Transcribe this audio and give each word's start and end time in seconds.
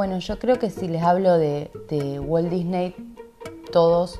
Bueno, 0.00 0.18
yo 0.18 0.38
creo 0.38 0.58
que 0.58 0.70
si 0.70 0.88
les 0.88 1.02
hablo 1.02 1.36
de, 1.36 1.70
Walt 2.24 2.48
Disney, 2.48 2.94
todos 3.70 4.18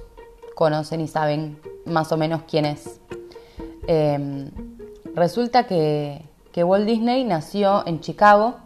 conocen 0.55 1.01
y 1.01 1.09
saben 1.09 1.59
más 1.87 2.13
o 2.13 2.19
menos 2.19 2.43
quién 2.47 2.67
es. 2.67 3.01
Em, 3.87 4.51
resulta 5.15 5.67
que, 5.67 6.23
Walt 6.55 6.85
Disney 6.85 7.25
nació 7.25 7.83
en 7.87 8.01
Chicago, 8.01 8.57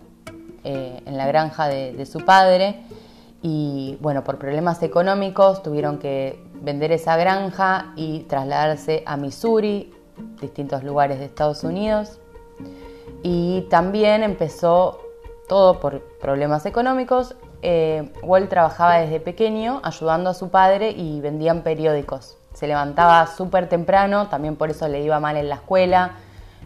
eh, 0.65 1.03
en 1.07 1.17
la 1.17 1.29
granja 1.29 1.69
de, 1.69 2.05
su 2.05 2.19
padre, 2.25 2.83
y 3.43 3.97
bueno, 4.01 4.25
por 4.25 4.41
problemas 4.41 4.83
económicos 4.83 5.63
tuvieron 5.63 6.01
que 6.01 6.43
vender 6.63 6.91
esa 6.91 7.17
granja 7.17 7.93
y 7.95 8.25
trasladarse 8.25 9.05
a 9.07 9.17
Missouri, 9.17 9.95
distintos 10.41 10.83
lugares 10.83 11.21
de 11.21 11.27
Estados 11.27 11.63
Unidos. 11.63 12.19
Y 13.23 13.69
también 13.71 14.25
empezó 14.25 15.04
todo 15.49 15.81
por 15.81 16.01
problemas 16.21 16.67
económicos. 16.67 17.35
Eh, 17.63 18.13
Walt 18.23 18.51
trabajaba 18.51 18.99
desde 18.99 19.21
pequeño 19.21 19.81
ayudando 19.83 20.31
a 20.31 20.35
su 20.35 20.51
padre 20.51 20.91
y 20.91 21.21
vendían 21.21 21.63
periódicos. 21.63 22.37
Se 22.53 22.67
levantaba 22.67 23.27
súper 23.27 23.69
temprano, 23.69 24.29
también 24.29 24.57
por 24.57 24.71
eso 24.71 24.87
le 24.89 25.03
iba 25.03 25.19
mal 25.21 25.37
en 25.37 25.49
la 25.49 25.57
escuela, 25.57 26.13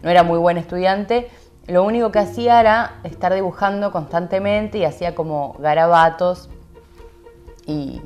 no 0.03 0.09
era 0.09 0.23
muy 0.23 0.37
buen 0.37 0.57
estudiante. 0.57 1.29
Lo 1.67 1.83
único 1.83 2.11
que 2.11 2.19
hacía 2.19 2.59
era 2.59 2.99
estar 3.03 3.33
dibujando 3.33 3.91
constantemente 3.91 4.79
y 4.79 4.85
hacía 4.85 5.15
como 5.15 5.55
garabatos 5.59 6.49
y, 7.65 8.01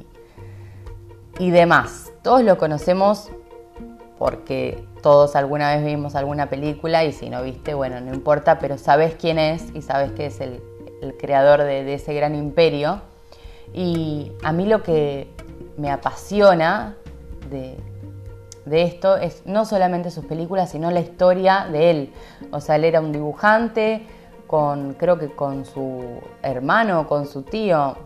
y 1.39 1.49
demás. 1.51 2.11
Todos 2.21 2.43
lo 2.43 2.57
conocemos 2.57 3.29
porque 4.17 4.85
todos 5.03 5.35
alguna 5.35 5.75
vez 5.75 5.85
vimos 5.85 6.16
alguna 6.16 6.49
película 6.49 7.03
y 7.03 7.11
si 7.11 7.30
no 7.30 7.44
viste, 7.44 7.75
bueno, 7.75 7.99
no 7.99 8.13
importa, 8.13 8.57
pero 8.57 8.77
sabes 8.80 9.16
quién 9.16 9.38
es 9.38 9.66
y 9.75 9.81
sabes 9.83 10.14
que 10.14 10.27
es 10.27 10.39
el, 10.39 10.64
creador 11.19 11.61
de, 11.61 11.94
ese 11.94 12.14
gran 12.14 12.33
imperio. 12.33 13.02
Y 13.73 14.31
a 14.42 14.53
mí 14.53 14.66
lo 14.66 14.81
que 14.81 15.27
me 15.77 15.92
apasiona 15.92 16.95
de, 17.52 17.75
esto 18.72 19.17
es 19.17 19.45
no 19.45 19.66
solamente 19.66 20.09
sus 20.09 20.23
películas, 20.23 20.72
sino 20.72 20.89
la 20.89 21.02
historia 21.02 21.67
de 21.70 21.92
él. 21.92 22.14
O 22.52 22.61
sea, 22.61 22.77
él 22.77 22.86
era 22.86 23.02
un 23.02 23.11
dibujante 23.11 24.08
con, 24.47 24.94
creo 24.94 25.20
que 25.20 25.36
con 25.36 25.66
su 25.66 26.22
hermano, 26.42 27.05
con 27.09 27.27
su 27.27 27.42
tío, 27.42 27.97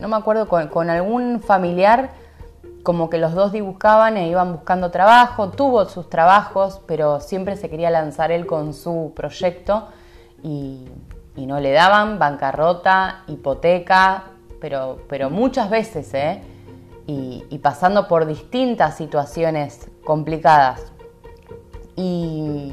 no 0.00 0.08
me 0.08 0.16
acuerdo, 0.16 0.48
con 0.48 0.88
algún 0.88 1.40
familiar 1.40 2.10
como 2.86 3.10
que 3.10 3.18
los 3.18 3.34
dos 3.34 3.50
dibujaban 3.50 4.16
e 4.16 4.28
iban 4.28 4.52
buscando 4.52 4.92
trabajo, 4.92 5.50
tuvo 5.50 5.86
sus 5.86 6.08
trabajos, 6.08 6.80
pero 6.86 7.18
siempre 7.18 7.56
se 7.56 7.68
quería 7.68 7.90
lanzar 7.90 8.30
él 8.30 8.46
con 8.46 8.74
su 8.74 9.12
proyecto 9.16 9.88
y, 10.44 10.86
no 11.34 11.58
le 11.58 11.72
daban 11.72 12.20
bancarrota, 12.20 13.24
hipoteca, 13.26 14.26
pero, 14.60 15.00
pero 15.08 15.30
muchas 15.30 15.68
veces, 15.68 16.14
¿eh? 16.14 16.40
Y, 17.08 17.44
y, 17.50 17.58
pasando 17.58 18.06
por 18.06 18.24
distintas 18.24 18.96
situaciones 18.96 19.90
complicadas. 20.04 20.92
Y 21.96 22.72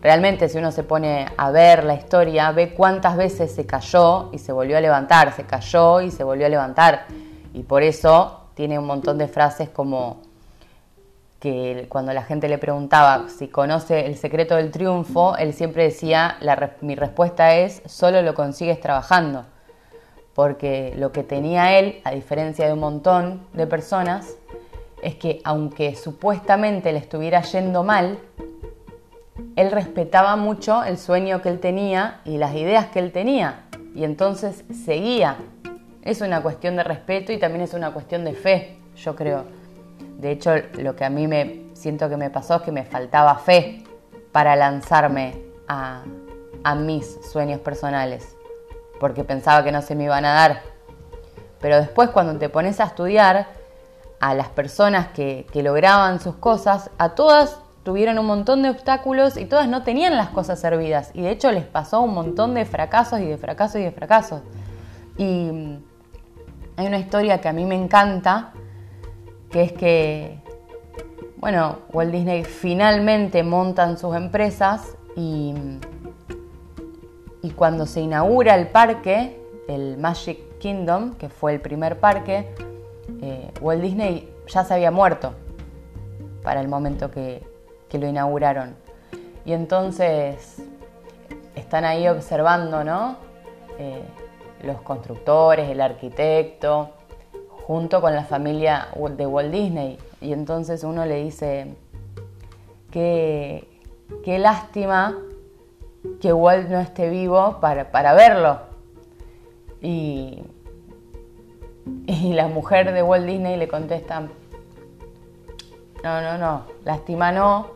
realmente 0.00 0.48
si 0.48 0.58
uno 0.58 0.70
se 0.70 0.84
pone 0.84 1.26
a 1.36 1.50
ver 1.50 1.82
la 1.82 1.94
historia, 1.94 2.52
ve 2.52 2.72
cuántas 2.72 3.16
veces 3.16 3.52
se 3.52 3.66
cayó 3.66 4.28
y 4.30 4.38
se 4.38 4.52
volvió 4.52 4.76
a 4.76 4.80
levantar, 4.80 5.34
se 5.34 5.42
cayó 5.42 6.00
y 6.00 6.12
se 6.12 6.22
volvió 6.22 6.46
a 6.46 6.50
levantar. 6.50 7.06
Y 7.52 7.64
por 7.64 7.82
eso 7.82 8.39
tiene 8.60 8.78
un 8.78 8.84
montón 8.84 9.16
de 9.16 9.26
frases 9.26 9.70
como 9.70 10.18
que 11.38 11.86
cuando 11.88 12.12
la 12.12 12.22
gente 12.22 12.46
le 12.46 12.58
preguntaba 12.58 13.30
si 13.30 13.48
conoce 13.48 14.04
el 14.04 14.18
secreto 14.18 14.54
del 14.54 14.70
triunfo, 14.70 15.34
él 15.38 15.54
siempre 15.54 15.84
decía, 15.84 16.36
mi 16.82 16.94
respuesta 16.94 17.56
es, 17.56 17.80
solo 17.86 18.20
lo 18.20 18.34
consigues 18.34 18.78
trabajando. 18.78 19.46
Porque 20.34 20.92
lo 20.98 21.10
que 21.10 21.22
tenía 21.22 21.78
él, 21.78 22.02
a 22.04 22.10
diferencia 22.10 22.66
de 22.66 22.74
un 22.74 22.80
montón 22.80 23.46
de 23.54 23.66
personas, 23.66 24.28
es 25.02 25.14
que 25.14 25.40
aunque 25.44 25.96
supuestamente 25.96 26.92
le 26.92 26.98
estuviera 26.98 27.40
yendo 27.40 27.82
mal, 27.82 28.18
él 29.56 29.70
respetaba 29.70 30.36
mucho 30.36 30.84
el 30.84 30.98
sueño 30.98 31.40
que 31.40 31.48
él 31.48 31.60
tenía 31.60 32.20
y 32.26 32.36
las 32.36 32.54
ideas 32.54 32.88
que 32.88 32.98
él 32.98 33.10
tenía. 33.10 33.64
Y 33.94 34.04
entonces 34.04 34.64
seguía 34.84 35.38
es 36.02 36.20
una 36.20 36.42
cuestión 36.42 36.76
de 36.76 36.84
respeto 36.84 37.32
y 37.32 37.38
también 37.38 37.62
es 37.62 37.74
una 37.74 37.92
cuestión 37.92 38.24
de 38.24 38.32
fe, 38.34 38.78
yo 38.96 39.14
creo. 39.14 39.44
De 40.18 40.30
hecho, 40.30 40.52
lo 40.78 40.96
que 40.96 41.04
a 41.04 41.10
mí 41.10 41.26
me 41.26 41.70
siento 41.74 42.08
que 42.08 42.16
me 42.16 42.30
pasó 42.30 42.56
es 42.56 42.62
que 42.62 42.72
me 42.72 42.84
faltaba 42.84 43.36
fe 43.38 43.84
para 44.32 44.56
lanzarme 44.56 45.42
a, 45.68 46.04
mis 46.76 47.18
sueños 47.30 47.60
personales, 47.60 48.36
porque 48.98 49.24
pensaba 49.24 49.64
que 49.64 49.72
no 49.72 49.82
se 49.82 49.94
me 49.94 50.04
iban 50.04 50.24
a 50.24 50.34
dar. 50.34 50.62
Pero 51.60 51.76
después 51.76 52.10
cuando 52.10 52.38
te 52.38 52.48
pones 52.48 52.80
a 52.80 52.84
estudiar 52.84 53.48
a 54.20 54.34
las 54.34 54.48
personas 54.48 55.08
que, 55.08 55.46
que 55.52 55.62
lograban 55.62 56.20
sus 56.20 56.36
cosas, 56.36 56.90
a 56.98 57.14
todas 57.14 57.58
tuvieron 57.82 58.18
un 58.18 58.26
montón 58.26 58.62
de 58.62 58.70
obstáculos 58.70 59.38
y 59.38 59.46
todas 59.46 59.68
no 59.68 59.82
tenían 59.82 60.16
las 60.16 60.28
cosas 60.28 60.60
servidas. 60.60 61.10
Y 61.14 61.22
de 61.22 61.30
hecho 61.30 61.50
les 61.50 61.64
pasó 61.64 62.02
un 62.02 62.14
montón 62.14 62.54
de 62.54 62.64
fracasos 62.64 63.20
y 63.20 63.26
de 63.26 63.38
fracasos 63.38 63.80
y 63.80 63.84
de 63.84 63.92
fracasos. 63.92 64.42
Hay 66.80 66.86
una 66.86 66.98
historia 66.98 67.42
que 67.42 67.48
a 67.48 67.52
mí 67.52 67.66
me 67.66 67.74
encanta, 67.74 68.52
que 69.50 69.62
es 69.62 69.72
que, 69.72 70.38
bueno, 71.36 71.80
Walt 71.92 72.10
Disney 72.10 72.42
finalmente 72.42 73.42
montan 73.42 73.98
sus 73.98 74.16
empresas 74.16 74.96
y, 75.14 75.54
y 77.42 77.50
cuando 77.50 77.84
se 77.84 78.00
inaugura 78.00 78.54
el 78.54 78.68
parque, 78.68 79.38
el 79.68 79.98
Magic 79.98 80.58
Kingdom, 80.58 81.16
que 81.16 81.28
fue 81.28 81.52
el 81.52 81.60
primer 81.60 82.00
parque, 82.00 82.48
eh, 83.20 83.52
Walt 83.60 83.82
Disney 83.82 84.32
ya 84.46 84.64
se 84.64 84.72
había 84.72 84.90
muerto 84.90 85.34
para 86.42 86.62
el 86.62 86.68
momento 86.68 87.10
que, 87.10 87.46
lo 87.92 88.06
inauguraron. 88.06 88.74
Y 89.44 89.52
entonces 89.52 90.62
están 91.54 91.84
ahí 91.84 92.08
observando, 92.08 92.84
¿no? 92.84 93.16
Eh, 93.78 94.02
los 94.62 94.80
constructores, 94.82 95.68
el 95.68 95.80
arquitecto, 95.80 96.90
junto 97.66 98.00
con 98.00 98.14
la 98.14 98.24
familia 98.24 98.88
de 99.16 99.26
Walt 99.26 99.50
Disney. 99.52 99.98
Y 100.20 100.32
entonces 100.32 100.84
uno 100.84 101.06
le 101.06 101.22
dice, 101.22 101.74
qué, 102.90 103.68
qué 104.24 104.38
lástima 104.38 105.16
que 106.20 106.32
Walt 106.32 106.68
no 106.68 106.80
esté 106.80 107.08
vivo 107.08 107.58
para, 107.60 107.90
para 107.90 108.12
verlo. 108.14 108.60
Y, 109.80 110.42
y 112.06 112.32
la 112.32 112.48
mujer 112.48 112.92
de 112.92 113.02
Walt 113.02 113.26
Disney 113.26 113.56
le 113.56 113.68
contesta, 113.68 114.20
no, 116.02 116.20
no, 116.22 116.38
no, 116.38 116.64
lástima 116.84 117.32
no, 117.32 117.68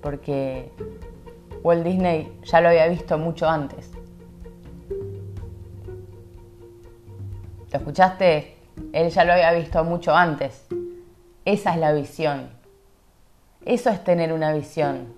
porque 0.00 0.70
Walt 1.62 1.84
Disney 1.84 2.38
ya 2.44 2.60
lo 2.60 2.68
había 2.68 2.88
visto 2.88 3.18
mucho 3.18 3.48
antes. 3.48 3.97
¿Lo 7.70 7.78
escuchaste? 7.78 8.56
Él 8.92 9.10
ya 9.10 9.24
lo 9.24 9.32
había 9.32 9.52
visto 9.52 9.82
mucho 9.84 10.14
antes. 10.14 10.66
Esa 11.44 11.72
es 11.72 11.78
la 11.78 11.92
visión. 11.92 12.50
Eso 13.64 13.90
es 13.90 14.02
tener 14.04 14.32
una 14.32 14.52
visión. 14.52 15.14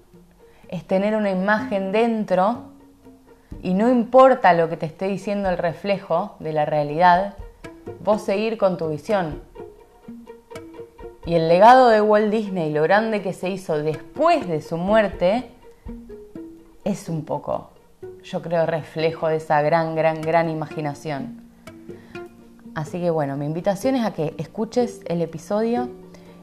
Es 0.68 0.84
tener 0.84 1.14
una 1.14 1.30
imagen 1.30 1.92
dentro 1.92 2.70
y 3.62 3.74
no 3.74 3.90
importa 3.90 4.54
lo 4.54 4.68
que 4.68 4.76
te 4.76 4.86
esté 4.86 5.06
diciendo 5.06 5.48
el 5.50 5.58
reflejo 5.58 6.36
de 6.38 6.52
la 6.52 6.64
realidad, 6.64 7.34
vos 8.02 8.22
seguir 8.22 8.56
con 8.56 8.78
tu 8.78 8.88
visión. 8.88 9.42
Y 11.26 11.34
el 11.34 11.48
legado 11.48 11.88
de 11.88 12.00
Walt 12.00 12.30
Disney, 12.30 12.72
lo 12.72 12.82
grande 12.82 13.22
que 13.22 13.34
se 13.34 13.50
hizo 13.50 13.78
después 13.78 14.48
de 14.48 14.62
su 14.62 14.78
muerte, 14.78 15.50
es 16.84 17.08
un 17.08 17.24
poco, 17.24 17.70
yo 18.24 18.40
creo, 18.40 18.64
reflejo 18.64 19.28
de 19.28 19.36
esa 19.36 19.60
gran, 19.60 19.94
gran, 19.94 20.22
gran 20.22 20.48
imaginación. 20.48 21.49
Así 22.74 23.00
que 23.00 23.10
bueno, 23.10 23.36
mi 23.36 23.46
invitación 23.46 23.96
es 23.96 24.04
a 24.04 24.12
que 24.12 24.34
escuches 24.38 25.00
el 25.06 25.22
episodio. 25.22 25.88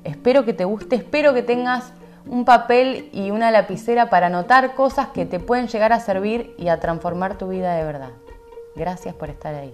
Espero 0.03 0.45
que 0.45 0.53
te 0.53 0.65
guste, 0.65 0.95
espero 0.95 1.33
que 1.33 1.41
tengas 1.41 1.93
un 2.25 2.43
papel 2.43 3.09
y 3.13 3.31
una 3.31 3.51
lapicera 3.51 4.09
para 4.09 4.27
anotar 4.27 4.75
cosas 4.75 5.07
que 5.07 5.25
te 5.25 5.39
pueden 5.39 5.67
llegar 5.67 5.93
a 5.93 5.99
servir 5.99 6.53
y 6.57 6.67
a 6.67 6.79
transformar 6.79 7.37
tu 7.37 7.47
vida 7.47 7.75
de 7.75 7.83
verdad. 7.83 8.11
Gracias 8.75 9.15
por 9.15 9.29
estar 9.29 9.55
ahí. 9.55 9.71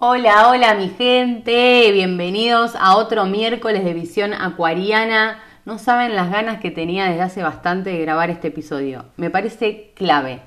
Hola, 0.00 0.48
hola 0.48 0.74
mi 0.74 0.90
gente, 0.90 1.90
bienvenidos 1.90 2.76
a 2.78 2.96
otro 2.96 3.24
miércoles 3.26 3.84
de 3.84 3.94
visión 3.94 4.32
acuariana. 4.32 5.42
No 5.68 5.76
saben 5.76 6.16
las 6.16 6.30
ganas 6.30 6.60
que 6.60 6.70
tenía 6.70 7.04
desde 7.04 7.20
hace 7.20 7.42
bastante 7.42 7.90
de 7.90 7.98
grabar 7.98 8.30
este 8.30 8.48
episodio. 8.48 9.04
Me 9.18 9.28
parece 9.28 9.92
clave. 9.94 10.40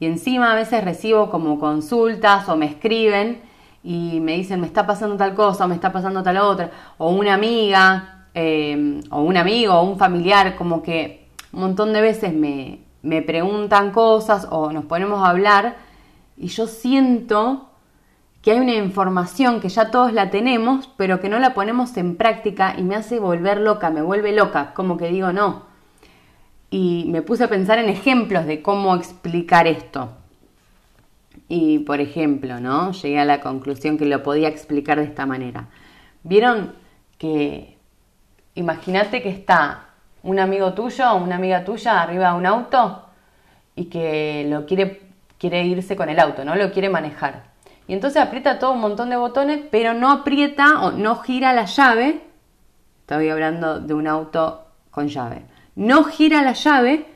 Y 0.00 0.06
encima 0.06 0.52
a 0.52 0.54
veces 0.54 0.82
recibo 0.82 1.28
como 1.28 1.60
consultas 1.60 2.48
o 2.48 2.56
me 2.56 2.64
escriben 2.64 3.42
y 3.82 4.20
me 4.20 4.32
dicen 4.32 4.62
me 4.62 4.66
está 4.66 4.86
pasando 4.86 5.18
tal 5.18 5.34
cosa 5.34 5.66
o 5.66 5.68
me 5.68 5.74
está 5.74 5.92
pasando 5.92 6.22
tal 6.22 6.38
otra. 6.38 6.70
O 6.96 7.10
una 7.10 7.34
amiga 7.34 8.28
eh, 8.32 9.02
o 9.10 9.20
un 9.20 9.36
amigo 9.36 9.74
o 9.74 9.82
un 9.82 9.98
familiar 9.98 10.56
como 10.56 10.82
que 10.82 11.28
un 11.52 11.60
montón 11.60 11.92
de 11.92 12.00
veces 12.00 12.32
me, 12.32 12.78
me 13.02 13.20
preguntan 13.20 13.90
cosas 13.90 14.48
o 14.50 14.72
nos 14.72 14.86
ponemos 14.86 15.22
a 15.22 15.28
hablar 15.28 15.76
y 16.38 16.46
yo 16.46 16.66
siento 16.66 17.68
que 18.44 18.50
hay 18.50 18.58
una 18.58 18.74
información 18.74 19.58
que 19.58 19.70
ya 19.70 19.90
todos 19.90 20.12
la 20.12 20.28
tenemos, 20.28 20.90
pero 20.98 21.18
que 21.18 21.30
no 21.30 21.38
la 21.38 21.54
ponemos 21.54 21.96
en 21.96 22.14
práctica 22.16 22.74
y 22.76 22.82
me 22.82 22.94
hace 22.94 23.18
volver 23.18 23.58
loca, 23.58 23.88
me 23.88 24.02
vuelve 24.02 24.32
loca, 24.32 24.74
como 24.74 24.98
que 24.98 25.08
digo 25.08 25.32
no. 25.32 25.62
Y 26.68 27.06
me 27.08 27.22
puse 27.22 27.44
a 27.44 27.48
pensar 27.48 27.78
en 27.78 27.88
ejemplos 27.88 28.44
de 28.44 28.60
cómo 28.60 28.96
explicar 28.96 29.66
esto. 29.66 30.10
Y 31.48 31.78
por 31.80 32.02
ejemplo, 32.02 32.60
¿no? 32.60 32.92
Llegué 32.92 33.18
a 33.18 33.24
la 33.24 33.40
conclusión 33.40 33.96
que 33.96 34.04
lo 34.04 34.22
podía 34.22 34.48
explicar 34.48 34.98
de 34.98 35.04
esta 35.04 35.24
manera. 35.24 35.68
¿Vieron 36.22 36.74
que 37.16 37.78
imagínate 38.54 39.22
que 39.22 39.30
está 39.30 39.86
un 40.22 40.38
amigo 40.38 40.74
tuyo 40.74 41.12
o 41.12 41.16
una 41.16 41.36
amiga 41.36 41.64
tuya 41.64 42.02
arriba 42.02 42.32
de 42.32 42.36
un 42.36 42.44
auto 42.44 43.06
y 43.74 43.86
que 43.86 44.46
lo 44.50 44.66
quiere, 44.66 45.00
quiere 45.38 45.64
irse 45.64 45.96
con 45.96 46.10
el 46.10 46.20
auto, 46.20 46.44
¿no? 46.44 46.56
Lo 46.56 46.72
quiere 46.72 46.90
manejar 46.90 47.53
y 47.86 47.92
entonces 47.92 48.22
aprieta 48.22 48.58
todo 48.58 48.72
un 48.72 48.80
montón 48.80 49.10
de 49.10 49.16
botones, 49.16 49.60
pero 49.70 49.94
no 49.94 50.10
aprieta 50.10 50.80
o 50.82 50.92
no 50.92 51.16
gira 51.16 51.52
la 51.52 51.66
llave. 51.66 52.22
Estoy 53.00 53.28
hablando 53.28 53.80
de 53.80 53.92
un 53.92 54.06
auto 54.06 54.66
con 54.90 55.08
llave. 55.08 55.44
No 55.74 56.04
gira 56.04 56.42
la 56.42 56.52
llave 56.52 57.06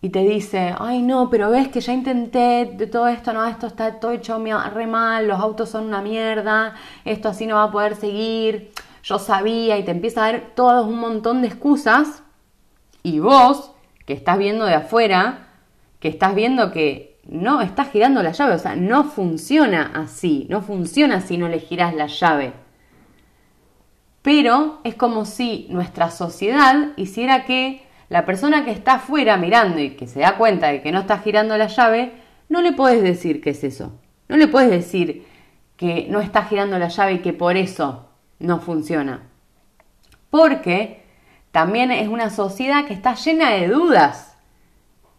y 0.00 0.10
te 0.10 0.20
dice, 0.20 0.74
ay 0.78 1.02
no, 1.02 1.30
pero 1.30 1.50
ves 1.50 1.68
que 1.68 1.80
ya 1.80 1.92
intenté 1.92 2.70
de 2.74 2.86
todo 2.86 3.08
esto, 3.08 3.32
no, 3.32 3.44
esto 3.44 3.66
está 3.66 3.98
todo 3.98 4.12
hecho 4.12 4.38
re 4.72 4.86
mal, 4.86 5.26
los 5.26 5.40
autos 5.40 5.70
son 5.70 5.86
una 5.86 6.02
mierda, 6.02 6.74
esto 7.04 7.28
así 7.28 7.46
no 7.46 7.54
va 7.54 7.64
a 7.64 7.70
poder 7.70 7.94
seguir, 7.94 8.72
yo 9.02 9.18
sabía 9.18 9.78
y 9.78 9.84
te 9.84 9.92
empieza 9.92 10.24
a 10.24 10.32
dar 10.32 10.42
todo 10.54 10.84
un 10.86 10.98
montón 10.98 11.40
de 11.40 11.48
excusas 11.48 12.22
y 13.02 13.20
vos, 13.20 13.72
que 14.04 14.12
estás 14.12 14.38
viendo 14.38 14.64
de 14.64 14.74
afuera, 14.74 15.48
que 16.00 16.08
estás 16.08 16.34
viendo 16.34 16.72
que 16.72 17.11
no 17.24 17.60
estás 17.60 17.90
girando 17.90 18.22
la 18.22 18.32
llave, 18.32 18.54
o 18.54 18.58
sea, 18.58 18.74
no 18.74 19.04
funciona 19.04 19.92
así, 19.94 20.46
no 20.50 20.60
funciona 20.62 21.20
si 21.20 21.38
no 21.38 21.48
le 21.48 21.60
giras 21.60 21.94
la 21.94 22.06
llave. 22.06 22.52
Pero 24.22 24.80
es 24.84 24.94
como 24.94 25.24
si 25.24 25.66
nuestra 25.70 26.10
sociedad 26.10 26.90
hiciera 26.96 27.44
que 27.44 27.86
la 28.08 28.24
persona 28.24 28.64
que 28.64 28.70
está 28.70 28.94
afuera 28.94 29.36
mirando 29.36 29.80
y 29.80 29.90
que 29.90 30.06
se 30.06 30.20
da 30.20 30.36
cuenta 30.36 30.68
de 30.68 30.82
que 30.82 30.92
no 30.92 31.00
está 31.00 31.18
girando 31.18 31.56
la 31.56 31.68
llave, 31.68 32.12
no 32.48 32.60
le 32.60 32.72
puedes 32.72 33.02
decir 33.02 33.40
que 33.40 33.50
es 33.50 33.64
eso. 33.64 33.98
No 34.28 34.36
le 34.36 34.48
puedes 34.48 34.70
decir 34.70 35.26
que 35.76 36.06
no 36.08 36.20
está 36.20 36.44
girando 36.44 36.78
la 36.78 36.88
llave 36.88 37.14
y 37.14 37.18
que 37.18 37.32
por 37.32 37.56
eso 37.56 38.10
no 38.38 38.60
funciona. 38.60 39.22
Porque 40.30 41.04
también 41.50 41.90
es 41.90 42.08
una 42.08 42.30
sociedad 42.30 42.84
que 42.84 42.94
está 42.94 43.14
llena 43.14 43.50
de 43.50 43.68
dudas 43.68 44.31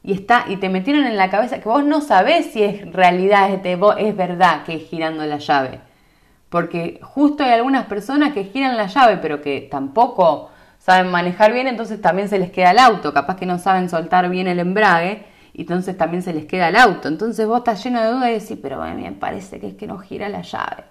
y 0.03 0.13
está 0.13 0.45
y 0.49 0.57
te 0.57 0.69
metieron 0.69 1.05
en 1.05 1.17
la 1.17 1.29
cabeza 1.29 1.59
que 1.59 1.69
vos 1.69 1.83
no 1.83 2.01
sabés 2.01 2.47
si 2.47 2.61
es 2.61 2.91
realidad 2.91 3.49
es, 3.49 3.79
es 3.97 4.17
verdad 4.17 4.63
que 4.63 4.75
es 4.75 4.83
girando 4.89 5.25
la 5.25 5.37
llave. 5.37 5.79
Porque 6.49 6.99
justo 7.01 7.43
hay 7.43 7.51
algunas 7.51 7.85
personas 7.85 8.33
que 8.33 8.43
giran 8.43 8.77
la 8.77 8.87
llave 8.87 9.17
pero 9.17 9.41
que 9.41 9.67
tampoco 9.71 10.51
saben 10.77 11.09
manejar 11.09 11.53
bien, 11.53 11.67
entonces 11.67 12.01
también 12.01 12.27
se 12.27 12.37
les 12.37 12.51
queda 12.51 12.71
el 12.71 12.79
auto, 12.79 13.13
capaz 13.13 13.37
que 13.37 13.45
no 13.45 13.57
saben 13.57 13.89
soltar 13.89 14.29
bien 14.29 14.47
el 14.47 14.59
embrague 14.59 15.25
y 15.53 15.61
entonces 15.61 15.97
también 15.97 16.21
se 16.21 16.33
les 16.33 16.45
queda 16.45 16.67
el 16.67 16.75
auto. 16.75 17.07
Entonces 17.07 17.47
vos 17.47 17.59
estás 17.59 17.81
lleno 17.83 18.01
de 18.01 18.11
dudas 18.11 18.29
y 18.29 18.33
decís, 18.33 18.57
pero 18.61 18.81
me 18.81 19.11
parece 19.13 19.59
que 19.59 19.67
es 19.67 19.75
que 19.75 19.87
no 19.87 19.97
gira 19.99 20.27
la 20.27 20.41
llave. 20.41 20.83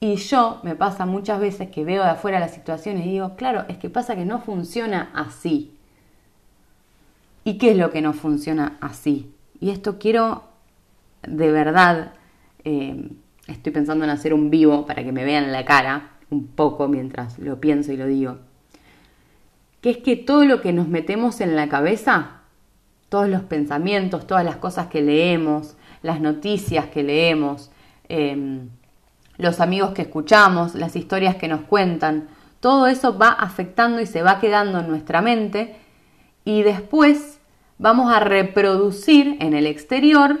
Y 0.00 0.16
yo 0.16 0.60
me 0.62 0.74
pasa 0.74 1.04
muchas 1.04 1.40
veces 1.40 1.70
que 1.70 1.84
veo 1.84 2.02
de 2.02 2.10
afuera 2.10 2.38
la 2.40 2.48
situación 2.48 2.98
y 2.98 3.02
digo, 3.02 3.34
claro, 3.36 3.64
es 3.68 3.78
que 3.78 3.90
pasa 3.90 4.14
que 4.14 4.24
no 4.24 4.40
funciona 4.40 5.10
así. 5.14 5.75
¿Y 7.46 7.58
qué 7.58 7.70
es 7.70 7.76
lo 7.76 7.92
que 7.92 8.02
no 8.02 8.12
funciona 8.12 8.76
así? 8.80 9.32
Y 9.60 9.70
esto 9.70 10.00
quiero 10.00 10.42
de 11.22 11.52
verdad, 11.52 12.14
eh, 12.64 13.08
estoy 13.46 13.72
pensando 13.72 14.04
en 14.04 14.10
hacer 14.10 14.34
un 14.34 14.50
vivo 14.50 14.84
para 14.84 15.04
que 15.04 15.12
me 15.12 15.24
vean 15.24 15.52
la 15.52 15.64
cara 15.64 16.10
un 16.28 16.48
poco 16.48 16.88
mientras 16.88 17.38
lo 17.38 17.60
pienso 17.60 17.92
y 17.92 17.96
lo 17.96 18.06
digo, 18.06 18.38
que 19.80 19.90
es 19.90 19.98
que 19.98 20.16
todo 20.16 20.44
lo 20.44 20.60
que 20.60 20.72
nos 20.72 20.88
metemos 20.88 21.40
en 21.40 21.54
la 21.54 21.68
cabeza, 21.68 22.40
todos 23.08 23.28
los 23.28 23.42
pensamientos, 23.42 24.26
todas 24.26 24.44
las 24.44 24.56
cosas 24.56 24.88
que 24.88 25.00
leemos, 25.00 25.76
las 26.02 26.20
noticias 26.20 26.86
que 26.86 27.04
leemos, 27.04 27.70
em, 28.08 28.70
los 29.38 29.60
amigos 29.60 29.90
que 29.92 30.02
escuchamos, 30.02 30.74
las 30.74 30.96
historias 30.96 31.36
que 31.36 31.46
nos 31.46 31.60
cuentan, 31.60 32.26
todo 32.58 32.88
eso 32.88 33.16
va 33.16 33.28
afectando 33.28 34.00
y 34.00 34.06
se 34.06 34.22
va 34.22 34.40
quedando 34.40 34.80
en 34.80 34.88
nuestra 34.88 35.22
mente 35.22 35.76
y 36.44 36.62
después 36.62 37.35
vamos 37.78 38.12
a 38.12 38.20
reproducir 38.20 39.36
en 39.40 39.54
el 39.54 39.66
exterior 39.66 40.38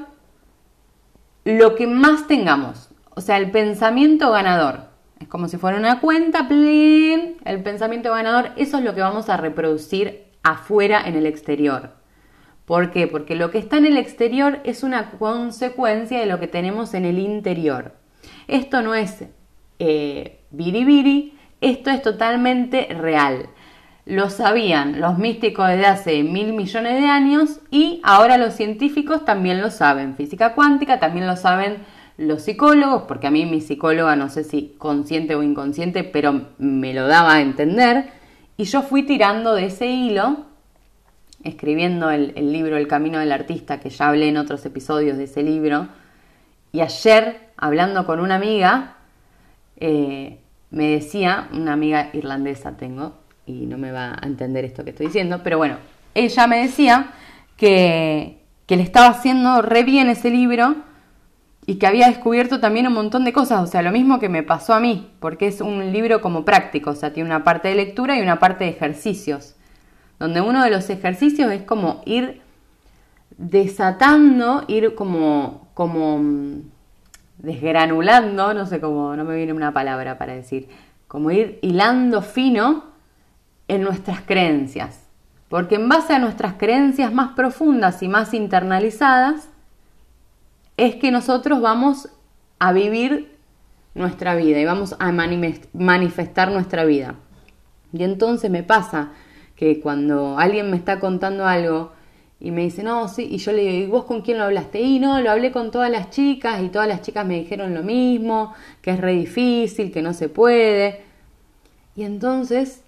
lo 1.44 1.74
que 1.74 1.86
más 1.86 2.26
tengamos. 2.26 2.90
O 3.14 3.20
sea, 3.20 3.36
el 3.38 3.50
pensamiento 3.50 4.30
ganador. 4.30 4.86
Es 5.20 5.28
como 5.28 5.48
si 5.48 5.56
fuera 5.56 5.78
una 5.78 6.00
cuenta, 6.00 6.46
plin, 6.48 7.36
el 7.44 7.62
pensamiento 7.62 8.12
ganador, 8.12 8.50
eso 8.56 8.78
es 8.78 8.84
lo 8.84 8.94
que 8.94 9.00
vamos 9.00 9.30
a 9.30 9.36
reproducir 9.36 10.24
afuera 10.42 11.02
en 11.06 11.14
el 11.14 11.24
exterior. 11.24 11.92
¿Por 12.66 12.90
qué? 12.90 13.06
Porque 13.06 13.36
lo 13.36 13.50
que 13.50 13.58
está 13.58 13.78
en 13.78 13.86
el 13.86 13.96
exterior 13.96 14.60
es 14.64 14.82
una 14.82 15.12
consecuencia 15.12 16.18
de 16.20 16.26
lo 16.26 16.40
que 16.40 16.48
tenemos 16.48 16.94
en 16.94 17.04
el 17.04 17.18
interior. 17.18 17.94
Esto 18.48 18.82
no 18.82 18.94
es 18.94 19.24
eh, 19.78 20.40
biribiri, 20.50 21.38
esto 21.60 21.90
es 21.90 22.02
totalmente 22.02 22.88
real. 22.90 23.48
Lo 24.06 24.30
sabían 24.30 25.00
los 25.00 25.18
místicos 25.18 25.66
desde 25.66 25.86
hace 25.86 26.22
mil 26.22 26.52
millones 26.52 26.94
de 27.00 27.08
años 27.08 27.58
y 27.72 28.00
ahora 28.04 28.38
los 28.38 28.54
científicos 28.54 29.24
también 29.24 29.60
lo 29.60 29.70
saben. 29.70 30.14
Física 30.14 30.54
cuántica 30.54 31.00
también 31.00 31.26
lo 31.26 31.36
saben 31.36 31.78
los 32.16 32.42
psicólogos, 32.42 33.02
porque 33.02 33.26
a 33.26 33.30
mí 33.30 33.44
mi 33.46 33.60
psicóloga, 33.60 34.16
no 34.16 34.28
sé 34.28 34.44
si 34.44 34.74
consciente 34.78 35.34
o 35.34 35.42
inconsciente, 35.42 36.04
pero 36.04 36.46
me 36.58 36.94
lo 36.94 37.08
daba 37.08 37.34
a 37.34 37.40
entender. 37.40 38.10
Y 38.56 38.64
yo 38.64 38.82
fui 38.82 39.02
tirando 39.02 39.54
de 39.54 39.66
ese 39.66 39.86
hilo, 39.86 40.44
escribiendo 41.42 42.10
el, 42.10 42.32
libro 42.52 42.76
El 42.76 42.88
Camino 42.88 43.18
del 43.18 43.32
Artista, 43.32 43.80
que 43.80 43.90
ya 43.90 44.08
hablé 44.08 44.28
en 44.28 44.38
otros 44.38 44.64
episodios 44.64 45.18
de 45.18 45.24
ese 45.24 45.42
libro. 45.42 45.88
Y 46.72 46.80
ayer, 46.80 47.50
hablando 47.56 48.06
con 48.06 48.20
una 48.20 48.36
amiga, 48.36 48.94
eh, 49.76 50.38
me 50.70 50.88
decía, 50.88 51.48
una 51.52 51.74
amiga 51.74 52.10
irlandesa 52.14 52.76
tengo, 52.76 53.25
y 53.46 53.66
no 53.66 53.78
me 53.78 53.92
va 53.92 54.16
a 54.20 54.26
entender 54.26 54.64
esto 54.64 54.84
que 54.84 54.90
estoy 54.90 55.06
diciendo, 55.06 55.40
pero 55.42 55.56
bueno, 55.56 55.76
ella 56.14 56.46
me 56.46 56.58
decía 56.58 57.12
que, 57.56 58.42
que 58.66 58.76
le 58.76 58.82
estaba 58.82 59.08
haciendo 59.08 59.62
re 59.62 59.84
bien 59.84 60.08
ese 60.08 60.30
libro 60.30 60.76
y 61.64 61.76
que 61.76 61.86
había 61.86 62.08
descubierto 62.08 62.60
también 62.60 62.86
un 62.86 62.94
montón 62.94 63.24
de 63.24 63.32
cosas, 63.32 63.62
o 63.62 63.66
sea, 63.66 63.82
lo 63.82 63.92
mismo 63.92 64.18
que 64.18 64.28
me 64.28 64.42
pasó 64.42 64.74
a 64.74 64.80
mí, 64.80 65.10
porque 65.20 65.46
es 65.46 65.60
un 65.60 65.92
libro 65.92 66.20
como 66.20 66.44
práctico, 66.44 66.90
o 66.90 66.94
sea, 66.94 67.12
tiene 67.12 67.28
una 67.28 67.44
parte 67.44 67.68
de 67.68 67.76
lectura 67.76 68.18
y 68.18 68.22
una 68.22 68.38
parte 68.38 68.64
de 68.64 68.70
ejercicios, 68.70 69.54
donde 70.18 70.40
uno 70.40 70.62
de 70.62 70.70
los 70.70 70.88
ejercicios 70.90 71.52
es 71.52 71.62
como 71.62 72.02
ir 72.04 72.40
desatando, 73.36 74.64
ir 74.68 74.94
como, 74.94 75.68
como 75.74 76.18
mm, 76.18 76.62
desgranulando, 77.38 78.54
no 78.54 78.66
sé 78.66 78.80
cómo, 78.80 79.14
no 79.16 79.24
me 79.24 79.36
viene 79.36 79.52
una 79.52 79.72
palabra 79.72 80.18
para 80.18 80.34
decir, 80.34 80.68
como 81.08 81.30
ir 81.30 81.58
hilando 81.62 82.22
fino 82.22 82.95
en 83.68 83.82
nuestras 83.82 84.20
creencias, 84.20 85.00
porque 85.48 85.76
en 85.76 85.88
base 85.88 86.14
a 86.14 86.18
nuestras 86.18 86.54
creencias 86.54 87.12
más 87.12 87.32
profundas 87.32 88.02
y 88.02 88.08
más 88.08 88.34
internalizadas, 88.34 89.48
es 90.76 90.96
que 90.96 91.10
nosotros 91.10 91.60
vamos 91.60 92.08
a 92.58 92.72
vivir 92.72 93.36
nuestra 93.94 94.34
vida 94.34 94.60
y 94.60 94.64
vamos 94.64 94.94
a 94.98 95.10
manifestar 95.10 96.50
nuestra 96.50 96.84
vida. 96.84 97.14
Y 97.92 98.04
entonces 98.04 98.50
me 98.50 98.62
pasa 98.62 99.12
que 99.54 99.80
cuando 99.80 100.38
alguien 100.38 100.70
me 100.70 100.76
está 100.76 101.00
contando 101.00 101.46
algo 101.46 101.92
y 102.38 102.50
me 102.50 102.62
dice, 102.62 102.82
no, 102.82 103.08
sí, 103.08 103.26
y 103.30 103.38
yo 103.38 103.52
le 103.52 103.62
digo, 103.62 103.86
¿y 103.86 103.86
vos 103.86 104.04
con 104.04 104.20
quién 104.20 104.36
lo 104.36 104.44
hablaste? 104.44 104.80
Y 104.82 104.98
no, 104.98 105.20
lo 105.22 105.30
hablé 105.30 105.50
con 105.50 105.70
todas 105.70 105.90
las 105.90 106.10
chicas 106.10 106.62
y 106.62 106.68
todas 106.68 106.86
las 106.86 107.00
chicas 107.00 107.26
me 107.26 107.38
dijeron 107.38 107.72
lo 107.72 107.82
mismo, 107.82 108.52
que 108.82 108.90
es 108.90 109.00
re 109.00 109.12
difícil, 109.12 109.90
que 109.90 110.02
no 110.02 110.12
se 110.12 110.28
puede. 110.28 111.02
Y 111.94 112.02
entonces 112.02 112.82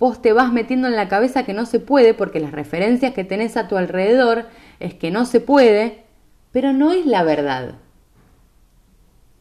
vos 0.00 0.22
te 0.22 0.32
vas 0.32 0.50
metiendo 0.50 0.88
en 0.88 0.96
la 0.96 1.08
cabeza 1.08 1.44
que 1.44 1.52
no 1.52 1.66
se 1.66 1.78
puede 1.78 2.14
porque 2.14 2.40
las 2.40 2.52
referencias 2.52 3.12
que 3.12 3.22
tenés 3.22 3.58
a 3.58 3.68
tu 3.68 3.76
alrededor 3.76 4.46
es 4.80 4.94
que 4.94 5.10
no 5.10 5.26
se 5.26 5.40
puede, 5.40 6.04
pero 6.52 6.72
no 6.72 6.92
es 6.92 7.04
la 7.04 7.22
verdad. 7.22 7.74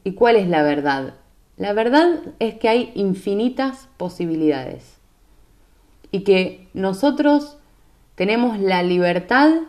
¿Y 0.04 0.12
cuál 0.14 0.36
es 0.36 0.50
la 0.50 0.62
verdad? 0.62 1.16
La 1.56 1.72
verdad 1.72 2.20
es 2.40 2.56
que 2.56 2.68
hay 2.68 2.92
infinitas 2.94 3.88
posibilidades 3.96 5.00
y 6.12 6.22
que 6.26 6.68
nosotros 6.74 7.58
tenemos 8.16 8.60
la 8.60 8.84
libertad 8.84 9.62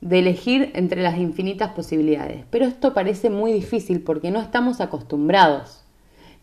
de 0.00 0.18
elegir 0.18 0.72
entre 0.74 1.00
las 1.00 1.16
infinitas 1.16 1.70
posibilidades. 1.72 2.44
Pero 2.50 2.64
esto 2.64 2.92
parece 2.92 3.30
muy 3.30 3.52
difícil 3.52 4.02
porque 4.02 4.32
no 4.32 4.40
estamos 4.40 4.80
acostumbrados 4.80 5.84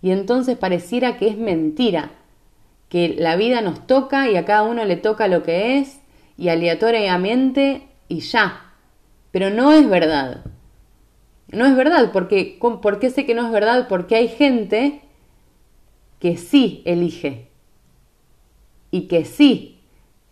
y 0.01 0.12
entonces 0.12 0.57
pareciera 0.57 1.17
que 1.17 1.27
es 1.27 1.38
mentira 1.38 2.12
que 2.91 3.15
la 3.17 3.38
vida 3.38 3.62
nos 3.62 3.88
toca 3.88 4.29
y 4.29 4.36
a 4.36 4.43
cada 4.43 4.63
uno 4.63 4.83
le 4.83 4.98
toca 4.98 5.29
lo 5.29 5.43
que 5.43 5.77
es 5.77 6.01
y 6.38 6.50
aleatoriamente 6.50 7.88
y 8.10 8.19
ya. 8.19 8.74
Pero 9.31 9.50
no 9.50 9.71
es 9.71 9.89
verdad. 9.89 10.43
No 11.48 11.65
es 11.65 11.74
verdad, 11.77 12.12
porque 12.12 12.60
¿por 12.60 13.00
qué 13.00 13.10
sé 13.10 13.25
que 13.25 13.33
no 13.33 13.45
es 13.45 13.51
verdad? 13.53 13.88
Porque 13.88 14.17
hay 14.17 14.27
gente 14.27 15.00
que 16.19 16.36
sí 16.36 16.81
elige 16.83 17.48
y 18.91 19.03
que 19.07 19.24
sí 19.24 19.79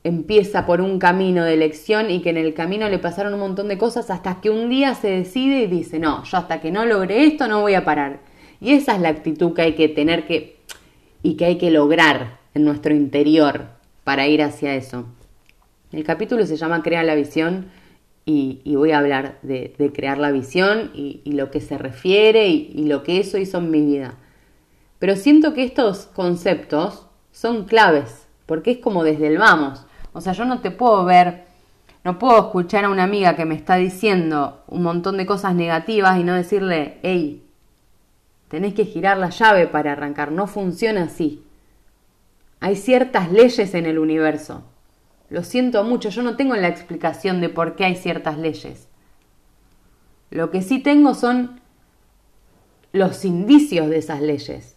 empieza 0.04 0.66
por 0.66 0.82
un 0.82 1.00
camino 1.00 1.46
de 1.46 1.54
elección 1.54 2.12
y 2.12 2.22
que 2.22 2.32
en 2.32 2.38
el 2.38 2.54
camino 2.54 2.90
le 2.90 3.00
pasaron 3.00 3.34
un 3.34 3.40
montón 3.40 3.70
de 3.70 3.78
cosas 3.78 4.10
hasta 4.10 4.42
que 4.42 4.50
un 4.50 4.70
día 4.70 4.96
se 4.96 5.10
decide 5.10 5.62
y 5.62 5.68
dice, 5.68 5.98
no, 5.98 6.26
yo 6.26 6.38
hasta 6.38 6.60
que 6.60 6.72
no 6.72 6.84
logre 6.84 7.24
esto 7.24 7.48
no 7.48 7.62
voy 7.62 7.76
a 7.76 7.86
parar. 7.86 8.20
Y 8.60 8.74
esa 8.74 8.96
es 8.96 9.02
la 9.02 9.08
actitud 9.08 9.54
que 9.54 9.62
hay 9.62 9.76
que 9.76 9.88
tener 9.88 10.28
que 10.28 10.60
y 11.24 11.36
que 11.36 11.46
hay 11.46 11.58
que 11.58 11.72
lograr 11.72 12.39
en 12.54 12.66
nuestro 12.66 12.94
interior 12.94 13.68
para 14.04 14.28
ir 14.28 14.42
hacia 14.42 14.76
eso. 14.76 15.06
El 15.92 16.04
capítulo 16.04 16.46
se 16.46 16.58
llama 16.58 16.84
Crea 16.84 17.04
la 17.04 17.16
visión 17.16 17.68
y, 18.26 18.62
voy 18.76 18.92
a 18.92 19.00
hablar 19.00 19.40
de, 19.42 19.92
crear 19.94 20.20
la 20.20 20.32
visión 20.32 20.92
y, 20.94 21.22
lo 21.32 21.50
que 21.50 21.62
se 21.62 21.78
refiere 21.78 22.48
y 22.48 22.86
lo 22.86 23.02
que 23.02 23.20
eso 23.20 23.38
hizo 23.38 23.58
en 23.58 23.72
mi 23.72 23.82
vida. 23.82 24.16
Pero 25.00 25.16
siento 25.16 25.54
que 25.54 25.64
estos 25.64 26.08
conceptos 26.08 27.08
son 27.32 27.64
claves, 27.66 28.28
porque 28.46 28.72
es 28.72 28.78
como 28.78 29.04
desde 29.04 29.28
el 29.28 29.38
vamos. 29.38 29.86
O 30.14 30.22
sea, 30.22 30.34
yo 30.34 30.46
no 30.46 30.60
te 30.60 30.72
puedo 30.72 31.06
ver, 31.06 31.46
no 32.04 32.20
puedo 32.20 32.38
escuchar 32.38 32.86
a 32.86 32.90
una 32.90 33.04
amiga 33.04 33.36
que 33.36 33.46
me 33.46 33.56
está 33.56 33.78
diciendo 33.78 34.64
un 34.68 34.84
montón 34.84 35.18
de 35.18 35.26
cosas 35.26 35.56
negativas 35.56 36.20
y 36.20 36.24
no 36.24 36.36
decirle, 36.36 37.00
hey, 37.02 37.44
tenés 38.50 38.74
que 38.74 38.86
girar 38.86 39.18
la 39.18 39.30
llave 39.30 39.68
para 39.68 39.94
arrancar. 39.94 40.32
No 40.32 40.48
funciona 40.48 41.04
así. 41.04 41.44
Hay 42.60 42.76
ciertas 42.76 43.32
leyes 43.32 43.74
en 43.74 43.86
el 43.86 44.00
universo. 44.00 44.64
Lo 45.30 45.44
siento 45.44 45.84
mucho, 45.84 46.10
yo 46.10 46.24
no 46.24 46.36
tengo 46.36 46.56
la 46.56 46.68
explicación 46.68 47.40
de 47.40 47.50
por 47.50 47.76
qué 47.76 47.86
hay 47.86 47.96
ciertas 47.96 48.38
leyes. 48.38 48.88
Lo 50.30 50.52
que 50.52 50.62
sí 50.62 50.80
tengo 50.80 51.14
son 51.14 51.62
los 52.92 53.24
indicios 53.26 53.90
de 53.90 53.98
esas 53.98 54.22
leyes. 54.22 54.76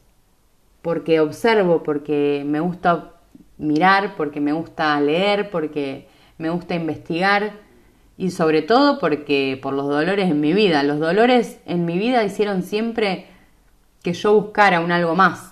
Porque 0.83 1.21
observo, 1.21 1.83
porque 1.83 2.45
me 2.47 2.61
gusta 2.61 3.15
mirar, 3.59 4.15
porque 4.17 4.41
me 4.41 4.53
gusta 4.53 5.01
leer, 5.01 5.51
porque 5.51 6.09
me 6.39 6.51
gusta 6.51 6.75
investigar 6.75 7.61
y 8.17 8.31
sobre 8.31 8.63
todo 8.63 8.99
porque 8.99 9.59
por 9.63 9.75
los 9.75 9.89
dolores 9.89 10.31
en 10.31 10.41
mi 10.41 10.53
vida. 10.53 10.83
Los 10.83 11.01
dolores 11.01 11.59
en 11.67 11.85
mi 11.85 11.99
vida 11.99 12.25
hicieron 12.25 12.63
siempre 12.63 13.27
que 14.03 14.13
yo 14.13 14.35
buscara 14.35 14.81
un 14.81 14.93
algo 14.93 15.15
más 15.15 15.52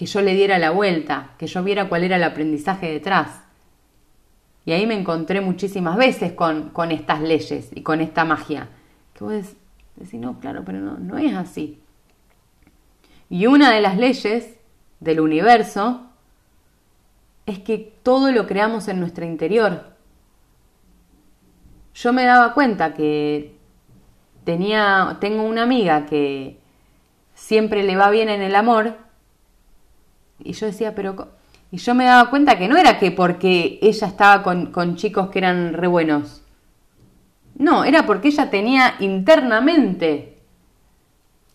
que 0.00 0.06
yo 0.06 0.22
le 0.22 0.32
diera 0.32 0.58
la 0.58 0.70
vuelta, 0.70 1.34
que 1.36 1.46
yo 1.46 1.62
viera 1.62 1.90
cuál 1.90 2.04
era 2.04 2.16
el 2.16 2.24
aprendizaje 2.24 2.90
detrás. 2.90 3.42
Y 4.64 4.72
ahí 4.72 4.86
me 4.86 4.94
encontré 4.94 5.42
muchísimas 5.42 5.98
veces 5.98 6.32
con, 6.32 6.70
con 6.70 6.90
estas 6.90 7.20
leyes 7.20 7.68
y 7.74 7.82
con 7.82 8.00
esta 8.00 8.24
magia. 8.24 8.70
Que 9.12 9.24
vos 9.24 9.54
decís, 9.96 10.18
no, 10.18 10.40
claro, 10.40 10.62
pero 10.64 10.78
no, 10.78 10.96
no 10.96 11.18
es 11.18 11.34
así. 11.34 11.82
Y 13.28 13.46
una 13.46 13.72
de 13.72 13.82
las 13.82 13.98
leyes 13.98 14.56
del 15.00 15.20
universo 15.20 16.06
es 17.44 17.58
que 17.58 17.92
todo 18.02 18.32
lo 18.32 18.46
creamos 18.46 18.88
en 18.88 19.00
nuestro 19.00 19.26
interior. 19.26 19.84
Yo 21.92 22.14
me 22.14 22.24
daba 22.24 22.54
cuenta 22.54 22.94
que 22.94 23.54
tenía, 24.44 25.18
tengo 25.20 25.42
una 25.42 25.64
amiga 25.64 26.06
que 26.06 26.58
siempre 27.34 27.82
le 27.82 27.96
va 27.96 28.08
bien 28.08 28.30
en 28.30 28.40
el 28.40 28.54
amor 28.54 29.09
y 30.44 30.52
yo 30.52 30.66
decía, 30.66 30.94
pero... 30.94 31.28
Y 31.72 31.76
yo 31.76 31.94
me 31.94 32.04
daba 32.04 32.30
cuenta 32.30 32.58
que 32.58 32.66
no 32.66 32.76
era 32.76 32.98
que 32.98 33.12
porque 33.12 33.78
ella 33.80 34.08
estaba 34.08 34.42
con, 34.42 34.72
con 34.72 34.96
chicos 34.96 35.28
que 35.30 35.38
eran 35.38 35.72
re 35.72 35.86
buenos. 35.86 36.42
No, 37.54 37.84
era 37.84 38.06
porque 38.06 38.28
ella 38.28 38.50
tenía 38.50 38.94
internamente 38.98 40.38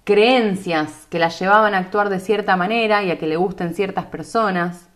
creencias 0.06 1.08
que 1.10 1.20
la 1.20 1.30
llevaban 1.30 1.74
a 1.74 1.80
actuar 1.80 2.10
de 2.10 2.20
cierta 2.20 2.56
manera 2.56 3.04
y 3.04 3.12
a 3.12 3.18
que 3.18 3.28
le 3.28 3.36
gusten 3.36 3.74
ciertas 3.74 4.06
personas 4.06 4.88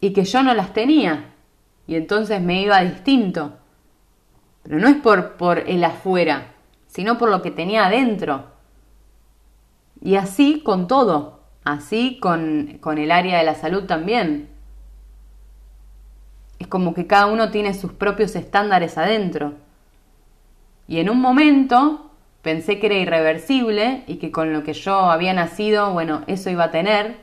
y 0.00 0.12
que 0.12 0.24
yo 0.24 0.42
no 0.42 0.54
las 0.54 0.72
tenía 0.72 1.34
y 1.86 1.94
entonces 1.94 2.40
me 2.40 2.62
iba 2.62 2.80
distinto. 2.80 3.58
Pero 4.62 4.78
no 4.78 4.88
es 4.88 4.96
por, 4.96 5.36
por 5.36 5.58
el 5.58 5.84
afuera, 5.84 6.54
sino 6.88 7.18
por 7.18 7.30
lo 7.30 7.42
que 7.42 7.50
tenía 7.50 7.86
adentro. 7.86 8.46
Y 10.00 10.16
así 10.16 10.62
con 10.64 10.88
todo. 10.88 11.35
Así 11.66 12.18
con, 12.20 12.78
el 12.96 13.10
área 13.10 13.38
de 13.38 13.44
la 13.44 13.56
salud 13.56 13.86
también. 13.86 14.48
Es 16.60 16.68
como 16.68 16.94
que 16.94 17.08
cada 17.08 17.26
uno 17.26 17.50
tiene 17.50 17.74
sus 17.74 17.92
propios 17.92 18.36
estándares 18.36 18.96
adentro. 18.96 19.54
Y 20.86 21.00
en 21.00 21.10
un 21.10 21.20
momento 21.20 22.12
pensé 22.40 22.78
que 22.78 22.86
era 22.86 22.94
irreversible 22.94 24.04
y 24.06 24.18
que 24.18 24.30
con 24.30 24.52
lo 24.52 24.62
que 24.62 24.74
yo 24.74 25.10
había 25.10 25.34
nacido, 25.34 25.92
bueno, 25.92 26.22
eso 26.28 26.50
iba 26.50 26.62
a 26.62 26.70
tener, 26.70 27.16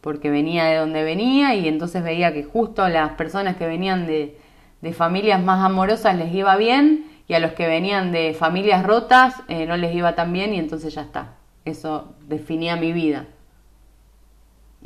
porque 0.00 0.30
venía 0.30 0.64
de 0.64 0.76
donde 0.76 1.04
venía 1.04 1.54
y 1.54 1.68
entonces 1.68 2.02
veía 2.02 2.32
que 2.32 2.44
justo 2.44 2.88
las 2.88 3.10
personas 3.10 3.56
que 3.56 3.66
venían 3.66 4.06
de, 4.06 4.38
de 4.80 4.92
familias 4.94 5.42
más 5.42 5.62
amorosas 5.62 6.16
les 6.16 6.34
iba 6.34 6.56
bien 6.56 7.04
y 7.28 7.34
a 7.34 7.40
los 7.40 7.52
que 7.52 7.66
venían 7.66 8.10
de 8.10 8.32
familias 8.32 8.86
rotas 8.86 9.34
eh, 9.48 9.66
no 9.66 9.76
les 9.76 9.94
iba 9.94 10.14
tan 10.14 10.32
bien 10.32 10.54
y 10.54 10.58
entonces 10.58 10.94
ya 10.94 11.02
está. 11.02 11.34
Eso 11.66 12.14
definía 12.26 12.76
mi 12.76 12.92
vida. 12.92 13.26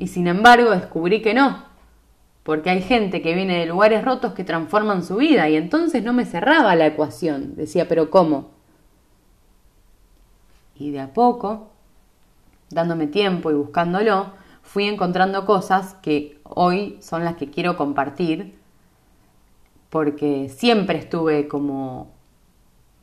Y 0.01 0.09
sin 0.09 0.29
embargo 0.29 0.71
descubrí 0.71 1.21
que 1.21 1.35
no, 1.35 1.63
porque 2.43 2.71
hay 2.71 2.81
gente 2.81 3.21
que 3.21 3.35
viene 3.35 3.59
de 3.59 3.67
lugares 3.67 4.03
rotos 4.03 4.33
que 4.33 4.45
transforman 4.45 5.05
su 5.05 5.17
vida 5.17 5.47
y 5.51 5.57
entonces 5.57 6.03
no 6.03 6.15
me 6.15 6.25
cerraba 6.25 6.75
la 6.75 6.87
ecuación. 6.87 7.55
Decía, 7.55 7.87
pero 7.87 8.09
¿cómo? 8.09 8.49
Y 10.75 10.91
de 10.91 11.01
a 11.01 11.13
poco, 11.13 11.69
dándome 12.71 13.09
tiempo 13.09 13.51
y 13.51 13.55
buscándolo, 13.55 14.33
fui 14.63 14.85
encontrando 14.85 15.45
cosas 15.45 15.93
que 15.97 16.41
hoy 16.45 16.97
son 17.03 17.23
las 17.23 17.37
que 17.37 17.51
quiero 17.51 17.77
compartir, 17.77 18.59
porque 19.91 20.49
siempre 20.49 20.99
estuve 20.99 21.47
como, 21.47 22.11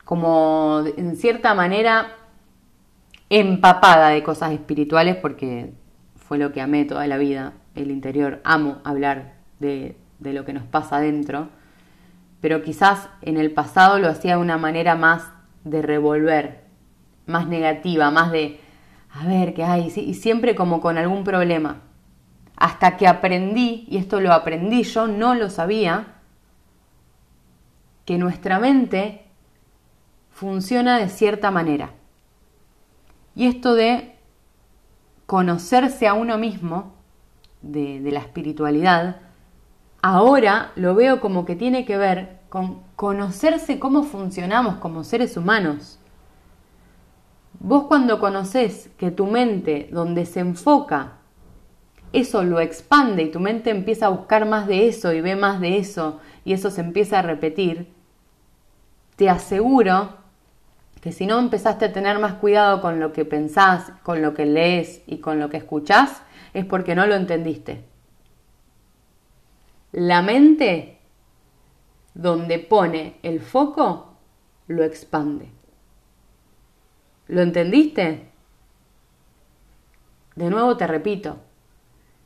como 0.04 0.82
en 0.96 1.14
cierta 1.14 1.54
manera 1.54 2.16
empapada 3.30 4.08
de 4.08 4.24
cosas 4.24 4.50
espirituales, 4.50 5.14
porque 5.14 5.72
fue 6.28 6.36
lo 6.36 6.52
que 6.52 6.60
amé 6.60 6.84
toda 6.84 7.06
la 7.06 7.16
vida, 7.16 7.54
el 7.74 7.90
interior. 7.90 8.42
Amo 8.44 8.82
hablar 8.84 9.36
de, 9.60 9.96
lo 10.20 10.44
que 10.44 10.52
nos 10.52 10.64
pasa 10.64 10.98
adentro, 10.98 11.48
pero 12.42 12.62
quizás 12.62 13.08
en 13.22 13.38
el 13.38 13.50
pasado 13.50 13.98
lo 13.98 14.08
hacía 14.08 14.36
de 14.36 14.42
una 14.42 14.58
manera 14.58 14.94
más 14.94 15.32
de 15.64 15.80
revolver, 15.80 16.64
más 17.24 17.48
negativa, 17.48 18.10
más 18.10 18.30
de, 18.30 18.60
a 19.10 19.26
ver, 19.26 19.54
¿qué 19.54 19.64
hay? 19.64 19.90
Y 19.96 20.14
siempre 20.14 20.54
como 20.54 20.82
con 20.82 20.98
algún 20.98 21.24
problema. 21.24 21.80
Hasta 22.56 22.98
que 22.98 23.08
aprendí, 23.08 23.86
y 23.88 23.96
esto 23.96 24.20
lo 24.20 24.34
aprendí 24.34 24.82
yo, 24.82 25.06
no 25.06 25.34
lo 25.34 25.48
sabía, 25.48 26.16
que 28.04 28.18
nuestra 28.18 28.58
mente 28.58 29.24
funciona 30.30 30.98
de 30.98 31.08
cierta 31.08 31.50
manera. 31.50 31.90
Y 33.34 33.46
esto 33.46 33.74
de 33.74 34.17
conocerse 35.28 36.08
a 36.08 36.14
uno 36.14 36.38
mismo 36.38 36.94
de, 37.60 38.00
la 38.10 38.20
espiritualidad, 38.20 39.16
ahora 40.00 40.72
lo 40.74 40.94
veo 40.94 41.20
como 41.20 41.44
que 41.44 41.54
tiene 41.54 41.84
que 41.84 41.98
ver 41.98 42.38
con 42.48 42.80
conocerse 42.96 43.78
cómo 43.78 44.04
funcionamos 44.04 44.76
como 44.76 45.04
seres 45.04 45.36
humanos. 45.36 45.98
Vos 47.60 47.84
cuando 47.88 48.20
conoces 48.20 48.88
que 48.96 49.10
tu 49.10 49.26
mente, 49.26 49.90
donde 49.92 50.24
se 50.24 50.40
enfoca, 50.40 51.18
eso 52.14 52.42
lo 52.42 52.58
expande 52.58 53.24
y 53.24 53.30
tu 53.30 53.38
mente 53.38 53.68
empieza 53.68 54.06
a 54.06 54.16
buscar 54.16 54.46
más 54.46 54.66
de 54.66 54.88
eso 54.88 55.12
y 55.12 55.20
ve 55.20 55.36
más 55.36 55.60
de 55.60 55.76
eso 55.76 56.20
y 56.46 56.54
eso 56.54 56.70
se 56.70 56.80
empieza 56.80 57.18
a 57.18 57.22
repetir, 57.22 57.92
te 59.16 59.28
aseguro 59.28 60.08
que 61.00 61.12
si 61.12 61.26
no 61.26 61.38
empezaste 61.38 61.86
a 61.86 61.92
tener 61.92 62.18
más 62.18 62.34
cuidado 62.34 62.80
con 62.80 63.00
lo 63.00 63.12
que 63.12 63.24
pensás, 63.24 63.92
con 64.02 64.22
lo 64.22 64.34
que 64.34 64.46
lees 64.46 65.02
y 65.06 65.18
con 65.18 65.38
lo 65.38 65.48
que 65.48 65.58
escuchás, 65.58 66.22
es 66.54 66.64
porque 66.64 66.94
no 66.94 67.06
lo 67.06 67.14
entendiste. 67.14 67.84
La 69.92 70.22
mente, 70.22 70.98
donde 72.14 72.58
pone 72.58 73.16
el 73.22 73.40
foco, 73.40 74.16
lo 74.66 74.84
expande. 74.84 75.48
¿Lo 77.26 77.42
entendiste? 77.42 78.30
De 80.34 80.50
nuevo 80.50 80.76
te 80.76 80.86
repito, 80.86 81.38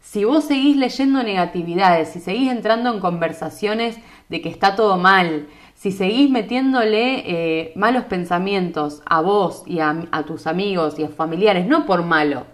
si 0.00 0.24
vos 0.24 0.44
seguís 0.44 0.76
leyendo 0.76 1.22
negatividades, 1.22 2.10
si 2.10 2.20
seguís 2.20 2.50
entrando 2.50 2.92
en 2.92 3.00
conversaciones 3.00 3.98
de 4.28 4.42
que 4.42 4.48
está 4.48 4.74
todo 4.74 4.98
mal, 4.98 5.48
si 5.82 5.90
seguís 5.90 6.30
metiéndole 6.30 7.24
eh, 7.26 7.72
malos 7.74 8.04
pensamientos 8.04 9.02
a 9.04 9.20
vos 9.20 9.64
y 9.66 9.80
a, 9.80 10.06
tus 10.24 10.46
amigos 10.46 10.96
y 10.96 11.02
a 11.02 11.08
familiares, 11.08 11.66
no 11.66 11.86
por 11.86 12.04
malo, 12.04 12.46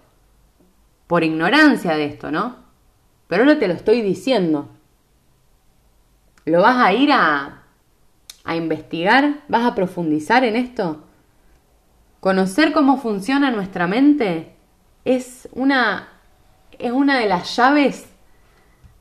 por 1.07 1.23
ignorancia 1.23 1.95
de 1.95 2.07
esto, 2.07 2.31
¿no? 2.31 2.57
Pero 3.27 3.43
ahora 3.43 3.59
te 3.59 3.69
lo 3.69 3.75
estoy 3.75 4.01
diciendo. 4.01 4.71
¿Lo 6.47 6.63
vas 6.63 6.79
a 6.79 6.95
ir 6.95 7.13
a, 7.13 7.65
a 8.45 8.57
investigar? 8.57 9.43
¿Vas 9.47 9.67
a 9.67 9.75
profundizar 9.75 10.43
en 10.43 10.57
esto? 10.57 11.05
Conocer 12.21 12.73
cómo 12.73 12.97
funciona 12.97 13.51
nuestra 13.51 13.87
mente 13.87 14.55
es 15.05 15.51
una, 15.53 16.09
es 16.79 16.93
una 16.93 17.19
de 17.19 17.29
las 17.29 17.55
llaves 17.55 18.08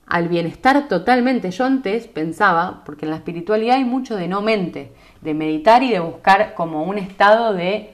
al 0.08 0.30
bienestar 0.30 0.88
totalmente. 0.88 1.52
Yo 1.52 1.66
antes 1.66 2.08
pensaba, 2.08 2.84
porque 2.86 3.06
en 3.06 3.12
la 3.12 3.18
espiritualidad 3.18 3.76
hay 3.76 3.84
mucho 3.84 4.16
de 4.16 4.28
no 4.28 4.42
mente, 4.42 4.94
de 5.22 5.34
meditar 5.34 5.84
y 5.84 5.92
de 5.92 6.00
buscar 6.00 6.54
como 6.56 6.84
un 6.84 6.98
estado 6.98 7.54
de... 7.54 7.94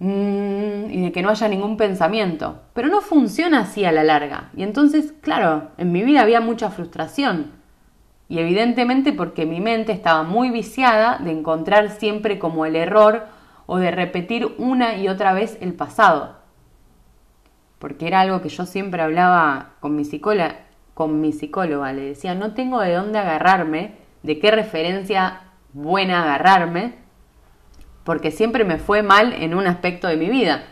Mm, 0.00 0.90
y 0.90 1.02
de 1.02 1.12
que 1.12 1.22
no 1.22 1.30
haya 1.30 1.48
ningún 1.48 1.76
pensamiento. 1.76 2.62
Pero 2.72 2.88
no 2.88 3.00
funciona 3.00 3.60
así 3.60 3.84
a 3.84 3.92
la 3.92 4.04
larga. 4.04 4.50
Y 4.56 4.62
entonces, 4.62 5.12
claro, 5.20 5.70
en 5.76 5.92
mi 5.92 6.02
vida 6.02 6.22
había 6.22 6.40
mucha 6.40 6.70
frustración. 6.70 7.52
Y 8.28 8.38
evidentemente 8.38 9.12
porque 9.12 9.44
mi 9.44 9.60
mente 9.60 9.92
estaba 9.92 10.22
muy 10.22 10.50
viciada 10.50 11.18
de 11.18 11.32
encontrar 11.32 11.90
siempre 11.90 12.38
como 12.38 12.64
el 12.64 12.76
error 12.76 13.26
o 13.66 13.78
de 13.78 13.90
repetir 13.90 14.54
una 14.58 14.96
y 14.96 15.08
otra 15.08 15.32
vez 15.32 15.58
el 15.60 15.74
pasado. 15.74 16.36
Porque 17.78 18.06
era 18.06 18.20
algo 18.20 18.40
que 18.40 18.48
yo 18.48 18.66
siempre 18.66 19.02
hablaba 19.02 19.72
con 19.80 19.96
mi 19.96 20.04
psicóloga, 20.04 20.67
con 20.98 21.20
mi 21.20 21.32
psicóloga, 21.32 21.92
le 21.92 22.02
decía, 22.02 22.34
no 22.34 22.54
tengo 22.54 22.80
de 22.80 22.92
dónde 22.92 23.20
agarrarme, 23.20 23.92
de 24.24 24.40
qué 24.40 24.50
referencia 24.50 25.42
buena 25.72 26.24
agarrarme, 26.24 26.94
porque 28.02 28.32
siempre 28.32 28.64
me 28.64 28.78
fue 28.78 29.04
mal 29.04 29.32
en 29.32 29.54
un 29.54 29.68
aspecto 29.68 30.08
de 30.08 30.16
mi 30.16 30.28
vida. 30.28 30.64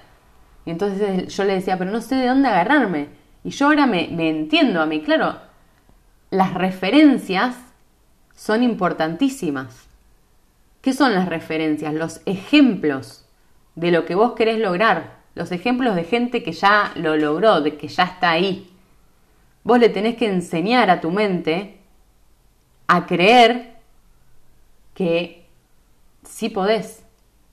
Y 0.65 0.71
entonces 0.73 1.33
yo 1.33 1.45
le 1.45 1.55
decía, 1.55 1.79
pero 1.79 1.93
no 1.93 2.01
sé 2.01 2.17
de 2.17 2.27
dónde 2.27 2.49
agarrarme. 2.49 3.07
Y 3.45 3.51
yo 3.51 3.67
ahora 3.67 3.87
me, 3.87 4.09
entiendo 4.29 4.81
a 4.81 4.87
mí, 4.87 5.01
claro, 5.01 5.39
las 6.31 6.55
referencias 6.55 7.55
son 8.35 8.65
importantísimas. 8.65 9.87
¿Qué 10.81 10.93
son 10.93 11.15
las 11.15 11.29
referencias? 11.29 11.95
Los 11.95 12.21
ejemplos 12.27 13.29
de 13.77 13.93
lo 13.93 14.05
que 14.05 14.17
vos 14.17 14.33
querés 14.33 14.59
lograr, 14.59 15.19
los 15.37 15.53
ejemplos 15.53 15.95
de 15.95 16.03
gente 16.03 16.43
que 16.43 16.51
ya 16.51 16.91
lo 16.97 17.17
logró, 17.17 17.61
de 17.61 17.77
que 17.77 17.87
ya 17.87 18.03
está 18.03 18.31
ahí. 18.31 18.73
Vos 19.67 19.81
le 19.81 19.89
tenés 19.89 20.15
que 20.15 20.29
enseñar 20.29 20.91
a 20.91 21.01
tu 21.01 21.11
mente 21.11 21.79
a 22.87 23.05
creer 23.05 23.75
que 24.95 25.45
sí 26.23 26.51
podés, 26.51 27.03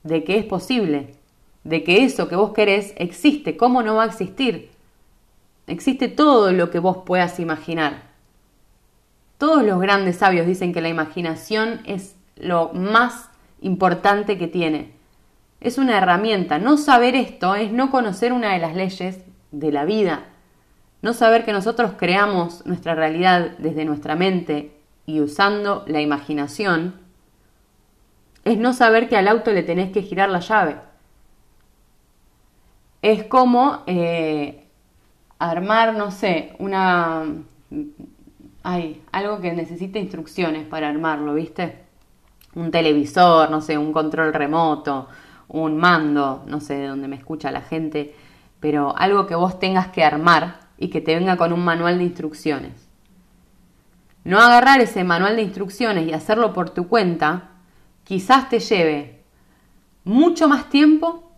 de 0.04 0.24
que 0.24 0.38
es 0.38 0.46
posible, 0.46 1.16
de 1.64 1.84
que 1.84 2.04
eso 2.04 2.28
que 2.28 2.36
vos 2.36 2.54
querés 2.54 2.94
existe. 2.98 3.58
¿Cómo 3.58 3.82
no 3.82 3.96
va 3.96 4.04
a 4.04 4.06
existir? 4.06 4.70
Existe 5.66 6.08
todo 6.08 6.52
lo 6.52 6.70
que 6.70 6.78
vos 6.78 6.98
puedas 7.04 7.40
imaginar. 7.40 8.04
Todos 9.40 9.64
los 9.64 9.82
grandes 9.82 10.18
sabios 10.18 10.46
dicen 10.46 10.72
que 10.72 10.82
la 10.82 10.90
imaginación 10.90 11.82
es 11.84 12.16
lo 12.36 12.74
más 12.74 13.32
importante 13.60 14.38
que 14.38 14.48
tiene. 14.48 14.92
Es 15.62 15.80
una 15.80 15.98
herramienta. 15.98 16.60
No 16.60 16.78
saber 16.78 17.16
esto 17.16 17.56
es 17.56 17.72
no 17.72 17.90
conocer 17.90 18.34
una 18.34 18.54
de 18.54 18.60
las 18.60 18.76
leyes 18.76 19.18
de 19.50 19.72
la 19.72 19.84
vida. 19.84 20.28
No 21.04 21.12
saber 21.12 21.44
que 21.44 21.52
nosotros 21.52 21.92
creamos 21.98 22.66
nuestra 22.66 22.96
realidad 22.96 23.58
desde 23.58 23.84
nuestra 23.84 24.16
mente 24.16 24.72
y 25.06 25.20
usando 25.20 25.84
la 25.86 26.00
imaginación 26.00 26.96
es 28.46 28.58
no 28.58 28.72
saber 28.72 29.10
que 29.10 29.18
al 29.18 29.28
auto 29.28 29.52
le 29.52 29.64
tenés 29.64 29.92
que 29.92 30.02
girar 30.02 30.30
la 30.30 30.40
llave. 30.40 30.78
Es 33.02 33.26
como 33.26 33.84
eh, 33.86 34.66
armar, 35.40 35.94
no 35.94 36.10
sé, 36.10 36.56
una... 36.60 37.26
Hay 38.64 39.02
algo 39.12 39.42
que 39.42 39.52
necesita 39.52 40.00
instrucciones 40.00 40.66
para 40.66 40.88
armarlo, 40.88 41.34
¿viste? 41.34 41.80
Un 42.56 42.72
televisor, 42.72 43.52
no 43.52 43.60
sé, 43.60 43.78
un 43.78 43.92
control 43.92 44.34
remoto, 44.34 45.10
un 45.50 45.76
mando, 45.76 46.46
no 46.48 46.62
sé 46.62 46.76
de 46.76 46.88
dónde 46.88 47.10
me 47.10 47.18
escucha 47.18 47.52
la 47.52 47.60
gente, 47.60 48.16
pero 48.62 48.96
algo 48.98 49.28
que 49.28 49.36
vos 49.36 49.60
tengas 49.60 49.88
que 49.90 50.06
armar 50.06 50.63
y 50.84 50.90
que 50.90 51.00
te 51.00 51.16
venga 51.16 51.38
con 51.38 51.54
un 51.54 51.64
manual 51.64 51.98
de 51.98 52.04
instrucciones. 52.04 52.90
No 54.26 54.42
agarrar 54.42 54.82
ese 54.82 55.06
manual 55.06 55.38
de 55.38 55.44
instrucciones 55.44 56.06
y 56.06 56.12
hacerlo 56.12 56.52
por 56.52 56.72
tu 56.72 56.90
cuenta, 56.90 57.52
quizás 58.04 58.50
te 58.50 58.60
lleve 58.60 59.22
mucho 60.04 60.50
más 60.50 60.70
tiempo, 60.70 61.32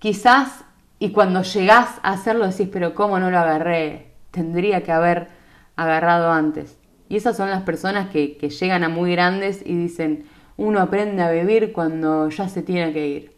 quizás 0.00 0.64
y 0.98 1.12
cuando 1.12 1.42
llegás 1.42 2.00
a 2.02 2.10
hacerlo 2.10 2.48
decís, 2.48 2.68
pero 2.72 2.92
¿cómo 2.96 3.20
no 3.20 3.30
lo 3.30 3.38
agarré? 3.38 4.10
Tendría 4.32 4.82
que 4.82 4.90
haber 4.90 5.28
agarrado 5.76 6.32
antes. 6.32 6.80
Y 7.08 7.16
esas 7.16 7.36
son 7.36 7.50
las 7.50 7.62
personas 7.62 8.08
que, 8.08 8.36
que 8.36 8.50
llegan 8.50 8.82
a 8.82 8.88
muy 8.88 9.12
grandes 9.12 9.62
y 9.64 9.76
dicen, 9.76 10.26
uno 10.56 10.80
aprende 10.80 11.22
a 11.22 11.30
vivir 11.30 11.72
cuando 11.72 12.30
ya 12.30 12.48
se 12.48 12.62
tiene 12.62 12.92
que 12.92 13.06
ir. 13.06 13.36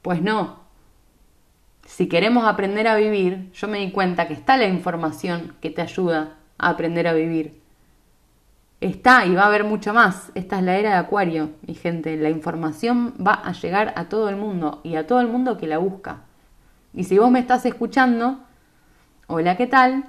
Pues 0.00 0.22
no, 0.22 0.65
si 1.96 2.08
queremos 2.08 2.44
aprender 2.44 2.88
a 2.88 2.94
vivir, 2.94 3.50
yo 3.54 3.68
me 3.68 3.78
di 3.78 3.90
cuenta 3.90 4.28
que 4.28 4.34
está 4.34 4.58
la 4.58 4.66
información 4.66 5.54
que 5.62 5.70
te 5.70 5.80
ayuda 5.80 6.34
a 6.58 6.68
aprender 6.68 7.08
a 7.08 7.14
vivir. 7.14 7.58
Está 8.82 9.24
y 9.24 9.34
va 9.34 9.44
a 9.44 9.46
haber 9.46 9.64
mucho 9.64 9.94
más. 9.94 10.30
Esta 10.34 10.58
es 10.58 10.64
la 10.64 10.76
era 10.76 10.90
de 10.90 10.96
Acuario, 10.96 11.52
mi 11.66 11.72
gente. 11.72 12.18
La 12.18 12.28
información 12.28 13.14
va 13.26 13.32
a 13.32 13.52
llegar 13.52 13.94
a 13.96 14.10
todo 14.10 14.28
el 14.28 14.36
mundo 14.36 14.82
y 14.84 14.96
a 14.96 15.06
todo 15.06 15.22
el 15.22 15.28
mundo 15.28 15.56
que 15.56 15.66
la 15.66 15.78
busca. 15.78 16.18
Y 16.92 17.04
si 17.04 17.16
vos 17.16 17.30
me 17.30 17.38
estás 17.38 17.64
escuchando, 17.64 18.40
hola, 19.26 19.56
¿qué 19.56 19.66
tal? 19.66 20.04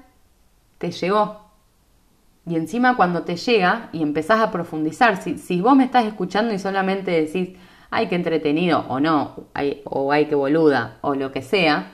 Te 0.79 0.91
llegó. 0.91 1.39
Y 2.45 2.57
encima 2.57 2.97
cuando 2.97 3.23
te 3.23 3.37
llega 3.37 3.87
y 3.93 4.03
empezás 4.03 4.41
a 4.41 4.51
profundizar, 4.51 5.23
si, 5.23 5.61
vos 5.61 5.77
me 5.77 5.85
estás 5.85 6.03
escuchando 6.03 6.53
y 6.53 6.59
solamente 6.59 7.11
decís, 7.11 7.57
ay, 7.89 8.07
que 8.07 8.15
entretenido, 8.15 8.85
o 8.87 8.99
no, 8.99 9.47
o 9.85 10.11
ay, 10.11 10.25
que 10.25 10.35
boluda, 10.35 10.97
o 11.01 11.15
lo 11.15 11.31
que 11.31 11.41
sea, 11.41 11.91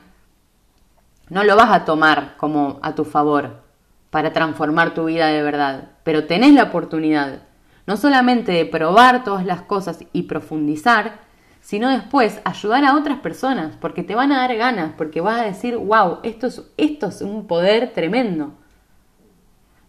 no 1.29 1.43
lo 1.43 1.55
vas 1.55 1.71
a 1.71 1.85
tomar 1.85 2.35
como 2.37 2.79
a 2.81 2.95
tu 2.95 3.05
favor 3.05 3.63
para 4.09 4.33
transformar 4.33 4.93
tu 4.93 5.05
vida 5.05 5.27
de 5.27 5.41
verdad, 5.41 5.91
pero 6.03 6.25
tenés 6.25 6.53
la 6.53 6.63
oportunidad 6.63 7.41
no 7.85 7.97
solamente 7.97 8.51
de 8.51 8.65
probar 8.65 9.23
todas 9.23 9.45
las 9.45 9.61
cosas 9.61 9.99
y 10.13 10.23
profundizar, 10.23 11.19
sino 11.61 11.89
después 11.89 12.41
ayudar 12.43 12.85
a 12.85 12.95
otras 12.95 13.19
personas, 13.19 13.75
porque 13.79 14.03
te 14.03 14.15
van 14.15 14.31
a 14.31 14.39
dar 14.39 14.55
ganas, 14.55 14.93
porque 14.97 15.21
vas 15.21 15.41
a 15.41 15.45
decir, 15.45 15.77
wow, 15.77 16.19
esto 16.23 16.47
es, 16.47 16.61
esto 16.77 17.07
es 17.07 17.21
un 17.21 17.47
poder 17.47 17.93
tremendo. 17.93 18.53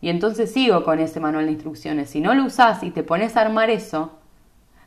Y 0.00 0.08
entonces 0.08 0.52
sigo 0.52 0.84
con 0.84 0.98
ese 1.00 1.18
manual 1.18 1.46
de 1.46 1.52
instrucciones. 1.52 2.10
Si 2.10 2.20
no 2.20 2.34
lo 2.34 2.44
usás 2.44 2.82
y 2.82 2.90
te 2.90 3.02
pones 3.02 3.36
a 3.36 3.40
armar 3.40 3.70
eso, 3.70 4.18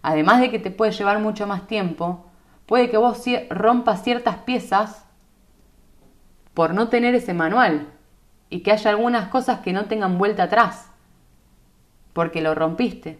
además 0.02 0.42
de 0.42 0.52
que 0.52 0.60
te 0.60 0.72
puede 0.72 0.92
llevar 0.92 1.20
mucho 1.20 1.48
más 1.48 1.68
tiempo, 1.68 2.26
puede 2.66 2.90
que 2.90 2.98
vos 2.98 3.24
rompas 3.50 4.04
ciertas 4.04 4.38
piezas 4.38 5.06
por 6.54 6.74
no 6.74 6.90
tener 6.90 7.16
ese 7.16 7.34
manual 7.34 7.88
y 8.50 8.62
que 8.62 8.72
haya 8.72 8.90
algunas 8.90 9.30
cosas 9.30 9.60
que 9.60 9.74
no 9.74 9.86
tengan 9.86 10.18
vuelta 10.18 10.44
atrás, 10.44 10.90
porque 12.14 12.42
lo 12.42 12.56
rompiste, 12.56 13.20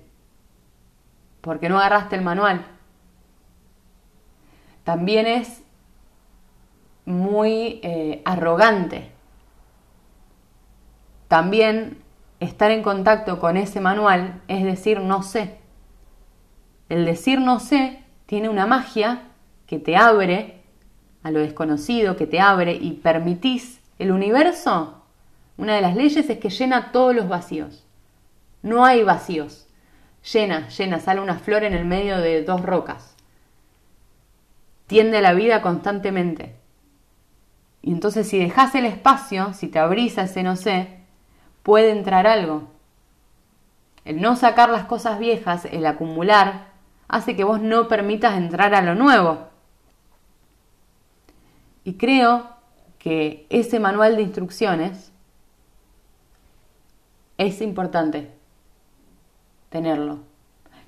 porque 1.42 1.70
no 1.70 1.78
agarraste 1.78 2.16
el 2.16 2.24
manual. 2.24 2.66
También 4.84 5.28
es 5.28 5.64
muy 7.06 7.80
eh, 7.84 8.22
arrogante. 8.26 9.12
También 11.28 12.02
estar 12.40 12.72
en 12.72 12.84
contacto 12.84 13.40
con 13.40 13.58
ese 13.58 13.82
manual 13.82 14.42
es 14.48 14.64
decir 14.64 15.00
no 15.00 15.24
sé. 15.24 15.58
El 16.90 17.06
decir 17.06 17.40
no 17.40 17.60
sé 17.60 18.04
tiene 18.26 18.50
una 18.50 18.66
magia 18.66 19.24
que 19.66 19.80
te 19.80 19.98
abre 19.98 20.62
a 21.24 21.32
lo 21.32 21.40
desconocido, 21.40 22.16
que 22.16 22.28
te 22.28 22.40
abre 22.40 22.74
y 22.74 22.94
permitís 22.94 23.82
el 24.00 24.12
universo. 24.12 25.04
Una 25.58 25.76
de 25.76 25.82
las 25.82 25.96
leyes 25.96 26.30
es 26.30 26.40
que 26.40 26.50
llena 26.50 26.92
todos 26.92 27.16
los 27.16 27.28
vacíos. 27.28 27.84
No 28.62 28.86
hay 28.86 29.04
vacíos. 29.04 29.68
Llena, 30.32 30.70
llena, 30.70 31.00
sale 31.00 31.22
una 31.22 31.40
flor 31.40 31.64
en 31.64 31.74
el 31.74 31.86
medio 31.86 32.18
de 32.18 32.44
dos 32.44 32.62
rocas. 32.62 33.16
Tiende 34.88 35.22
la 35.22 35.34
vida 35.34 35.62
constantemente. 35.62 36.56
Y 37.82 37.92
entonces 37.92 38.28
si 38.28 38.40
dejas 38.40 38.76
el 38.76 38.86
espacio, 38.86 39.54
si 39.54 39.68
te 39.68 39.80
abrís 39.80 40.18
a 40.18 40.24
ese 40.24 40.44
no 40.44 40.56
sé, 40.56 41.00
puede 41.64 41.92
entrar 41.92 42.28
algo. 42.28 42.70
El 44.06 44.22
no 44.22 44.36
sacar 44.36 44.70
las 44.70 44.86
cosas 44.86 45.20
viejas, 45.20 45.66
el 45.66 45.86
acumular, 45.86 46.67
hace 47.08 47.36
que 47.36 47.44
vos 47.44 47.62
no 47.62 47.88
permitas 47.88 48.38
entrar 48.38 48.76
a 48.76 48.82
lo 48.82 48.96
nuevo. 48.96 49.48
Y 51.84 51.94
creo 51.94 52.50
que 53.00 53.46
ese 53.50 53.80
manual 53.80 54.16
de 54.18 54.24
instrucciones 54.24 55.12
es 57.38 57.62
importante 57.62 58.32
tenerlo. 59.70 60.20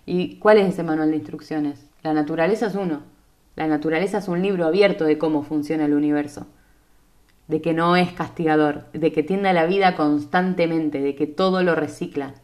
¿Y 0.06 0.38
cuál 0.40 0.58
es 0.58 0.74
ese 0.74 0.84
manual 0.84 1.12
de 1.12 1.18
instrucciones? 1.18 1.86
La 2.02 2.14
naturaleza 2.14 2.66
es 2.68 2.76
uno. 2.76 3.04
La 3.56 3.68
naturaleza 3.68 4.18
es 4.18 4.28
un 4.28 4.42
libro 4.42 4.66
abierto 4.66 5.06
de 5.06 5.18
cómo 5.18 5.44
funciona 5.44 5.86
el 5.86 5.94
universo. 5.94 6.48
de 7.50 7.62
que 7.62 7.74
no 7.74 7.96
es 7.96 8.14
castigador, 8.14 8.86
de 8.94 9.12
que 9.12 9.24
tiende 9.24 9.50
a 9.50 9.54
la 9.54 9.66
vida 9.66 9.96
constantemente, 9.96 11.02
de 11.02 11.16
que 11.16 11.26
todo 11.26 11.64
lo 11.64 11.74
recicla. 11.76 12.36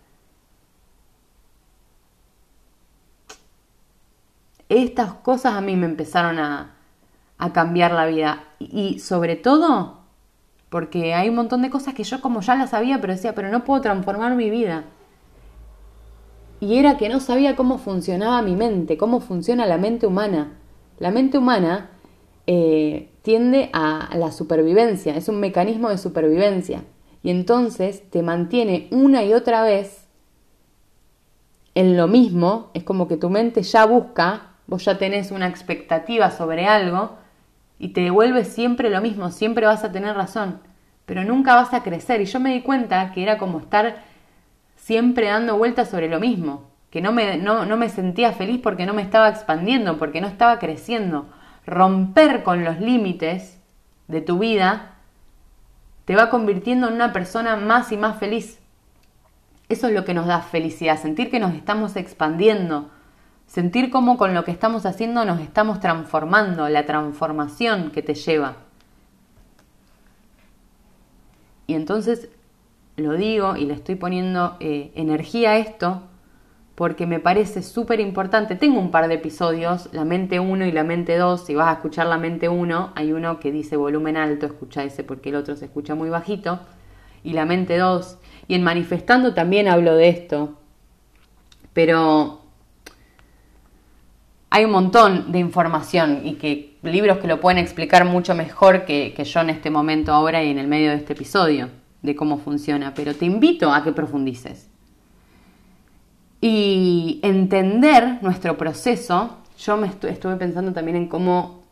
Estas 4.70 5.14
cosas 5.14 5.54
a 5.54 5.62
mí 5.62 5.76
me 5.76 5.86
empezaron 5.86 6.40
a, 6.40 6.76
a 7.38 7.54
cambiar 7.54 7.92
la 7.92 8.06
vida 8.06 8.44
y 8.60 9.00
sobre 9.00 9.36
todo 9.36 10.06
porque 10.70 11.14
hay 11.14 11.30
un 11.30 11.36
montón 11.36 11.62
de 11.62 11.70
cosas 11.70 11.94
que 11.94 12.04
yo 12.04 12.20
como 12.20 12.42
ya 12.42 12.56
las 12.56 12.72
sabía, 12.72 13.00
pero 13.00 13.14
decía, 13.14 13.36
pero 13.36 13.50
no 13.50 13.64
puedo 13.64 13.82
transformar 13.82 14.36
mi 14.36 14.50
vida. 14.50 14.84
Y 16.60 16.78
era 16.78 16.98
que 16.98 17.10
no 17.10 17.20
sabía 17.20 17.56
cómo 17.56 17.78
funcionaba 17.78 18.42
mi 18.42 18.56
mente, 18.56 18.98
cómo 18.98 19.20
funciona 19.20 19.66
la 19.66 19.78
mente 19.78 20.08
humana. 20.08 20.58
La 21.00 21.12
mente 21.12 21.38
humana 21.38 21.92
eh, 22.48 23.10
tiende 23.22 23.70
a 23.74 24.10
la 24.18 24.32
supervivencia, 24.32 25.16
es 25.16 25.30
un 25.30 25.40
mecanismo 25.40 25.90
de 25.90 25.98
supervivencia. 25.98 26.84
Y 27.24 27.30
entonces 27.30 28.10
te 28.10 28.22
mantiene 28.22 28.88
una 28.92 29.24
y 29.24 29.34
otra 29.34 29.64
vez 29.64 30.08
en 31.74 31.98
lo 31.98 32.08
mismo, 32.08 32.70
es 32.74 32.84
como 32.84 33.08
que 33.08 33.18
tu 33.18 33.30
mente 33.30 33.64
ya 33.64 33.86
busca, 33.86 34.55
vos 34.68 34.86
ya 34.86 34.98
tenés 34.98 35.32
una 35.32 35.48
expectativa 35.48 36.32
sobre 36.32 36.68
algo 36.68 37.18
y 37.80 37.90
te 37.90 38.02
devuelve 38.02 38.46
siempre 38.46 38.90
lo 38.90 39.02
mismo, 39.02 39.32
siempre 39.32 39.66
vas 39.66 39.84
a 39.84 39.92
tener 39.92 40.16
razón, 40.16 40.60
pero 41.06 41.24
nunca 41.24 41.56
vas 41.56 41.74
a 41.74 41.84
crecer. 41.84 42.22
Y 42.22 42.26
yo 42.26 42.40
me 42.40 42.54
di 42.54 42.62
cuenta 42.62 43.12
que 43.12 43.24
era 43.24 43.38
como 43.38 43.60
estar 43.60 44.04
siempre 44.76 45.28
dando 45.28 45.58
vueltas 45.58 45.90
sobre 45.90 46.10
lo 46.10 46.20
mismo, 46.20 46.70
que 46.90 47.02
no 47.02 47.12
me, 47.12 47.38
no, 47.38 47.66
no 47.66 47.78
me 47.78 47.90
sentía 47.90 48.32
feliz 48.32 48.62
porque 48.62 48.86
no 48.86 48.94
me 48.94 49.02
estaba 49.02 49.30
expandiendo, 49.30 49.98
porque 49.98 50.22
no 50.22 50.28
estaba 50.28 50.60
creciendo 50.60 51.28
romper 51.66 52.44
con 52.44 52.64
los 52.64 52.80
límites 52.80 53.60
de 54.08 54.22
tu 54.22 54.40
vida 54.40 54.92
te 56.06 56.16
va 56.16 56.30
convirtiendo 56.30 56.88
en 56.88 56.94
una 56.94 57.12
persona 57.12 57.56
más 57.56 57.92
y 57.92 57.98
más 57.98 58.18
feliz. 58.18 58.60
Eso 59.68 59.88
es 59.88 59.94
lo 59.94 60.06
que 60.06 60.14
nos 60.14 60.28
da 60.28 60.42
felicidad, 60.42 61.00
sentir 61.00 61.32
que 61.32 61.40
nos 61.40 61.56
estamos 61.56 61.96
expandiendo, 61.96 62.92
sentir 63.48 63.90
cómo 63.90 64.18
con 64.18 64.34
lo 64.34 64.44
que 64.44 64.52
estamos 64.52 64.86
haciendo 64.86 65.26
nos 65.26 65.40
estamos 65.40 65.80
transformando, 65.80 66.68
la 66.70 66.86
transformación 66.86 67.92
que 67.92 68.02
te 68.02 68.14
lleva. 68.14 68.58
Y 71.68 71.74
entonces 71.74 72.30
lo 72.98 73.14
digo 73.14 73.56
y 73.56 73.66
le 73.66 73.74
estoy 73.74 73.96
poniendo 73.96 74.58
eh, 74.60 74.92
energía 74.96 75.52
a 75.52 75.58
esto 75.58 76.04
porque 76.76 77.08
me 77.08 77.20
parece 77.20 77.64
súper 77.64 78.02
importante. 78.02 78.56
Tengo 78.56 78.80
un 78.80 78.92
par 78.92 79.08
de 79.08 79.16
episodios, 79.16 79.90
la 79.94 80.04
mente 80.04 80.40
1 80.40 80.66
y 80.66 80.72
la 80.72 80.84
mente 80.84 81.18
2. 81.18 81.46
Si 81.46 81.56
vas 81.56 81.70
a 81.70 81.74
escuchar 81.74 82.08
la 82.08 82.18
mente 82.18 82.50
1, 82.50 82.92
hay 82.96 83.14
uno 83.14 83.40
que 83.40 83.52
dice 83.52 83.78
volumen 83.78 84.18
alto, 84.18 84.46
escucha 84.46 84.84
ese 84.84 85.04
porque 85.04 85.30
el 85.30 85.36
otro 85.36 85.56
se 85.56 85.66
escucha 85.66 85.96
muy 85.96 86.10
bajito. 86.10 86.60
Y 87.24 87.34
la 87.34 87.46
mente 87.46 87.78
2. 87.78 88.18
Y 88.50 88.56
en 88.56 88.64
manifestando 88.64 89.34
también 89.34 89.70
hablo 89.70 89.96
de 89.96 90.10
esto. 90.10 90.60
Pero 91.74 92.42
hay 94.56 94.64
un 94.64 94.72
montón 94.72 95.34
de 95.34 95.40
información 95.40 96.22
y 96.24 96.36
que 96.36 96.78
libros 96.82 97.18
que 97.18 97.28
lo 97.28 97.42
pueden 97.42 97.58
explicar 97.58 98.06
mucho 98.06 98.34
mejor 98.36 98.86
que, 98.86 99.14
yo 99.22 99.42
en 99.42 99.50
este 99.50 99.70
momento 99.70 100.14
ahora 100.14 100.42
y 100.46 100.50
en 100.50 100.58
el 100.58 100.68
medio 100.68 100.92
de 100.92 100.96
este 100.96 101.12
episodio 101.12 101.68
de 102.02 102.16
cómo 102.16 102.38
funciona. 102.38 102.94
Pero 102.94 103.14
te 103.14 103.26
invito 103.26 103.74
a 103.74 103.84
que 103.84 103.92
profundices 103.92 104.70
y 106.40 107.20
entender 107.22 108.20
nuestro 108.22 108.56
proceso, 108.56 109.40
yo 109.60 109.76
me 109.76 109.88
estuve 109.88 110.38
pensando 110.38 110.72
también 110.72 110.96
en 110.96 111.08
cómo, 111.10 111.66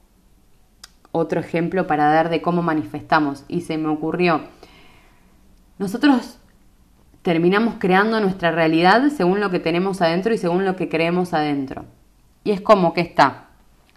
otro 1.13 1.39
ejemplo 1.39 1.87
para 1.87 2.11
dar 2.11 2.29
de 2.29 2.41
cómo 2.41 2.63
manifestamos, 2.63 3.45
y 3.47 3.61
se 3.61 3.77
me 3.77 3.87
ocurrió, 3.87 4.41
nosotros 5.79 6.37
terminamos 7.21 7.75
creando 7.79 8.19
nuestra 8.19 8.51
realidad 8.51 9.09
según 9.15 9.39
lo 9.39 9.51
que 9.51 9.61
tenemos 9.61 10.01
adentro 10.01 10.33
y 10.33 10.37
según 10.37 10.65
lo 10.65 10.75
que 10.75 10.89
creemos 10.89 11.33
adentro. 11.33 11.85
Y 12.43 12.51
es 12.51 12.61
como 12.61 12.93
que 12.93 13.01
está 13.01 13.43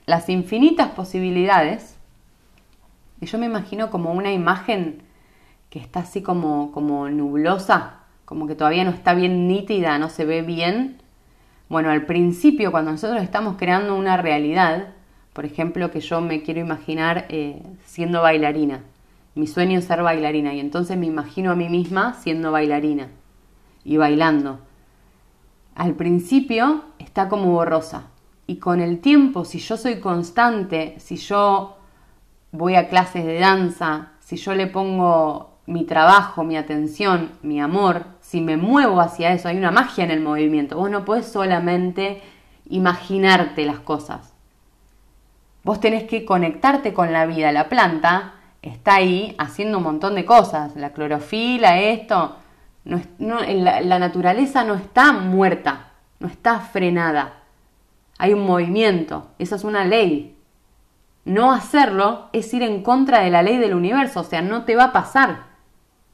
las 0.07 0.29
infinitas 0.29 0.91
posibilidades, 0.91 1.97
y 3.21 3.27
yo 3.27 3.39
me 3.39 3.47
imagino 3.47 3.91
como 3.91 4.13
una 4.13 4.33
imagen 4.33 5.03
que 5.71 5.79
está 5.81 6.01
así 6.01 6.23
como, 6.23 6.71
como 6.71 7.09
nublosa, 7.09 8.01
como 8.25 8.47
que 8.47 8.55
todavía 8.55 8.85
no 8.85 8.91
está 8.91 9.15
bien 9.15 9.49
nítida, 9.49 9.99
no 9.99 10.09
se 10.09 10.25
ve 10.25 10.43
bien. 10.43 10.99
Bueno, 11.69 11.91
al 11.91 12.07
principio, 12.07 12.71
cuando 12.71 12.93
nosotros 12.93 13.23
estamos 13.23 13.57
creando 13.57 13.97
una 13.97 14.17
realidad, 14.17 14.91
por 15.33 15.45
ejemplo, 15.45 15.91
que 15.91 16.01
yo 16.01 16.21
me 16.21 16.43
quiero 16.43 16.61
imaginar 16.61 17.27
eh, 17.29 17.63
siendo 17.85 18.23
bailarina, 18.23 18.83
mi 19.35 19.47
sueño 19.47 19.79
es 19.79 19.87
ser 19.87 20.03
bailarina 20.03 20.55
y 20.55 20.61
entonces 20.61 20.97
me 20.97 21.07
imagino 21.07 21.51
a 21.51 21.57
mí 21.57 21.69
misma 21.69 22.15
siendo 22.15 22.53
bailarina 22.53 23.09
y 23.85 23.97
bailando. 23.97 24.61
Al 25.75 25.95
principio 25.95 26.85
está 26.99 27.29
como 27.29 27.51
borrosa 27.53 28.07
y 28.47 28.57
con 28.57 28.81
el 28.81 29.01
tiempo, 29.01 29.45
si 29.45 29.59
yo 29.59 29.77
soy 29.77 30.01
constante, 30.01 30.95
si 30.99 31.17
yo 31.17 31.79
voy 32.53 32.77
a 32.77 32.89
clases 32.89 33.25
de 33.25 33.41
danza, 33.41 34.13
si 34.21 34.37
yo 34.37 34.55
le 34.55 34.67
pongo 34.67 35.59
mi 35.67 35.85
trabajo, 35.85 36.45
mi 36.45 36.57
atención, 36.57 37.33
mi 37.43 37.61
amor, 37.61 38.05
si 38.21 38.41
me 38.41 38.57
muevo 38.57 39.01
hacia 39.01 39.33
eso, 39.33 39.49
hay 39.49 39.57
una 39.57 39.73
magia 39.73 40.05
en 40.05 40.13
el 40.13 40.21
movimiento. 40.21 40.77
Vos 40.77 40.91
no 40.91 41.05
podés 41.05 41.27
solamente 41.27 42.23
imaginarte 42.69 43.65
las 43.65 43.81
cosas. 43.81 44.33
Vos 45.65 45.81
tenés 45.81 46.05
que 46.05 46.25
conectarte 46.25 46.93
con 46.95 47.13
la 47.13 47.27
vida. 47.27 47.51
La 47.51 47.69
planta 47.69 48.35
está 48.63 48.97
ahí 48.97 49.35
haciendo 49.39 49.79
un 49.79 49.85
montón 49.85 50.15
de 50.15 50.25
cosas. 50.25 50.77
La 50.77 50.91
clorofila, 50.91 51.81
esto. 51.81 52.37
La 53.19 53.99
naturaleza 53.99 54.63
no 54.63 54.75
está 54.75 55.11
muerta, 55.11 55.91
no 56.21 56.29
está 56.29 56.61
frenada. 56.61 57.46
Hay 58.19 58.33
un 58.33 58.47
movimiento. 58.47 59.29
Esa 59.39 59.57
es 59.57 59.65
una 59.65 59.85
ley. 59.85 60.37
No 61.25 61.53
hacerlo 61.53 62.29
es 62.33 62.53
ir 62.55 62.63
en 62.63 62.83
contra 62.83 63.21
de 63.21 63.31
la 63.31 63.43
ley 63.43 63.59
del 63.59 63.75
universo. 63.75 64.21
O 64.21 64.25
sea, 64.25 64.43
no 64.43 64.65
te 64.65 64.77
va 64.77 64.85
a 64.85 64.93
pasar 64.93 65.47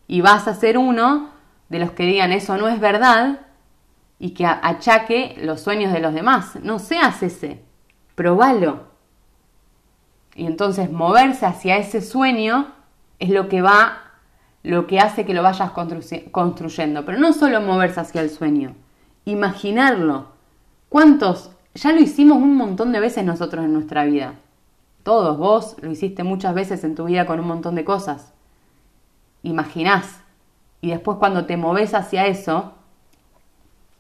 y 0.06 0.20
vas 0.20 0.48
a 0.48 0.54
ser 0.54 0.78
uno 0.78 1.30
de 1.68 1.78
los 1.78 1.92
que 1.92 2.04
digan 2.04 2.32
eso 2.32 2.58
no 2.58 2.68
es 2.68 2.78
verdad 2.80 3.40
y 4.18 4.32
que 4.32 4.44
achaque 4.44 5.36
los 5.40 5.62
sueños 5.62 5.92
de 5.92 6.00
los 6.00 6.12
demás. 6.12 6.58
No 6.62 6.78
seas 6.78 7.22
ese, 7.22 7.62
probalo. 8.14 8.88
Y 10.34 10.46
entonces 10.46 10.90
moverse 10.90 11.46
hacia 11.46 11.78
ese 11.78 12.00
sueño 12.00 12.72
es 13.18 13.30
lo 13.30 13.48
que 13.48 13.62
va, 13.62 14.12
lo 14.62 14.86
que 14.86 15.00
hace 15.00 15.24
que 15.24 15.34
lo 15.34 15.42
vayas 15.42 15.72
construyendo. 16.30 17.04
Pero 17.04 17.18
no 17.18 17.32
solo 17.32 17.60
moverse 17.60 18.00
hacia 18.00 18.20
el 18.20 18.30
sueño, 18.30 18.74
imaginarlo. 19.24 20.28
¿Cuántos? 20.88 21.50
Ya 21.74 21.92
lo 21.92 22.00
hicimos 22.00 22.38
un 22.38 22.56
montón 22.56 22.92
de 22.92 23.00
veces 23.00 23.24
nosotros 23.24 23.64
en 23.64 23.72
nuestra 23.72 24.04
vida. 24.04 24.35
Todos, 25.02 25.38
vos 25.38 25.76
lo 25.80 25.90
hiciste 25.90 26.22
muchas 26.22 26.54
veces 26.54 26.85
en 26.85 26.94
tu 26.94 27.06
vida 27.06 27.26
con 27.26 27.40
un 27.40 27.48
montón 27.48 27.74
de 27.74 27.85
cosas 27.85 28.32
imaginás 29.42 30.20
y 30.80 30.90
después 30.90 31.18
cuando 31.18 31.46
te 31.46 31.56
moves 31.56 31.94
hacia 31.94 32.26
eso, 32.26 32.72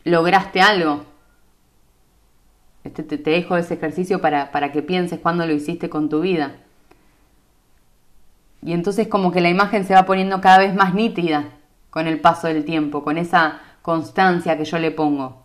lograste 0.04 0.60
algo. 0.60 1.04
Este, 2.82 3.04
te, 3.04 3.18
dejo 3.18 3.56
ese 3.56 3.74
ejercicio 3.74 4.20
para, 4.20 4.50
para 4.50 4.72
que 4.72 4.82
pienses 4.82 5.20
cuando 5.20 5.46
lo 5.46 5.52
hiciste 5.52 5.88
con 5.88 6.08
tu 6.08 6.20
vida. 6.20 6.56
Y 8.62 8.72
entonces 8.72 9.06
como 9.06 9.30
que 9.30 9.40
la 9.40 9.48
imagen 9.48 9.84
se 9.84 9.94
va 9.94 10.04
poniendo 10.04 10.40
cada 10.40 10.58
vez 10.58 10.74
más 10.74 10.94
nítida 10.94 11.50
con 11.90 12.08
el 12.08 12.20
paso 12.20 12.48
del 12.48 12.64
tiempo, 12.64 13.04
con 13.04 13.18
esa 13.18 13.60
constancia 13.82 14.56
que 14.56 14.64
yo 14.64 14.78
le 14.78 14.90
pongo. 14.90 15.41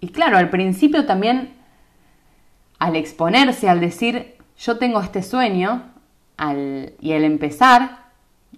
Y 0.00 0.08
claro, 0.08 0.36
al 0.36 0.50
principio 0.50 1.06
también, 1.06 1.54
al 2.78 2.96
exponerse, 2.96 3.68
al 3.68 3.80
decir, 3.80 4.36
yo 4.58 4.78
tengo 4.78 5.00
este 5.00 5.22
sueño, 5.22 5.82
al, 6.36 6.94
y 7.00 7.12
al 7.12 7.24
empezar, 7.24 8.04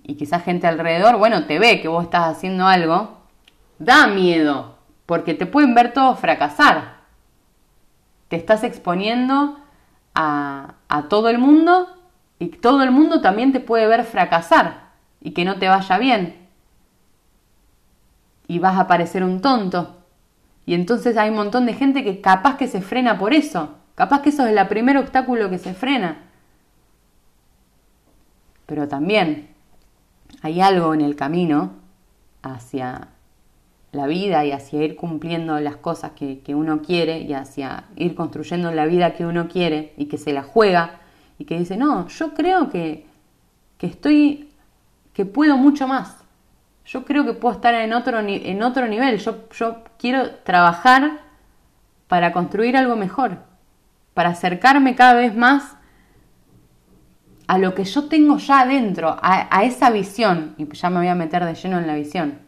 y 0.02 0.14
quizás 0.14 0.44
gente 0.44 0.66
alrededor, 0.66 1.18
bueno, 1.18 1.46
te 1.46 1.58
ve 1.58 1.80
que 1.80 1.88
vos 1.88 2.04
estás 2.04 2.36
haciendo 2.36 2.66
algo, 2.66 3.18
da 3.78 4.06
miedo, 4.06 4.76
porque 5.06 5.34
te 5.34 5.46
pueden 5.46 5.74
ver 5.74 5.92
todos 5.92 6.18
fracasar. 6.18 6.96
Te 8.28 8.36
estás 8.36 8.64
exponiendo 8.64 9.58
a, 10.14 10.74
a 10.88 11.02
todo 11.08 11.28
el 11.28 11.38
mundo 11.38 11.88
y 12.38 12.48
todo 12.48 12.82
el 12.82 12.90
mundo 12.90 13.20
también 13.20 13.52
te 13.52 13.60
puede 13.60 13.86
ver 13.86 14.04
fracasar 14.04 14.90
y 15.20 15.32
que 15.32 15.44
no 15.44 15.58
te 15.58 15.68
vaya 15.68 15.98
bien. 15.98 16.48
Y 18.48 18.58
vas 18.58 18.78
a 18.78 18.86
parecer 18.86 19.24
un 19.24 19.40
tonto. 19.40 19.96
Y 20.66 20.74
entonces 20.74 21.16
hay 21.16 21.30
un 21.30 21.36
montón 21.36 21.64
de 21.64 21.74
gente 21.74 22.02
que 22.02 22.20
capaz 22.20 22.56
que 22.56 22.66
se 22.66 22.82
frena 22.82 23.18
por 23.18 23.32
eso. 23.32 23.76
Capaz 23.94 24.20
que 24.20 24.30
eso 24.30 24.44
es 24.44 24.54
el 24.54 24.66
primer 24.66 24.98
obstáculo 24.98 25.48
que 25.48 25.58
se 25.58 25.72
frena. 25.72 26.24
Pero 28.66 28.88
también 28.88 29.48
hay 30.42 30.60
algo 30.60 30.92
en 30.92 31.00
el 31.00 31.14
camino 31.14 31.74
hacia 32.42 33.08
la 33.92 34.06
vida 34.08 34.44
y 34.44 34.52
hacia 34.52 34.82
ir 34.82 34.96
cumpliendo 34.96 35.58
las 35.60 35.76
cosas 35.76 36.12
que, 36.12 36.42
uno 36.54 36.82
quiere 36.82 37.20
y 37.20 37.32
hacia 37.32 37.84
ir 37.96 38.14
construyendo 38.14 38.70
la 38.72 38.86
vida 38.86 39.14
que 39.14 39.24
uno 39.24 39.48
quiere 39.48 39.94
y 39.96 40.06
que 40.06 40.18
se 40.18 40.32
la 40.32 40.42
juega 40.42 41.00
y 41.38 41.44
que 41.44 41.58
dice, 41.58 41.76
no, 41.76 42.08
yo 42.08 42.34
creo 42.34 42.68
que, 42.68 43.06
que 43.78 43.86
estoy, 43.86 44.50
que 45.12 45.24
puedo 45.24 45.56
mucho 45.56 45.86
más. 45.86 46.25
Yo 46.86 47.04
creo 47.04 47.24
que 47.24 47.32
puedo 47.32 47.54
estar 47.54 47.74
en 47.74 47.92
otro, 47.92 48.20
en 48.20 48.62
otro 48.62 48.86
nivel. 48.86 49.18
Yo, 49.18 49.48
yo 49.50 49.82
quiero 49.98 50.30
trabajar 50.44 51.20
para 52.06 52.32
construir 52.32 52.76
algo 52.76 52.94
mejor, 52.94 53.38
para 54.14 54.30
acercarme 54.30 54.94
cada 54.94 55.14
vez 55.14 55.36
más 55.36 55.76
a 57.48 57.58
lo 57.58 57.74
que 57.74 57.84
yo 57.84 58.08
tengo 58.08 58.38
ya 58.38 58.60
adentro, 58.60 59.16
a, 59.20 59.64
esa 59.64 59.90
visión. 59.90 60.54
Y 60.58 60.72
ya 60.74 60.90
me 60.90 60.98
voy 60.98 61.08
a 61.08 61.14
meter 61.14 61.44
de 61.44 61.54
lleno 61.54 61.78
en 61.78 61.86
la 61.86 61.94
visión. 61.94 62.40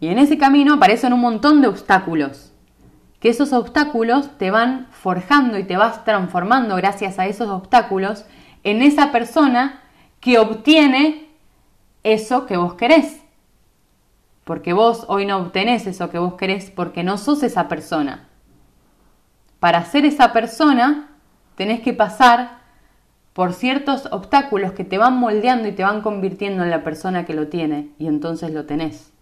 Y 0.00 0.08
en 0.08 0.18
ese 0.18 0.38
camino 0.38 0.74
aparecen 0.74 1.12
un 1.12 1.20
montón 1.20 1.60
de 1.60 1.68
obstáculos. 1.68 2.52
Que 3.20 3.30
esos 3.30 3.52
obstáculos 3.52 4.36
te 4.36 4.50
van 4.50 4.88
forjando 4.90 5.58
y 5.58 5.64
te 5.64 5.76
vas 5.76 6.04
transformando 6.04 6.76
gracias 6.76 7.18
a 7.18 7.26
esos 7.26 7.48
obstáculos 7.48 8.26
en 8.62 8.82
esa 8.82 9.12
persona 9.12 9.80
que 10.20 10.38
obtiene 10.38 11.23
eso 12.04 12.46
que 12.46 12.56
vos 12.56 12.74
querés. 12.74 13.20
Porque 14.44 14.72
vos 14.72 15.04
hoy 15.08 15.26
no 15.26 15.38
obtenés 15.38 15.86
eso 15.86 16.10
que 16.10 16.18
vos 16.18 16.34
querés 16.34 16.70
porque 16.70 17.02
no 17.02 17.18
sos 17.18 17.42
esa 17.42 17.66
persona. 17.66 18.28
Para 19.58 19.84
ser 19.84 20.04
esa 20.04 20.32
persona 20.32 21.08
tenés 21.56 21.80
que 21.80 21.92
pasar 21.92 22.58
por 23.32 23.52
ciertos 23.52 24.06
obstáculos 24.12 24.72
que 24.72 24.84
te 24.84 24.98
van 24.98 25.18
moldeando 25.18 25.66
y 25.66 25.72
te 25.72 25.82
van 25.82 26.02
convirtiendo 26.02 26.62
en 26.62 26.70
la 26.70 26.84
persona 26.84 27.24
que 27.24 27.34
lo 27.34 27.48
tiene 27.48 27.90
y 27.98 28.06
entonces 28.06 28.52
lo 28.52 28.66
tenés. 28.66 29.12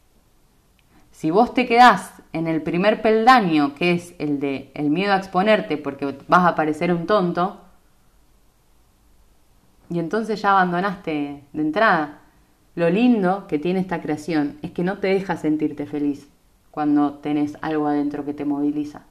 Si 1.12 1.30
vos 1.30 1.54
te 1.54 1.66
quedás 1.66 2.12
en 2.32 2.48
el 2.48 2.62
primer 2.62 3.00
peldaño, 3.00 3.74
que 3.74 3.92
es 3.92 4.14
el 4.18 4.40
de 4.40 4.70
el 4.74 4.90
miedo 4.90 5.12
a 5.12 5.18
exponerte 5.18 5.76
porque 5.76 6.18
vas 6.26 6.46
a 6.46 6.54
parecer 6.54 6.92
un 6.92 7.06
tonto, 7.06 7.60
y 9.88 9.98
entonces 9.98 10.40
ya 10.40 10.52
abandonaste 10.52 11.44
de 11.52 11.62
entrada. 11.62 12.21
Lo 12.74 12.88
lindo 12.88 13.46
que 13.48 13.58
tiene 13.58 13.80
esta 13.80 14.00
creación 14.00 14.58
es 14.62 14.70
que 14.70 14.84
no 14.84 14.98
te 14.98 15.08
deja 15.08 15.36
sentirte 15.36 15.86
feliz 15.86 16.28
cuando 16.70 17.14
tenés 17.14 17.58
algo 17.60 17.86
adentro 17.86 18.24
que 18.24 18.32
te 18.32 18.46
moviliza. 18.46 19.02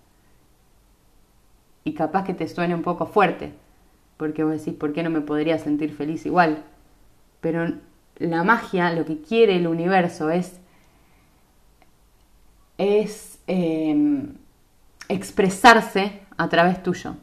Y 1.84 1.93
capaz 1.93 2.24
que 2.24 2.34
te 2.34 2.47
suene 2.47 2.76
un 2.76 2.82
poco 2.82 3.06
fuerte, 3.06 3.54
porque 4.17 4.43
vos 4.43 4.54
decís, 4.54 4.74
¿por 4.74 4.93
qué 4.93 5.04
no 5.04 5.10
me 5.10 5.21
podría 5.21 5.60
sentir 5.60 5.93
feliz 5.93 6.26
igual? 6.26 6.63
Pero 7.39 7.74
la 8.17 8.43
magia, 8.43 8.91
lo 8.93 9.06
que 9.06 9.21
quiere 9.21 9.56
el 9.56 9.67
universo 9.67 10.30
es, 10.30 10.60
es 12.78 13.39
em, 13.47 14.36
expresarse 15.08 16.21
a 16.38 16.50
través 16.50 16.82
tuyo, 16.82 17.15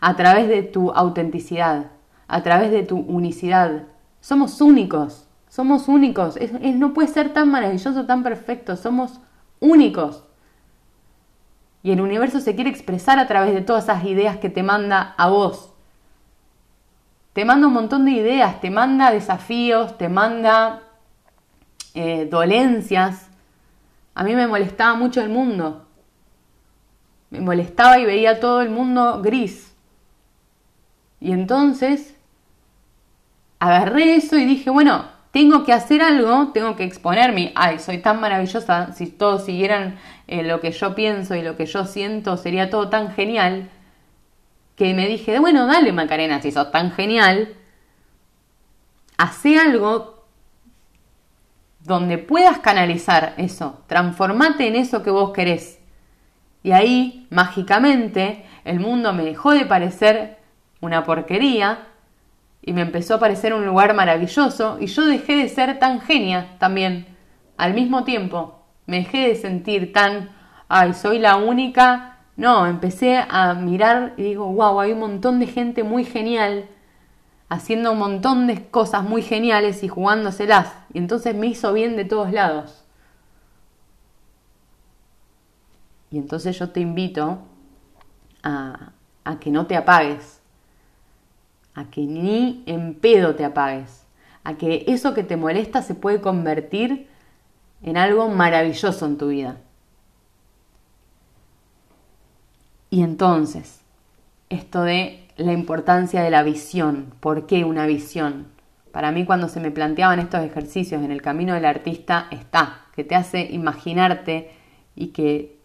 a 0.00 0.16
través 0.16 0.48
de 0.48 0.62
tu 0.62 0.90
autenticidad, 0.90 1.90
a 2.28 2.42
través 2.42 2.70
de 2.70 2.82
tu 2.82 2.98
unicidad. 2.98 3.84
Somos 4.20 4.60
únicos, 4.60 5.26
somos 5.48 5.88
únicos. 5.88 6.38
no 6.62 6.92
puede 6.92 7.08
ser 7.08 7.32
tan 7.32 7.50
maravilloso, 7.50 8.06
tan 8.06 8.22
perfecto, 8.22 8.76
somos 8.76 9.20
únicos. 9.60 10.24
Y 11.82 11.92
el 11.92 12.00
universo 12.00 12.40
se 12.40 12.54
quiere 12.54 12.70
expresar 12.70 13.18
a 13.18 13.26
través 13.26 13.54
de 13.54 13.62
todas 13.62 13.84
esas 13.84 14.04
ideas 14.04 14.38
que 14.38 14.50
te 14.50 14.62
manda 14.62 15.14
a 15.16 15.28
vos. 15.28 15.72
Te 17.32 17.44
manda 17.44 17.68
un 17.68 17.72
montón 17.72 18.04
de 18.04 18.10
ideas, 18.10 18.60
te 18.60 18.70
manda 18.70 19.12
desafíos, 19.12 19.96
te 19.96 20.08
manda 20.08 20.82
eh, 21.94 22.26
dolencias. 22.28 23.28
A 24.14 24.24
mí 24.24 24.34
me 24.34 24.48
molestaba 24.48 24.94
mucho 24.94 25.20
el 25.20 25.28
mundo. 25.28 25.86
Me 27.30 27.40
molestaba 27.40 27.98
y 27.98 28.06
veía 28.06 28.40
todo 28.40 28.60
el 28.60 28.70
mundo 28.70 29.22
gris. 29.22 29.72
Y 31.20 31.32
entonces 31.32 32.17
agarré 33.58 34.16
eso 34.16 34.36
y 34.36 34.44
dije, 34.44 34.70
bueno, 34.70 35.06
tengo 35.30 35.64
que 35.64 35.72
hacer 35.72 36.02
algo, 36.02 36.48
tengo 36.52 36.76
que 36.76 36.84
exponerme. 36.84 37.52
Ay, 37.54 37.78
soy 37.78 37.98
tan 37.98 38.20
maravillosa, 38.20 38.92
si 38.92 39.06
todos 39.06 39.44
siguieran 39.44 39.98
eh, 40.26 40.42
lo 40.42 40.60
que 40.60 40.72
yo 40.72 40.94
pienso 40.94 41.34
y 41.34 41.42
lo 41.42 41.56
que 41.56 41.66
yo 41.66 41.84
siento, 41.84 42.36
sería 42.36 42.70
todo 42.70 42.88
tan 42.88 43.12
genial. 43.12 43.68
Que 44.76 44.94
me 44.94 45.06
dije, 45.06 45.38
bueno, 45.38 45.66
dale 45.66 45.92
Macarena, 45.92 46.40
si 46.40 46.52
sos 46.52 46.70
tan 46.70 46.92
genial, 46.92 47.54
hace 49.16 49.58
algo 49.58 50.24
donde 51.80 52.18
puedas 52.18 52.58
canalizar 52.58 53.34
eso, 53.38 53.82
transformate 53.86 54.68
en 54.68 54.76
eso 54.76 55.02
que 55.02 55.10
vos 55.10 55.32
querés. 55.32 55.80
Y 56.62 56.72
ahí, 56.72 57.26
mágicamente, 57.30 58.44
el 58.64 58.80
mundo 58.80 59.12
me 59.12 59.24
dejó 59.24 59.52
de 59.52 59.64
parecer 59.64 60.38
una 60.80 61.04
porquería 61.04 61.88
y 62.68 62.74
me 62.74 62.82
empezó 62.82 63.14
a 63.14 63.18
parecer 63.18 63.54
un 63.54 63.64
lugar 63.64 63.94
maravilloso 63.94 64.76
y 64.78 64.88
yo 64.88 65.06
dejé 65.06 65.36
de 65.36 65.48
ser 65.48 65.78
tan 65.78 66.02
genia 66.02 66.58
también 66.58 67.06
al 67.56 67.72
mismo 67.72 68.04
tiempo. 68.04 68.62
Me 68.84 68.98
dejé 68.98 69.28
de 69.28 69.36
sentir 69.36 69.90
tan, 69.94 70.28
ay, 70.68 70.92
soy 70.92 71.18
la 71.18 71.36
única. 71.36 72.18
No, 72.36 72.66
empecé 72.66 73.24
a 73.26 73.54
mirar 73.54 74.12
y 74.18 74.22
digo, 74.24 74.52
wow, 74.52 74.80
hay 74.80 74.92
un 74.92 74.98
montón 74.98 75.38
de 75.38 75.46
gente 75.46 75.82
muy 75.82 76.04
genial 76.04 76.68
haciendo 77.48 77.92
un 77.92 78.00
montón 78.00 78.46
de 78.46 78.68
cosas 78.68 79.02
muy 79.02 79.22
geniales 79.22 79.82
y 79.82 79.88
jugándoselas. 79.88 80.70
Y 80.92 80.98
entonces 80.98 81.34
me 81.34 81.46
hizo 81.46 81.72
bien 81.72 81.96
de 81.96 82.04
todos 82.04 82.30
lados. 82.34 82.84
Y 86.10 86.18
entonces 86.18 86.58
yo 86.58 86.68
te 86.68 86.80
invito 86.80 87.38
a, 88.42 88.92
a 89.24 89.38
que 89.38 89.50
no 89.50 89.66
te 89.66 89.74
apagues, 89.74 90.37
a 91.74 91.90
que 91.90 92.02
ni 92.02 92.62
en 92.66 92.94
pedo 92.94 93.34
te 93.34 93.44
apagues, 93.44 94.06
a 94.44 94.54
que 94.54 94.84
eso 94.88 95.14
que 95.14 95.22
te 95.22 95.36
molesta 95.36 95.82
se 95.82 95.94
puede 95.94 96.20
convertir 96.20 97.08
en 97.82 97.96
algo 97.96 98.28
maravilloso 98.28 99.06
en 99.06 99.18
tu 99.18 99.28
vida. 99.28 99.58
Y 102.90 103.02
entonces, 103.02 103.80
esto 104.48 104.82
de 104.82 105.28
la 105.36 105.52
importancia 105.52 106.22
de 106.22 106.30
la 106.30 106.42
visión, 106.42 107.12
¿por 107.20 107.46
qué 107.46 107.64
una 107.64 107.86
visión? 107.86 108.46
Para 108.92 109.12
mí 109.12 109.24
cuando 109.24 109.48
se 109.48 109.60
me 109.60 109.70
planteaban 109.70 110.18
estos 110.18 110.42
ejercicios 110.42 111.02
en 111.02 111.12
el 111.12 111.22
camino 111.22 111.54
del 111.54 111.66
artista 111.66 112.26
está, 112.30 112.86
que 112.94 113.04
te 113.04 113.14
hace 113.14 113.42
imaginarte 113.42 114.50
y 114.96 115.08
que 115.08 115.58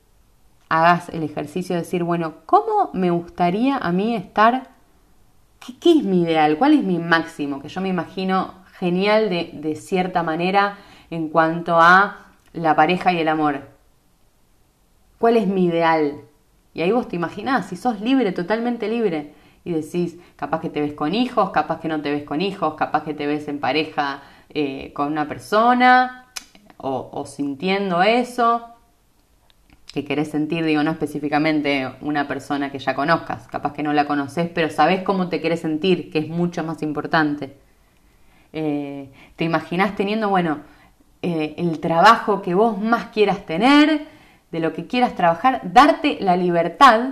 hagas 0.70 1.10
el 1.10 1.24
ejercicio 1.24 1.76
de 1.76 1.82
decir, 1.82 2.04
bueno, 2.04 2.36
¿cómo 2.46 2.92
me 2.94 3.10
gustaría 3.10 3.78
a 3.78 3.92
mí 3.92 4.16
estar 4.16 4.73
¿qué, 5.80 5.92
es 5.92 6.04
mi 6.04 6.22
ideal? 6.24 6.58
¿Cuál 6.58 6.74
es 6.74 6.84
mi 6.84 7.00
máximo? 7.00 7.62
Que 7.62 7.70
yo 7.70 7.82
me 7.82 7.90
imagino 7.90 8.54
genial 8.80 9.30
de, 9.30 9.76
cierta 9.76 10.24
manera 10.24 10.78
en 11.10 11.30
cuanto 11.30 11.80
a 11.80 12.28
la 12.54 12.76
pareja 12.76 13.14
y 13.14 13.20
el 13.20 13.28
amor. 13.28 13.62
¿Cuál 15.20 15.38
es 15.38 15.48
mi 15.48 15.66
ideal? 15.66 16.22
Y 16.74 16.82
ahí 16.82 16.92
vos 16.92 17.08
te 17.08 17.16
imaginás, 17.16 17.68
si 17.68 17.76
sos 17.76 18.02
libre, 18.02 18.32
totalmente 18.32 18.90
libre, 18.90 19.34
y 19.64 19.72
decís, 19.72 20.18
capaz 20.36 20.60
que 20.60 20.70
te 20.70 20.82
ves 20.82 20.94
con 20.94 21.14
hijos, 21.14 21.52
capaz 21.52 21.80
que 21.80 21.88
no 21.88 22.02
te 22.02 22.12
ves 22.12 22.24
con 22.24 22.42
hijos, 22.42 22.74
capaz 22.74 23.04
que 23.04 23.14
te 23.14 23.28
ves 23.28 23.48
en 23.48 23.60
pareja 23.60 24.22
eh, 24.50 24.92
con 24.94 25.08
una 25.12 25.28
persona, 25.28 26.28
o 26.78 27.26
sintiendo 27.26 28.04
eso, 28.04 28.73
que 29.94 30.04
querés 30.04 30.32
sentir, 30.32 30.66
digo, 30.66 30.82
no 30.82 30.90
específicamente 30.90 31.88
una 32.02 32.28
persona 32.28 32.72
que 32.72 32.80
ya 32.80 32.96
conozcas, 32.96 33.48
capaz 33.48 33.74
que 33.74 33.84
no 33.84 33.94
la 33.94 34.08
conoces, 34.08 34.50
pero 34.50 34.72
sabes 34.72 35.04
cómo 35.04 35.30
te 35.30 35.40
querés 35.40 35.60
sentir, 35.60 36.10
que 36.12 36.18
es 36.18 36.28
mucho 36.28 36.64
más 36.64 36.82
importante. 36.82 37.56
Eh, 38.54 39.12
te 39.36 39.44
imaginás 39.44 39.96
teniendo, 39.96 40.30
bueno, 40.30 40.62
eh, 41.22 41.54
el 41.58 41.80
trabajo 41.80 42.42
que 42.42 42.56
vos 42.56 42.82
más 42.82 43.10
quieras 43.10 43.46
tener, 43.46 44.08
de 44.52 44.60
lo 44.60 44.74
que 44.74 44.88
quieras 44.88 45.14
trabajar, 45.14 45.62
darte 45.64 46.18
la 46.20 46.38
libertad, 46.38 47.12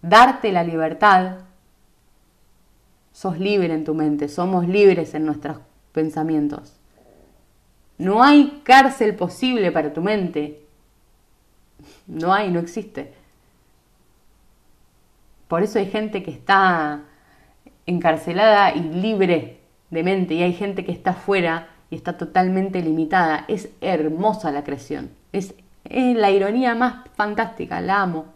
darte 0.00 0.52
la 0.52 0.62
libertad. 0.62 1.38
Sos 3.10 3.40
libre 3.40 3.74
en 3.74 3.82
tu 3.82 3.94
mente, 3.94 4.28
somos 4.28 4.68
libres 4.68 5.12
en 5.14 5.26
nuestros 5.26 5.58
pensamientos. 5.90 6.78
No 7.98 8.22
hay 8.22 8.60
cárcel 8.62 9.16
posible 9.16 9.72
para 9.72 9.92
tu 9.92 10.02
mente, 10.02 10.65
no 12.06 12.32
hay, 12.32 12.50
no 12.50 12.60
existe. 12.60 13.12
Por 15.48 15.62
eso 15.62 15.78
hay 15.78 15.86
gente 15.86 16.22
que 16.22 16.30
está 16.30 17.02
encarcelada 17.86 18.74
y 18.74 18.80
libre 18.80 19.60
de 19.90 20.02
mente 20.02 20.34
y 20.34 20.42
hay 20.42 20.52
gente 20.52 20.84
que 20.84 20.92
está 20.92 21.12
fuera 21.12 21.68
y 21.90 21.96
está 21.96 22.16
totalmente 22.16 22.82
limitada. 22.82 23.44
Es 23.48 23.68
hermosa 23.80 24.50
la 24.50 24.64
creación. 24.64 25.10
Es, 25.32 25.54
la 25.88 26.30
ironía 26.30 26.74
más 26.74 27.08
fantástica, 27.14 27.80
la 27.80 28.02
amo. 28.02 28.26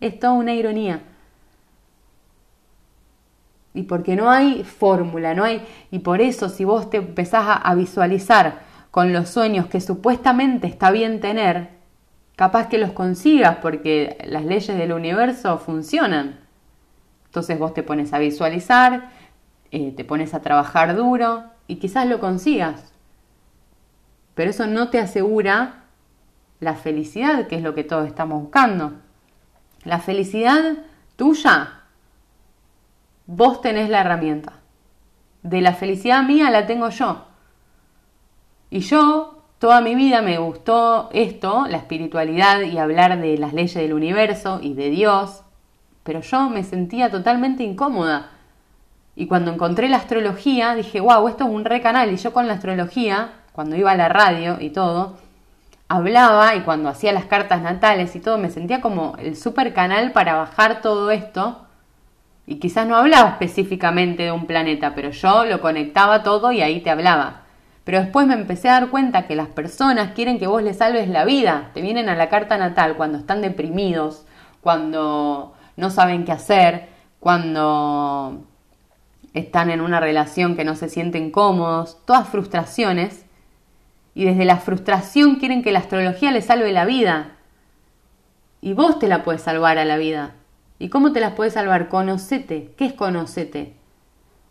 Es 0.00 0.18
toda 0.18 0.34
una 0.34 0.52
ironía. 0.52 1.00
Y 3.72 3.84
porque 3.84 4.14
no 4.14 4.30
hay 4.30 4.64
fórmula, 4.64 5.34
no 5.34 5.44
hay. 5.44 5.66
Y 5.90 6.00
por 6.00 6.20
eso, 6.20 6.48
si 6.50 6.64
vos 6.64 6.90
te 6.90 6.98
empezás 6.98 7.60
a 7.62 7.74
visualizar 7.74 8.60
con 8.90 9.12
los 9.12 9.30
sueños 9.30 9.66
que 9.66 9.80
supuestamente 9.80 10.68
está 10.68 10.92
bien 10.92 11.20
tener, 11.20 11.70
capaz 12.36 12.68
que 12.68 12.78
los 12.78 12.92
consigas 12.92 13.56
porque 13.56 14.18
las 14.26 14.44
leyes 14.44 14.76
del 14.76 14.92
universo 14.92 15.58
funcionan. 15.58 16.40
Entonces 17.26 17.58
vos 17.58 17.74
te 17.74 17.82
pones 17.82 18.12
a 18.12 18.18
visualizar, 18.18 19.10
eh, 19.70 19.92
te 19.92 20.04
pones 20.04 20.34
a 20.34 20.42
trabajar 20.42 20.94
duro 20.96 21.44
y 21.66 21.76
quizás 21.76 22.06
lo 22.06 22.20
consigas. 22.20 22.92
Pero 24.34 24.50
eso 24.50 24.66
no 24.66 24.90
te 24.90 24.98
asegura 24.98 25.84
la 26.60 26.74
felicidad, 26.74 27.46
que 27.46 27.56
es 27.56 27.62
lo 27.62 27.74
que 27.74 27.84
todos 27.84 28.06
estamos 28.06 28.42
buscando. 28.42 28.94
La 29.84 30.00
felicidad 30.00 30.78
tuya, 31.16 31.82
vos 33.26 33.60
tenés 33.60 33.90
la 33.90 34.00
herramienta. 34.00 34.54
De 35.42 35.60
la 35.60 35.74
felicidad 35.74 36.22
mía 36.24 36.50
la 36.50 36.66
tengo 36.66 36.88
yo. 36.88 37.26
Y 38.70 38.80
yo 38.80 39.33
toda 39.64 39.80
mi 39.80 39.94
vida 39.94 40.20
me 40.20 40.36
gustó 40.36 41.08
esto, 41.14 41.64
la 41.66 41.78
espiritualidad 41.78 42.60
y 42.60 42.76
hablar 42.76 43.18
de 43.18 43.38
las 43.38 43.54
leyes 43.54 43.72
del 43.72 43.94
universo 43.94 44.58
y 44.60 44.74
de 44.74 44.90
Dios, 44.90 45.40
pero 46.02 46.20
yo 46.20 46.50
me 46.50 46.64
sentía 46.64 47.10
totalmente 47.10 47.62
incómoda. 47.62 48.28
Y 49.16 49.26
cuando 49.26 49.50
encontré 49.50 49.88
la 49.88 49.96
astrología, 49.96 50.74
dije, 50.74 51.00
wow, 51.00 51.26
esto 51.28 51.44
es 51.44 51.50
un 51.50 51.64
re 51.64 51.80
canal. 51.80 52.12
Y 52.12 52.18
yo 52.18 52.34
con 52.34 52.46
la 52.46 52.52
astrología, 52.52 53.30
cuando 53.52 53.74
iba 53.74 53.90
a 53.90 53.96
la 53.96 54.10
radio 54.10 54.58
y 54.60 54.68
todo, 54.68 55.16
hablaba 55.88 56.54
y 56.56 56.60
cuando 56.60 56.90
hacía 56.90 57.12
las 57.12 57.24
cartas 57.24 57.62
natales 57.62 58.14
y 58.16 58.20
todo, 58.20 58.36
me 58.36 58.50
sentía 58.50 58.82
como 58.82 59.16
el 59.18 59.34
super 59.34 59.72
canal 59.72 60.12
para 60.12 60.34
bajar 60.34 60.82
todo 60.82 61.10
esto. 61.10 61.64
Y 62.46 62.56
quizás 62.56 62.86
no 62.86 62.96
hablaba 62.96 63.30
específicamente 63.30 64.24
de 64.24 64.32
un 64.32 64.44
planeta, 64.44 64.94
pero 64.94 65.08
yo 65.08 65.46
lo 65.46 65.62
conectaba 65.62 66.22
todo 66.22 66.52
y 66.52 66.60
ahí 66.60 66.82
te 66.82 66.90
hablaba. 66.90 67.43
Pero 67.84 68.00
después 68.00 68.26
me 68.26 68.34
empecé 68.34 68.70
a 68.70 68.80
dar 68.80 68.88
cuenta 68.88 69.26
que 69.26 69.36
las 69.36 69.48
personas 69.48 70.12
quieren 70.14 70.38
que 70.38 70.46
vos 70.46 70.62
les 70.62 70.78
salves 70.78 71.08
la 71.08 71.24
vida. 71.24 71.70
Te 71.74 71.82
vienen 71.82 72.08
a 72.08 72.16
la 72.16 72.30
carta 72.30 72.56
natal 72.56 72.96
cuando 72.96 73.18
están 73.18 73.42
deprimidos, 73.42 74.24
cuando 74.62 75.54
no 75.76 75.90
saben 75.90 76.24
qué 76.24 76.32
hacer, 76.32 76.88
cuando 77.20 78.42
están 79.34 79.70
en 79.70 79.82
una 79.82 80.00
relación 80.00 80.56
que 80.56 80.64
no 80.64 80.76
se 80.76 80.88
sienten 80.88 81.30
cómodos, 81.30 81.98
todas 82.06 82.26
frustraciones. 82.28 83.26
Y 84.14 84.24
desde 84.24 84.46
la 84.46 84.56
frustración 84.56 85.36
quieren 85.36 85.62
que 85.62 85.72
la 85.72 85.80
astrología 85.80 86.32
les 86.32 86.46
salve 86.46 86.72
la 86.72 86.86
vida. 86.86 87.32
Y 88.62 88.72
vos 88.72 88.98
te 88.98 89.08
la 89.08 89.22
puedes 89.24 89.42
salvar 89.42 89.76
a 89.76 89.84
la 89.84 89.98
vida. 89.98 90.32
¿Y 90.78 90.88
cómo 90.88 91.12
te 91.12 91.20
las 91.20 91.34
puedes 91.34 91.52
salvar? 91.52 91.88
Conocete. 91.88 92.72
¿Qué 92.78 92.86
es 92.86 92.92
conocete? 92.94 93.74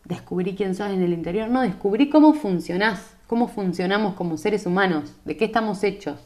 Descubrí 0.06 0.54
quién 0.56 0.76
sos 0.76 0.92
en 0.92 1.02
el 1.02 1.14
interior. 1.14 1.50
No, 1.50 1.62
descubrí 1.62 2.10
cómo 2.10 2.34
funcionás 2.34 3.13
cómo 3.28 3.48
funcionamos 3.48 4.16
como 4.16 4.38
seres 4.38 4.66
humanos, 4.66 5.16
de 5.26 5.38
qué 5.38 5.46
estamos 5.46 5.84
hechos, 5.84 6.20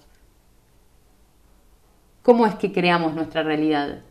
cómo 2.24 2.46
es 2.46 2.56
que 2.56 2.72
creamos 2.72 3.14
nuestra 3.14 3.44
realidad. 3.44 4.02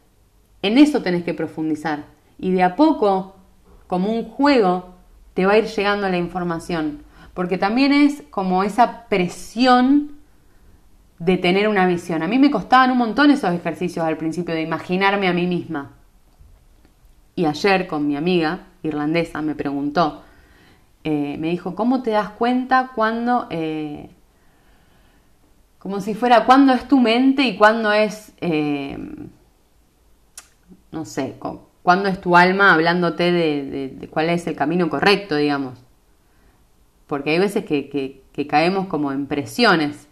En 0.63 0.79
eso 0.79 1.03
tenés 1.03 1.25
que 1.25 1.35
profundizar 1.35 2.05
y 2.39 2.53
de 2.53 2.63
a 2.63 2.77
poco, 2.77 3.37
como 3.87 4.13
un 4.13 4.25
juego, 4.25 4.95
te 5.35 5.47
va 5.47 5.53
a 5.53 5.59
ir 5.59 5.67
llegando 5.67 6.09
la 6.09 6.17
información, 6.17 7.03
porque 7.35 7.59
también 7.59 7.93
es 7.93 8.23
como 8.31 8.63
esa 8.63 9.07
presión 9.09 10.17
de 11.19 11.37
tener 11.37 11.69
una 11.69 11.87
visión. 11.87 12.23
A 12.23 12.29
mí 12.29 12.39
me 12.39 12.51
costaban 12.51 12.91
un 12.91 12.99
montón 12.99 13.31
esos 13.31 13.53
ejercicios 13.53 14.05
al 14.05 14.17
principio 14.17 14.55
de 14.55 14.63
imaginarme 14.63 15.29
a 15.29 15.33
mí 15.33 15.47
misma. 15.47 15.93
Y 17.35 17.45
ayer 17.45 17.87
con 17.87 18.07
mi 18.07 18.17
amiga 18.17 18.61
irlandesa 18.83 19.43
me 19.43 19.55
preguntó, 19.55 20.23
eh, 21.09 21.37
me 21.39 21.51
dijo, 21.51 21.77
¿cómo 21.77 22.03
te 22.03 22.11
das 22.11 22.31
cuenta 22.31 22.91
cuando, 22.93 23.47
eh, 23.51 24.11
como 25.79 26.01
si 26.01 26.15
fuera, 26.15 26.45
cuándo 26.47 26.73
es 26.73 26.89
tu 26.89 26.99
mente 26.99 27.43
y 27.43 27.57
cuándo 27.57 27.93
es, 27.93 28.33
eh, 28.41 28.99
no 30.91 31.05
sé, 31.05 31.37
cuándo 31.85 32.09
es 32.09 32.21
tu 32.21 32.37
alma 32.37 32.75
hablándote 32.75 33.31
de, 33.31 34.09
cuál 34.11 34.31
es 34.31 34.49
el 34.49 34.57
camino 34.57 34.91
correcto, 34.91 35.37
digamos? 35.37 35.79
Porque 37.07 37.31
hay 37.31 37.39
veces 37.39 37.65
que, 37.65 37.89
que 38.33 38.47
caemos 38.49 38.89
como 38.89 39.13
en 39.13 39.29
presiones. 39.29 40.09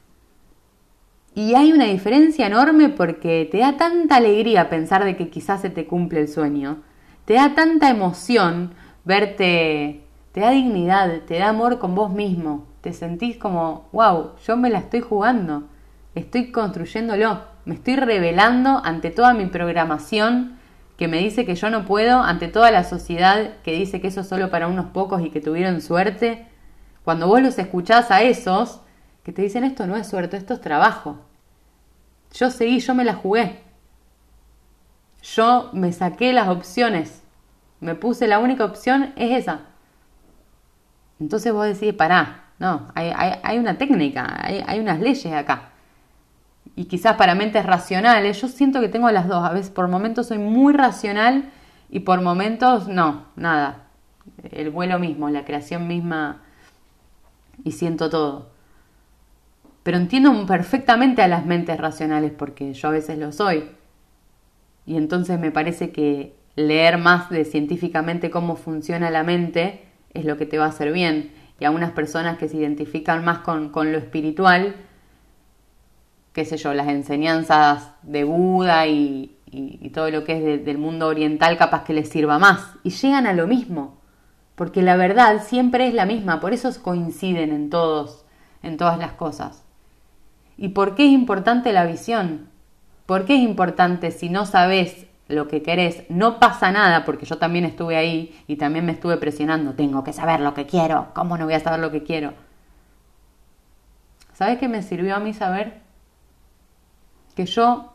Y 1.34 1.56
hay 1.56 1.72
una 1.72 1.86
diferencia 1.86 2.46
enorme 2.46 2.88
porque 2.88 3.48
te 3.50 3.58
da 3.58 3.76
tanta 3.76 4.14
alegría 4.14 4.70
pensar 4.70 5.04
de 5.04 5.16
que 5.16 5.28
quizás 5.28 5.60
se 5.60 5.70
te 5.70 5.88
cumple 5.88 6.20
el 6.20 6.28
sueño. 6.28 6.84
Te 7.24 7.34
da 7.34 7.56
tanta 7.56 7.90
emoción 7.90 8.74
verte 9.04 10.03
te 10.34 10.40
da 10.40 10.50
dignidad, 10.50 11.20
te 11.28 11.38
da 11.38 11.50
amor 11.50 11.78
con 11.78 11.94
vos 11.94 12.12
mismo, 12.12 12.66
te 12.80 12.92
sentís 12.92 13.36
como, 13.36 13.88
wow, 13.92 14.32
yo 14.44 14.56
me 14.56 14.68
la 14.68 14.80
estoy 14.80 15.00
jugando, 15.00 15.68
estoy 16.16 16.50
construyéndolo, 16.50 17.42
me 17.64 17.76
estoy 17.76 17.94
revelando 17.94 18.82
ante 18.84 19.10
toda 19.10 19.32
mi 19.32 19.46
programación 19.46 20.58
que 20.96 21.06
me 21.06 21.18
dice 21.18 21.46
que 21.46 21.54
yo 21.54 21.70
no 21.70 21.84
puedo, 21.84 22.20
ante 22.20 22.48
toda 22.48 22.72
la 22.72 22.82
sociedad 22.82 23.58
que 23.62 23.74
dice 23.74 24.00
que 24.00 24.08
eso 24.08 24.22
es 24.22 24.28
solo 24.28 24.50
para 24.50 24.66
unos 24.66 24.86
pocos 24.86 25.22
y 25.24 25.30
que 25.30 25.40
tuvieron 25.40 25.80
suerte. 25.80 26.48
Cuando 27.04 27.28
vos 27.28 27.40
los 27.40 27.56
escuchás 27.60 28.10
a 28.10 28.22
esos, 28.22 28.80
que 29.22 29.32
te 29.32 29.42
dicen 29.42 29.62
esto 29.62 29.86
no 29.86 29.94
es 29.94 30.08
suerte, 30.08 30.36
esto 30.36 30.54
es 30.54 30.60
trabajo. 30.60 31.20
Yo 32.32 32.50
seguí, 32.50 32.80
yo 32.80 32.96
me 32.96 33.04
la 33.04 33.14
jugué. 33.14 33.60
Yo 35.22 35.70
me 35.72 35.92
saqué 35.92 36.32
las 36.32 36.48
opciones. 36.48 37.22
Me 37.78 37.94
puse 37.94 38.26
la 38.26 38.40
única 38.40 38.64
opción 38.64 39.12
es 39.14 39.38
esa. 39.38 39.73
Entonces 41.24 41.54
vos 41.54 41.64
decís, 41.64 41.94
pará, 41.94 42.50
no, 42.58 42.88
hay, 42.94 43.58
una 43.58 43.78
técnica, 43.78 44.40
hay, 44.42 44.78
unas 44.78 45.00
leyes 45.00 45.32
acá. 45.32 45.70
Y 46.76 46.84
quizás 46.84 47.16
para 47.16 47.34
mentes 47.34 47.64
racionales, 47.64 48.42
yo 48.42 48.48
siento 48.48 48.78
que 48.82 48.90
tengo 48.90 49.10
las 49.10 49.26
dos. 49.26 49.42
A 49.42 49.50
veces 49.50 49.70
por 49.70 49.88
momentos 49.88 50.26
soy 50.26 50.36
muy 50.36 50.74
racional 50.74 51.50
y 51.88 52.00
por 52.00 52.20
momentos 52.20 52.88
no, 52.88 53.24
nada. 53.36 53.86
El 54.50 54.68
vuelo 54.68 54.98
mismo, 54.98 55.30
la 55.30 55.46
creación 55.46 55.88
misma 55.88 56.42
y 57.64 57.72
siento 57.72 58.10
todo. 58.10 58.50
Pero 59.82 59.96
entiendo 59.96 60.44
perfectamente 60.44 61.22
a 61.22 61.28
las 61.28 61.46
mentes 61.46 61.78
racionales 61.78 62.32
porque 62.32 62.74
yo 62.74 62.88
a 62.88 62.92
veces 62.92 63.16
lo 63.16 63.32
soy. 63.32 63.70
Y 64.84 64.98
entonces 64.98 65.40
me 65.40 65.50
parece 65.50 65.90
que 65.90 66.36
leer 66.54 66.98
más 66.98 67.30
de 67.30 67.46
científicamente 67.46 68.30
cómo 68.30 68.56
funciona 68.56 69.10
la 69.10 69.22
mente 69.22 69.93
es 70.14 70.24
lo 70.24 70.36
que 70.36 70.46
te 70.46 70.58
va 70.58 70.66
a 70.66 70.68
hacer 70.68 70.92
bien. 70.92 71.32
Y 71.60 71.64
a 71.64 71.70
unas 71.70 71.92
personas 71.92 72.38
que 72.38 72.48
se 72.48 72.56
identifican 72.56 73.24
más 73.24 73.38
con, 73.40 73.70
lo 73.72 73.98
espiritual, 73.98 74.74
qué 76.32 76.44
sé 76.44 76.56
yo, 76.56 76.72
las 76.74 76.88
enseñanzas 76.88 77.90
de 78.02 78.24
Buda 78.24 78.86
y, 78.86 79.30
todo 79.92 80.10
lo 80.10 80.24
que 80.24 80.56
es 80.56 80.64
del 80.64 80.78
mundo 80.78 81.06
oriental 81.06 81.56
capaz 81.56 81.84
que 81.84 81.92
les 81.92 82.08
sirva 82.08 82.38
más. 82.40 82.74
Y 82.82 82.90
llegan 82.90 83.26
a 83.28 83.32
lo 83.32 83.46
mismo, 83.46 84.00
porque 84.56 84.82
la 84.82 84.96
verdad 84.96 85.44
siempre 85.46 85.86
es 85.86 85.94
la 85.94 86.06
misma, 86.06 86.40
por 86.40 86.52
eso 86.52 86.70
coinciden 86.82 87.52
en 87.52 87.70
todos, 87.70 88.24
en 88.64 88.76
todas 88.76 88.98
las 88.98 89.12
cosas. 89.12 89.62
¿Y 90.56 90.70
por 90.70 90.96
qué 90.96 91.06
es 91.06 91.12
importante 91.12 91.72
la 91.72 91.86
visión? 91.86 92.48
¿Por 93.06 93.26
qué 93.26 93.36
es 93.36 93.42
importante 93.42 94.10
si 94.10 94.28
no 94.28 94.46
sabes 94.46 95.06
lo 95.28 95.48
que 95.48 95.62
querés, 95.62 96.04
no 96.08 96.38
pasa 96.38 96.70
nada, 96.70 97.04
porque 97.04 97.26
yo 97.26 97.38
también 97.38 97.64
estuve 97.64 97.96
ahí 97.96 98.38
y 98.46 98.56
también 98.56 98.84
me 98.84 98.92
estuve 98.92 99.16
presionando, 99.16 99.74
tengo 99.74 100.04
que 100.04 100.12
saber 100.12 100.40
lo 100.40 100.52
que 100.54 100.66
quiero, 100.66 101.08
¿cómo 101.14 101.38
no 101.38 101.46
voy 101.46 101.54
a 101.54 101.60
saber 101.60 101.80
lo 101.80 101.90
que 101.90 102.02
quiero? 102.02 102.34
¿Sabes 104.34 104.58
qué 104.58 104.68
me 104.68 104.82
sirvió 104.82 105.16
a 105.16 105.20
mí 105.20 105.32
saber? 105.32 105.80
Que 107.34 107.46
yo, 107.46 107.94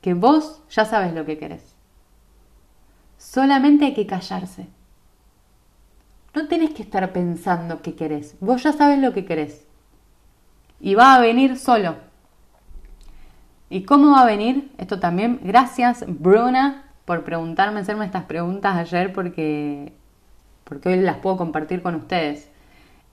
que 0.00 0.14
vos 0.14 0.62
ya 0.68 0.84
sabes 0.84 1.14
lo 1.14 1.24
que 1.24 1.38
querés. 1.38 1.74
Solamente 3.16 3.86
hay 3.86 3.94
que 3.94 4.06
callarse. 4.06 4.66
No 6.34 6.46
tenés 6.46 6.70
que 6.70 6.82
estar 6.82 7.12
pensando 7.12 7.82
qué 7.82 7.94
querés, 7.94 8.36
vos 8.40 8.62
ya 8.62 8.72
sabes 8.72 8.98
lo 8.98 9.12
que 9.12 9.24
querés. 9.24 9.66
Y 10.78 10.94
va 10.94 11.14
a 11.14 11.20
venir 11.20 11.58
solo. 11.58 12.09
¿Y 13.72 13.84
cómo 13.84 14.10
va 14.10 14.22
a 14.22 14.26
venir? 14.26 14.72
Esto 14.78 14.98
también, 14.98 15.38
gracias 15.44 16.04
Bruna 16.08 16.86
por 17.04 17.22
preguntarme, 17.22 17.78
hacerme 17.78 18.04
estas 18.04 18.24
preguntas 18.24 18.76
ayer 18.76 19.12
porque, 19.12 19.92
porque 20.64 20.88
hoy 20.88 20.96
las 20.96 21.18
puedo 21.18 21.36
compartir 21.36 21.80
con 21.80 21.94
ustedes. 21.94 22.50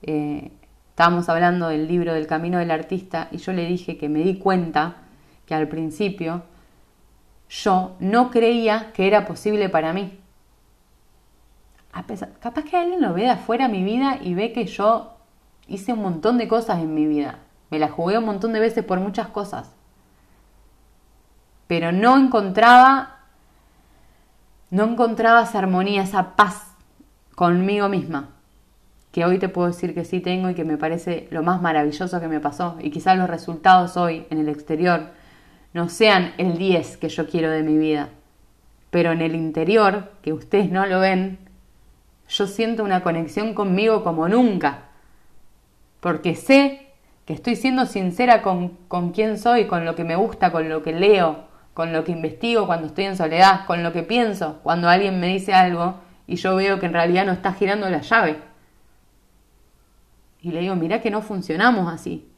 Eh, 0.02 0.50
estábamos 0.90 1.28
hablando 1.28 1.68
del 1.68 1.86
libro 1.86 2.12
del 2.12 2.26
camino 2.26 2.58
del 2.58 2.72
artista 2.72 3.28
y 3.30 3.36
yo 3.36 3.52
le 3.52 3.66
dije 3.66 3.96
que 3.98 4.08
me 4.08 4.18
di 4.18 4.38
cuenta 4.38 4.96
que 5.46 5.54
al 5.54 5.68
principio 5.68 6.42
yo 7.48 7.94
no 8.00 8.32
creía 8.32 8.90
que 8.92 9.06
era 9.06 9.26
posible 9.26 9.68
para 9.68 9.92
mí. 9.92 10.18
A 11.92 12.02
pesar, 12.08 12.32
capaz 12.40 12.64
que 12.64 12.76
alguien 12.76 13.00
lo 13.00 13.14
ve 13.14 13.22
de 13.22 13.30
afuera 13.30 13.68
mi 13.68 13.84
vida 13.84 14.18
y 14.20 14.34
ve 14.34 14.52
que 14.52 14.66
yo 14.66 15.18
hice 15.68 15.92
un 15.92 16.02
montón 16.02 16.36
de 16.36 16.48
cosas 16.48 16.80
en 16.80 16.94
mi 16.94 17.06
vida. 17.06 17.38
Me 17.70 17.78
la 17.78 17.88
jugué 17.88 18.18
un 18.18 18.24
montón 18.24 18.52
de 18.52 18.58
veces 18.58 18.84
por 18.84 18.98
muchas 18.98 19.28
cosas 19.28 19.77
pero 21.68 21.92
no 21.92 22.16
encontraba, 22.18 23.18
no 24.70 24.84
encontraba 24.84 25.42
esa 25.42 25.60
armonía, 25.60 26.02
esa 26.02 26.34
paz 26.34 26.74
conmigo 27.36 27.88
misma, 27.88 28.30
que 29.12 29.24
hoy 29.24 29.38
te 29.38 29.48
puedo 29.48 29.68
decir 29.68 29.94
que 29.94 30.04
sí 30.04 30.20
tengo 30.20 30.50
y 30.50 30.54
que 30.54 30.64
me 30.64 30.78
parece 30.78 31.28
lo 31.30 31.42
más 31.42 31.62
maravilloso 31.62 32.20
que 32.20 32.28
me 32.28 32.40
pasó. 32.40 32.76
Y 32.80 32.90
quizás 32.90 33.16
los 33.16 33.30
resultados 33.30 33.96
hoy 33.96 34.26
en 34.30 34.38
el 34.38 34.48
exterior 34.48 35.10
no 35.74 35.88
sean 35.88 36.32
el 36.38 36.58
10 36.58 36.96
que 36.96 37.10
yo 37.10 37.28
quiero 37.28 37.50
de 37.50 37.62
mi 37.62 37.76
vida, 37.76 38.08
pero 38.90 39.12
en 39.12 39.20
el 39.20 39.34
interior, 39.34 40.12
que 40.22 40.32
ustedes 40.32 40.70
no 40.70 40.86
lo 40.86 41.00
ven, 41.00 41.38
yo 42.28 42.46
siento 42.46 42.82
una 42.82 43.02
conexión 43.02 43.54
conmigo 43.54 44.02
como 44.02 44.28
nunca, 44.28 44.84
porque 46.00 46.34
sé 46.34 46.86
que 47.26 47.34
estoy 47.34 47.56
siendo 47.56 47.84
sincera 47.84 48.40
con, 48.40 48.70
con 48.88 49.12
quién 49.12 49.36
soy, 49.38 49.66
con 49.66 49.84
lo 49.84 49.94
que 49.94 50.04
me 50.04 50.16
gusta, 50.16 50.50
con 50.50 50.68
lo 50.70 50.82
que 50.82 50.92
leo, 50.92 51.47
con 51.78 51.92
lo 51.92 52.02
que 52.02 52.10
investigo 52.10 52.66
cuando 52.66 52.88
estoy 52.88 53.04
en 53.04 53.16
soledad, 53.16 53.64
con 53.64 53.84
lo 53.84 53.92
que 53.92 54.02
pienso 54.02 54.58
cuando 54.64 54.88
alguien 54.88 55.20
me 55.20 55.28
dice 55.28 55.54
algo 55.54 56.00
y 56.26 56.34
yo 56.34 56.56
veo 56.56 56.80
que 56.80 56.86
en 56.86 56.92
realidad 56.92 57.24
no 57.24 57.30
está 57.30 57.52
girando 57.52 57.88
la 57.88 58.00
llave. 58.00 58.40
Y 60.40 60.50
le 60.50 60.58
digo, 60.58 60.74
mira 60.74 61.00
que 61.00 61.12
no 61.12 61.22
funcionamos 61.22 61.86
así. 61.86 62.28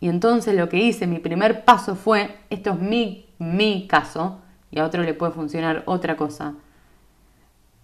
Y 0.00 0.08
entonces 0.08 0.54
lo 0.54 0.70
que 0.70 0.78
hice, 0.78 1.06
mi 1.06 1.18
primer 1.18 1.66
paso 1.66 1.96
fue, 1.96 2.34
esto 2.48 2.70
es 2.70 2.78
mi, 2.78 3.26
mi 3.38 3.86
caso, 3.86 4.40
y 4.70 4.78
a 4.78 4.86
otro 4.86 5.02
le 5.02 5.12
puede 5.12 5.32
funcionar 5.32 5.82
otra 5.84 6.16
cosa. 6.16 6.54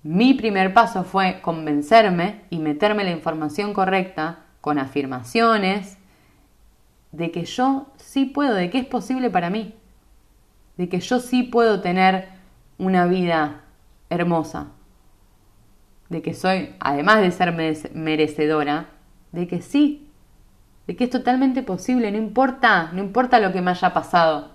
Mi 0.03 0.33
primer 0.33 0.73
paso 0.73 1.05
fue 1.05 1.43
convencerme 1.43 2.47
y 2.49 2.61
meterme 2.61 3.05
la 3.05 3.11
información 3.11 3.75
correcta 3.75 4.39
con 4.63 4.79
afirmaciones 4.79 5.99
de 7.13 7.31
que 7.31 7.45
yo 7.45 7.89
sí 8.07 8.25
puedo, 8.25 8.55
de 8.55 8.71
que 8.71 8.79
es 8.79 8.87
posible 8.87 9.31
para 9.31 9.51
mí, 9.51 9.75
de 10.77 10.89
que 10.89 11.01
yo 11.01 11.19
sí 11.19 11.43
puedo 11.43 11.81
tener 11.81 12.29
una 12.79 13.07
vida 13.07 13.65
hermosa, 14.09 14.69
de 16.09 16.23
que 16.23 16.33
soy, 16.33 16.77
además 16.79 17.21
de 17.21 17.33
ser 17.33 17.53
merecedora, 17.95 18.91
de 19.33 19.49
que 19.49 19.61
sí, 19.61 20.09
de 20.87 20.95
que 20.95 21.05
es 21.05 21.11
totalmente 21.11 21.65
posible, 21.65 22.13
no 22.13 22.19
importa, 22.19 22.91
no 22.93 23.03
importa 23.03 23.41
lo 23.41 23.53
que 23.53 23.61
me 23.61 23.73
haya 23.73 23.93
pasado 23.93 24.53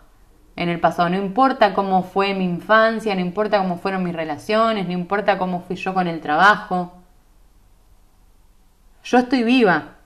en 0.55 0.69
el 0.69 0.79
pasado, 0.79 1.09
no 1.09 1.17
importa 1.17 1.73
cómo 1.73 2.03
fue 2.03 2.33
mi 2.33 2.45
infancia, 2.45 3.13
no 3.15 3.21
importa 3.21 3.57
cómo 3.57 3.77
fueron 3.77 4.03
mis 4.03 4.15
relaciones, 4.15 4.87
no 4.87 4.93
importa 4.93 5.37
cómo 5.37 5.59
fui 5.59 5.75
yo 5.75 5.93
con 5.93 6.07
el 6.07 6.21
trabajo. 6.21 7.01
Yo 9.03 9.17
estoy 9.17 9.43
viva. 9.43 9.97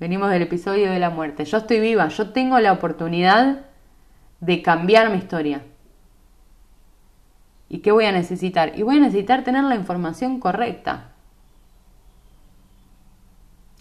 Venimos 0.00 0.30
del 0.30 0.42
episodio 0.42 0.90
de 0.90 0.98
la 0.98 1.10
muerte. 1.10 1.44
Yo 1.44 1.58
estoy 1.58 1.80
viva, 1.80 2.08
yo 2.08 2.30
tengo 2.30 2.58
la 2.58 2.72
oportunidad 2.72 3.66
de 4.40 4.62
cambiar 4.62 5.10
mi 5.10 5.18
historia. 5.18 5.62
¿Y 7.68 7.78
qué 7.78 7.92
voy 7.92 8.04
a 8.04 8.12
necesitar? 8.12 8.78
Y 8.78 8.82
voy 8.82 8.96
a 8.96 9.00
necesitar 9.00 9.44
tener 9.44 9.64
la 9.64 9.76
información 9.76 10.40
correcta. 10.40 11.12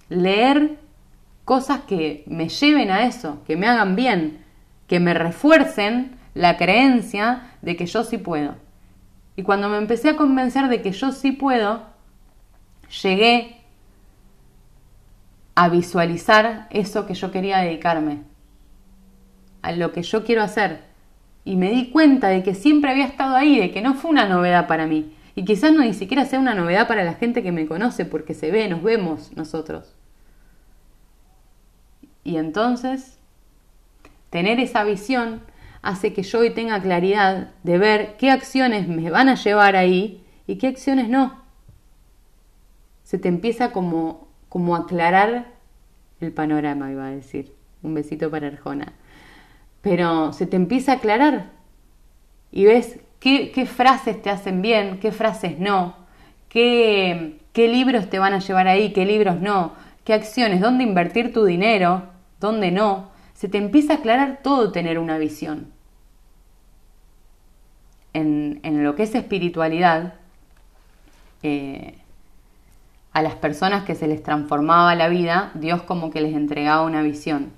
Leer 0.09 0.77
cosas 1.45 1.81
que 1.81 2.23
me 2.27 2.47
lleven 2.49 2.91
a 2.91 3.05
eso, 3.05 3.43
que 3.45 3.57
me 3.57 3.67
hagan 3.67 3.95
bien, 3.95 4.45
que 4.87 4.99
me 4.99 5.13
refuercen 5.13 6.17
la 6.33 6.57
creencia 6.57 7.51
de 7.61 7.75
que 7.75 7.85
yo 7.85 8.03
sí 8.03 8.17
puedo. 8.17 8.55
Y 9.35 9.43
cuando 9.43 9.67
me 9.67 9.77
empecé 9.77 10.09
a 10.09 10.15
convencer 10.15 10.67
de 10.67 10.81
que 10.81 10.91
yo 10.91 11.11
sí 11.11 11.31
puedo, 11.31 11.81
llegué 13.01 13.62
a 15.55 15.69
visualizar 15.69 16.67
eso 16.71 17.05
que 17.05 17.13
yo 17.13 17.31
quería 17.31 17.59
dedicarme, 17.59 18.23
a 19.61 19.71
lo 19.71 19.91
que 19.91 20.03
yo 20.03 20.23
quiero 20.23 20.41
hacer, 20.41 20.81
y 21.45 21.55
me 21.55 21.71
di 21.71 21.89
cuenta 21.89 22.29
de 22.29 22.43
que 22.43 22.55
siempre 22.55 22.91
había 22.91 23.05
estado 23.05 23.35
ahí, 23.35 23.59
de 23.59 23.71
que 23.71 23.81
no 23.81 23.95
fue 23.95 24.11
una 24.11 24.27
novedad 24.27 24.67
para 24.67 24.87
mí. 24.87 25.13
Y 25.35 25.45
quizás 25.45 25.73
no 25.73 25.81
ni 25.81 25.93
siquiera 25.93 26.25
sea 26.25 26.39
una 26.39 26.55
novedad 26.55 26.87
para 26.87 27.03
la 27.03 27.15
gente 27.15 27.43
que 27.43 27.51
me 27.51 27.67
conoce, 27.67 28.05
porque 28.05 28.33
se 28.33 28.51
ve, 28.51 28.67
nos 28.69 28.83
vemos 28.83 29.35
nosotros. 29.35 29.95
Y 32.23 32.37
entonces, 32.37 33.19
tener 34.29 34.59
esa 34.59 34.83
visión 34.83 35.41
hace 35.81 36.13
que 36.13 36.23
yo 36.23 36.39
hoy 36.39 36.51
tenga 36.51 36.81
claridad 36.81 37.51
de 37.63 37.77
ver 37.77 38.15
qué 38.17 38.31
acciones 38.31 38.87
me 38.87 39.09
van 39.09 39.27
a 39.27 39.35
llevar 39.35 39.75
ahí 39.75 40.23
y 40.47 40.55
qué 40.57 40.67
acciones 40.67 41.09
no. 41.09 41.43
Se 43.03 43.17
te 43.17 43.27
empieza 43.27 43.71
como, 43.71 44.29
como 44.53 44.75
aclarar 44.75 45.47
el 46.21 46.31
panorama, 46.31 46.91
iba 46.91 47.07
a 47.07 47.09
decir. 47.09 47.53
Un 47.81 47.95
besito 47.95 48.29
para 48.29 48.47
Arjona 48.47 48.93
pero 49.83 50.31
se 50.31 50.47
te 50.47 50.55
empieza 50.55 50.93
a 50.93 50.95
aclarar 50.95 51.51
y 52.53 52.63
ves 52.65 52.99
qué, 53.19 53.67
frases 53.67 54.19
te 54.21 54.29
hacen 54.29 54.61
bien, 54.61 54.97
qué 54.99 55.11
frases 55.11 55.59
no, 55.59 55.97
qué, 56.47 57.41
qué 57.51 57.67
libros 57.67 58.09
te 58.09 58.17
van 58.17 58.33
a 58.33 58.39
llevar 58.39 58.69
ahí, 58.69 58.93
qué 58.93 59.05
libros 59.05 59.41
no, 59.41 59.73
qué 60.05 60.13
acciones, 60.13 60.61
dónde 60.61 60.85
invertir 60.85 61.33
tu 61.33 61.43
dinero, 61.43 62.03
dónde 62.39 62.71
no. 62.71 63.11
Se 63.33 63.49
te 63.49 63.57
empieza 63.57 63.93
a 63.93 63.97
aclarar 63.97 64.39
todo 64.41 64.71
tener 64.71 64.97
una 64.97 65.17
visión. 65.17 65.67
En, 68.13 68.61
en 68.63 68.85
lo 68.85 68.95
que 68.95 69.03
es 69.03 69.15
espiritualidad, 69.15 70.13
eh, 71.41 71.97
a 73.13 73.21
las 73.21 73.35
personas 73.35 73.83
que 73.83 73.95
se 73.95 74.07
les 74.07 74.23
transformaba 74.23 74.95
la 74.95 75.07
vida, 75.07 75.51
Dios 75.53 75.83
como 75.83 76.09
que 76.09 76.21
les 76.21 76.33
entregaba 76.33 76.83
una 76.83 77.03
visión. 77.03 77.53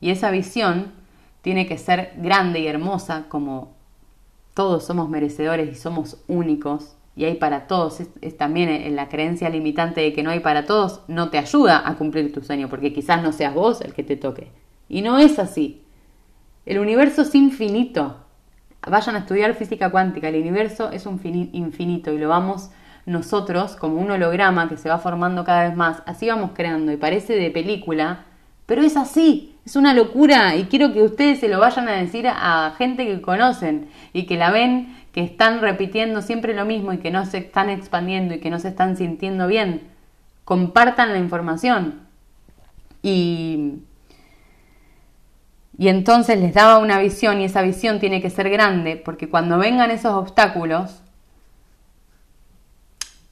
Y 0.00 0.10
esa 0.10 0.30
visión 0.30 0.92
tiene 1.40 1.66
que 1.66 1.78
ser 1.78 2.12
grande 2.18 2.60
y 2.60 2.66
hermosa 2.66 3.24
como 3.28 3.74
todos 4.54 4.84
somos 4.84 5.08
merecedores 5.08 5.70
y 5.70 5.74
somos 5.74 6.22
únicos 6.28 6.96
y 7.16 7.24
hay 7.24 7.36
para 7.36 7.66
todos. 7.66 8.00
Es, 8.20 8.36
también 8.36 8.68
en 8.68 8.96
la 8.96 9.08
creencia 9.08 9.48
limitante 9.48 10.02
de 10.02 10.12
que 10.12 10.22
no 10.22 10.30
hay 10.30 10.40
para 10.40 10.66
todos, 10.66 11.00
no 11.08 11.30
te 11.30 11.38
ayuda 11.38 11.88
a 11.88 11.96
cumplir 11.96 12.32
tu 12.32 12.42
sueño, 12.42 12.68
porque 12.68 12.92
quizás 12.92 13.22
no 13.22 13.32
seas 13.32 13.54
vos 13.54 13.80
el 13.80 13.94
que 13.94 14.04
te 14.04 14.16
toque. 14.16 14.52
Y 14.88 15.02
no 15.02 15.18
es 15.18 15.38
así. 15.38 15.82
El 16.66 16.78
universo 16.78 17.22
es 17.22 17.34
infinito. 17.34 18.16
Vayan 18.86 19.16
a 19.16 19.20
estudiar 19.20 19.54
física 19.54 19.90
cuántica. 19.90 20.28
El 20.28 20.40
universo 20.40 20.90
es 20.90 21.06
un 21.06 21.20
infinito 21.52 22.12
y 22.12 22.18
lo 22.18 22.28
vamos 22.28 22.70
nosotros 23.08 23.74
como 23.74 24.00
un 24.00 24.10
holograma 24.10 24.68
que 24.68 24.76
se 24.76 24.88
va 24.88 24.98
formando 24.98 25.44
cada 25.44 25.66
vez 25.66 25.76
más. 25.76 26.02
Así 26.06 26.28
vamos 26.28 26.50
creando 26.54 26.92
y 26.92 26.96
parece 26.96 27.34
de 27.34 27.50
película, 27.50 28.26
pero 28.66 28.82
es 28.82 28.96
así. 28.96 29.56
Es 29.64 29.76
una 29.76 29.94
locura 29.94 30.56
y 30.56 30.64
quiero 30.64 30.92
que 30.92 31.02
ustedes 31.02 31.40
se 31.40 31.48
lo 31.48 31.58
vayan 31.58 31.88
a 31.88 31.96
decir 31.96 32.26
a 32.28 32.74
gente 32.76 33.06
que 33.06 33.20
conocen 33.20 33.88
y 34.12 34.26
que 34.26 34.36
la 34.36 34.50
ven, 34.50 34.94
que 35.12 35.22
están 35.22 35.60
repitiendo 35.60 36.20
siempre 36.22 36.54
lo 36.54 36.64
mismo 36.66 36.92
y 36.92 36.98
que 36.98 37.10
no 37.10 37.24
se 37.24 37.38
están 37.38 37.70
expandiendo 37.70 38.34
y 38.34 38.40
que 38.40 38.50
no 38.50 38.58
se 38.58 38.68
están 38.68 38.96
sintiendo 38.96 39.46
bien. 39.46 39.82
Compartan 40.44 41.12
la 41.12 41.18
información. 41.18 42.00
Y, 43.02 43.74
y 45.78 45.88
entonces 45.88 46.38
les 46.38 46.52
daba 46.52 46.78
una 46.78 46.98
visión 46.98 47.40
y 47.40 47.44
esa 47.44 47.62
visión 47.62 48.00
tiene 48.00 48.20
que 48.20 48.30
ser 48.30 48.50
grande 48.50 48.96
porque 48.96 49.28
cuando 49.30 49.58
vengan 49.58 49.90
esos 49.90 50.12
obstáculos, 50.12 51.02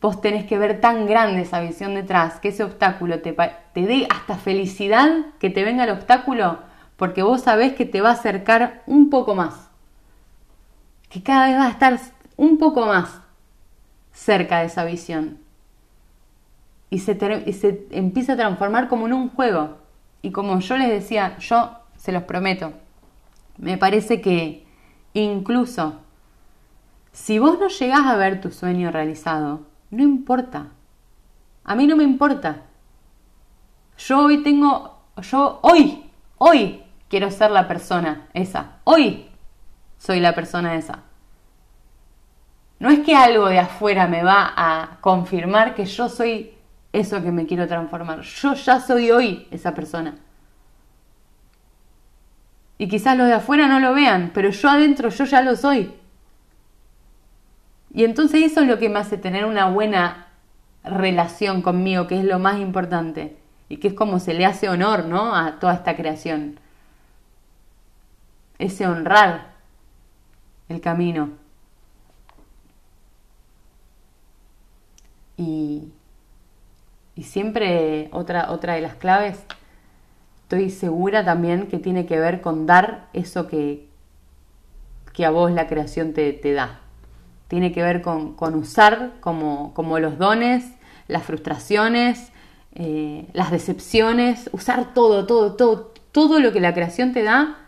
vos 0.01 0.21
tenés 0.21 0.47
que 0.47 0.59
ver 0.59 0.81
tan 0.81 1.07
grande 1.07 1.43
esa 1.43 1.61
visión 1.61 1.95
detrás, 1.95 2.39
que 2.41 2.49
ese 2.49 2.65
obstáculo 2.65 3.21
te, 3.21 3.35
dé 3.75 4.07
hasta 4.11 4.37
felicidad 4.37 5.27
que 5.39 5.51
te 5.51 5.65
venga 5.65 5.85
el 5.85 5.91
obstáculo, 5.91 6.61
porque 6.97 7.23
vos 7.23 7.43
sabés 7.43 7.75
que 7.75 7.87
te 7.87 8.01
va 8.01 8.11
a 8.11 8.15
acercar 8.15 8.83
un 8.87 9.11
poco 9.11 9.35
más, 9.35 9.71
que 11.09 11.23
cada 11.23 11.47
vez 11.47 11.57
va 11.57 11.67
a 11.67 11.71
estar 11.71 11.99
un 12.37 12.59
poco 12.59 12.87
más 12.87 13.21
cerca 14.13 14.61
de 14.61 14.67
esa 14.67 14.85
visión. 14.85 15.39
Y 16.89 17.01
se, 17.01 17.19
y 17.47 17.53
se 17.53 17.87
empieza 17.91 18.35
a 18.35 18.37
transformar 18.37 18.89
como 18.89 19.07
en 19.07 19.13
un 19.13 19.29
juego. 19.29 19.79
Y 20.23 20.31
como 20.31 20.61
yo 20.61 20.77
les 20.77 20.89
decía, 20.89 21.37
yo 21.39 21.79
se 21.97 22.13
los 22.13 22.23
prometo, 22.23 22.73
me 23.59 23.77
parece 23.77 24.21
que 24.21 24.67
incluso 25.15 26.01
si 27.13 27.39
vos 27.39 27.59
no 27.59 27.69
llegás 27.69 28.07
a 28.07 28.17
ver 28.17 28.41
tu 28.41 28.51
sueño 28.51 28.91
realizado, 28.91 29.63
no 29.91 30.03
importa. 30.03 30.69
A 31.65 31.75
mí 31.75 31.87
no 31.87 31.97
me 31.97 32.05
importa. 32.05 32.63
Yo 33.99 34.25
hoy 34.25 34.43
tengo, 34.43 34.99
yo 35.23 35.59
hoy, 35.63 36.11
hoy 36.39 36.83
quiero 37.09 37.31
ser 37.31 37.51
la 37.51 37.67
persona 37.67 38.29
esa. 38.35 38.79
Hoy 38.85 39.29
soy 39.99 40.21
la 40.21 40.35
persona 40.35 40.77
esa. 40.77 41.01
No 42.79 42.91
es 42.91 43.01
que 43.01 43.17
algo 43.17 43.47
de 43.47 43.59
afuera 43.59 44.07
me 44.07 44.23
va 44.23 44.53
a 44.55 44.99
confirmar 45.01 45.75
que 45.75 45.87
yo 45.87 46.09
soy 46.09 46.55
eso 46.93 47.23
que 47.23 47.33
me 47.33 47.47
quiero 47.47 47.67
transformar. 47.67 48.21
Yo 48.21 48.55
ya 48.55 48.81
soy 48.81 49.11
hoy 49.11 49.49
esa 49.51 49.75
persona. 49.75 50.15
Y 52.79 52.89
quizás 52.89 53.17
los 53.17 53.27
de 53.27 53.35
afuera 53.35 53.67
no 53.69 53.81
lo 53.81 53.95
vean, 53.95 54.31
pero 54.35 54.51
yo 54.51 54.69
adentro 54.69 55.09
yo 55.09 55.25
ya 55.25 55.41
lo 55.41 55.57
soy. 55.57 55.95
Y 57.97 58.05
entonces 58.05 58.43
eso 58.43 58.61
es 58.61 58.69
lo 58.69 58.79
que 58.79 58.91
me 58.91 58.99
hace 58.99 59.17
tener 59.17 59.47
una 59.47 59.71
buena 59.71 60.27
relación 60.85 61.63
conmigo, 61.63 62.07
que 62.07 62.19
es 62.19 62.27
lo 62.27 62.39
más 62.39 62.61
importante. 62.61 63.39
Y 63.71 63.79
que 63.79 63.89
es 63.89 63.95
como 63.95 64.21
se 64.21 64.35
le 64.35 64.45
hace 64.45 64.69
honor, 64.69 65.07
¿no? 65.07 65.35
A 65.35 65.59
toda 65.59 65.73
esta 65.73 65.97
creación. 65.97 66.61
Ese 68.59 68.87
honrar 68.87 69.55
el 70.69 70.83
camino. 70.83 71.31
Y, 75.39 75.91
y 77.15 77.23
siempre 77.23 78.11
otra, 78.13 78.53
otra 78.53 78.75
de 78.75 78.83
las 78.83 78.97
claves, 78.97 79.43
estoy 80.43 80.69
segura 80.69 81.25
también 81.25 81.67
que 81.67 81.79
tiene 81.79 82.05
que 82.05 82.21
ver 82.21 82.43
con 82.43 82.67
dar 82.67 83.09
eso 83.15 83.49
que, 83.49 83.89
que 85.15 85.25
a 85.25 85.31
vos 85.31 85.51
la 85.51 85.67
creación 85.67 86.13
te, 86.13 86.35
te 86.35 86.53
da 86.53 86.83
tiene 87.49 87.73
que 87.73 87.83
ver 87.83 88.03
con, 88.03 88.37
usar 88.55 89.13
como, 89.21 89.73
como, 89.75 89.99
los 89.99 90.19
dones, 90.19 90.73
las 91.09 91.23
frustraciones, 91.23 92.33
eh, 92.75 93.29
las 93.33 93.51
decepciones, 93.51 94.51
usar 94.53 94.95
todo, 94.95 95.27
todo, 95.27 95.55
todo, 95.55 95.93
todo 96.13 96.41
lo 96.41 96.53
que 96.53 96.61
la 96.61 96.75
creación 96.75 97.13
te 97.13 97.23
da, 97.23 97.59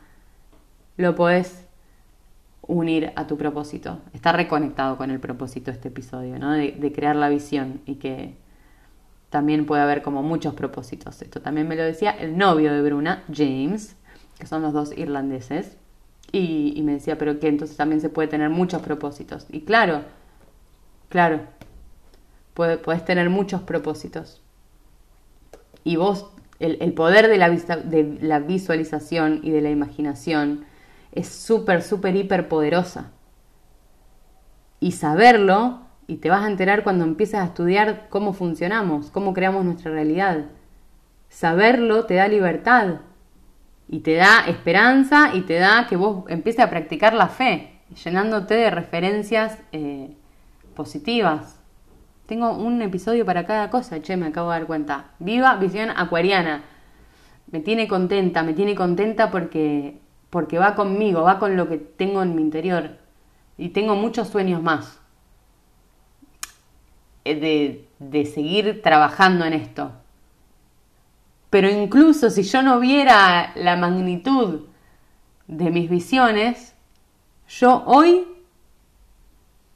lo 0.96 1.14
podés 1.14 1.68
unir 2.68 3.12
a 3.16 3.26
tu 3.26 3.36
propósito. 3.36 3.98
Está 4.12 4.32
reconectado 4.32 4.96
con 4.96 5.10
el 5.10 5.18
propósito 5.18 5.70
este 5.70 5.88
episodio, 5.88 6.38
¿no? 6.38 6.52
De, 6.52 6.92
crear 6.94 7.16
la 7.16 7.28
visión 7.28 7.80
y 7.86 7.96
que 7.96 8.36
también 9.30 9.66
puede 9.66 9.82
haber 9.82 10.02
como 10.02 10.22
muchos 10.22 10.54
propósitos. 10.54 11.20
Esto 11.22 11.40
también 11.40 11.66
me 11.66 11.76
lo 11.76 11.82
decía 11.82 12.10
el 12.10 12.36
novio 12.36 12.72
de 12.72 12.82
Bruna, 12.82 13.24
James, 13.34 13.96
que 14.38 14.46
son 14.46 14.62
los 14.62 14.72
dos 14.72 14.96
irlandeses. 14.96 15.76
Y, 16.30 16.82
me 16.82 16.92
decía, 16.92 17.16
pero 17.16 17.40
que 17.40 17.48
entonces 17.48 17.76
también 17.76 18.00
se 18.00 18.10
puede 18.10 18.28
tener 18.28 18.50
muchos 18.50 18.82
propósitos. 18.82 19.46
Y 19.50 19.62
claro, 19.62 20.02
claro, 21.08 21.40
puedes 22.54 23.04
tener 23.04 23.30
muchos 23.30 23.62
propósitos. 23.62 24.42
Y 25.84 25.96
vos, 25.96 26.30
el, 26.58 26.76
el 26.80 26.92
poder 26.92 27.28
de 27.28 27.38
la, 27.38 27.48
de 27.50 28.18
la 28.20 28.40
visualización 28.40 29.40
y 29.42 29.50
de 29.50 29.62
la 29.62 29.70
imaginación, 29.70 30.66
es 31.12 31.28
súper, 31.28 31.82
súper, 31.82 32.14
hiper 32.14 32.48
poderosa. 32.48 33.10
Y 34.80 34.92
saberlo, 34.92 35.80
y 36.06 36.16
te 36.16 36.28
vas 36.30 36.44
a 36.44 36.50
enterar 36.50 36.84
cuando 36.84 37.04
empiezas 37.04 37.40
a 37.40 37.46
estudiar 37.46 38.08
cómo 38.10 38.34
funcionamos, 38.34 39.10
cómo 39.10 39.32
creamos 39.32 39.64
nuestra 39.64 39.92
realidad. 39.92 40.46
Saberlo 41.30 42.04
te 42.04 42.14
da 42.14 42.28
libertad 42.28 43.00
y 43.88 44.00
te 44.00 44.14
da 44.14 44.44
esperanza 44.46 45.34
y 45.34 45.42
te 45.42 45.54
da 45.54 45.86
que 45.88 45.96
vos 45.96 46.24
empieces 46.28 46.64
a 46.64 46.70
practicar 46.70 47.14
la 47.14 47.28
fe, 47.28 47.80
llenándote 48.04 48.54
de 48.54 48.70
referencias 48.70 49.58
eh, 49.72 50.14
positivas. 50.74 51.60
Tengo 52.26 52.52
un 52.52 52.82
episodio 52.82 53.24
para 53.24 53.46
cada 53.46 53.70
cosa, 53.70 54.02
che, 54.02 54.16
me 54.16 54.26
acabo 54.26 54.50
de 54.50 54.58
dar 54.58 54.66
cuenta. 54.66 55.06
Viva 55.18 55.56
visión 55.56 55.90
acuariana. 55.90 56.62
Me 57.50 57.60
tiene 57.60 57.88
contenta, 57.88 58.42
me 58.42 58.52
tiene 58.52 58.74
contenta 58.74 59.30
porque 59.30 59.98
porque 60.30 60.58
va 60.58 60.74
conmigo, 60.74 61.22
va 61.22 61.38
con 61.38 61.56
lo 61.56 61.68
que 61.68 61.78
tengo 61.78 62.22
en 62.22 62.34
mi 62.34 62.42
interior. 62.42 62.98
Y 63.56 63.70
tengo 63.70 63.96
muchos 63.96 64.28
sueños 64.28 64.62
más 64.62 65.00
eh, 67.24 67.34
de, 67.34 67.88
de 67.98 68.26
seguir 68.26 68.82
trabajando 68.82 69.44
en 69.44 69.54
esto. 69.54 69.92
Pero 71.50 71.70
incluso 71.70 72.30
si 72.30 72.42
yo 72.42 72.62
no 72.62 72.78
viera 72.78 73.52
la 73.54 73.76
magnitud 73.76 74.66
de 75.46 75.70
mis 75.70 75.88
visiones, 75.88 76.74
yo 77.48 77.82
hoy 77.86 78.26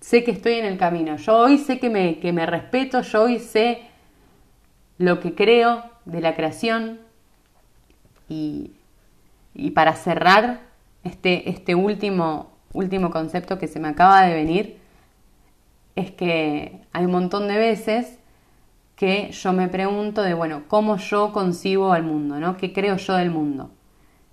sé 0.01 0.25
que 0.25 0.33
estoy 0.33 0.55
en 0.55 0.67
el 0.67 0.77
camino, 0.77 1.17
yo 1.17 1.39
hoy 1.39 1.59
sé 1.59 1.79
que 1.79 1.89
me, 1.89 2.19
que 2.19 2.33
me 2.33 2.45
respeto, 2.45 3.01
yo 3.01 3.23
hoy 3.23 3.39
sé 3.39 3.83
lo 4.99 5.21
que 5.21 5.35
creo 5.35 5.85
de 6.05 6.21
la 6.21 6.35
creación. 6.35 7.01
Y, 8.29 8.73
y 9.55 9.71
para 9.71 9.95
cerrar 9.95 10.61
este, 11.05 11.49
este 11.49 11.75
último, 11.75 12.53
último 12.73 13.11
concepto 13.11 13.59
que 13.59 13.69
se 13.69 13.81
me 13.81 13.89
acaba 13.89 14.23
de 14.23 14.35
venir, 14.35 14.79
es 15.97 16.11
que 16.11 16.81
hay 16.93 17.05
un 17.05 17.13
montón 17.13 17.49
de 17.49 17.59
veces 17.59 18.19
que 18.97 19.31
yo 19.33 19.53
me 19.53 19.69
pregunto 19.69 20.23
de, 20.23 20.35
bueno, 20.35 20.63
¿cómo 20.69 20.97
yo 20.97 21.33
concibo 21.33 21.93
al 21.93 22.03
mundo? 22.03 22.39
¿no? 22.39 22.57
¿Qué 22.57 22.73
creo 22.73 22.97
yo 22.97 23.15
del 23.15 23.31
mundo? 23.31 23.71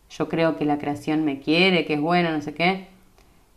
Yo 0.09 0.29
creo 0.29 0.57
que 0.57 0.65
la 0.65 0.77
creación 0.77 1.23
me 1.23 1.39
quiere, 1.39 1.85
que 1.85 1.95
es 1.95 2.01
buena, 2.01 2.31
no 2.31 2.41
sé 2.41 2.53
qué. 2.53 2.87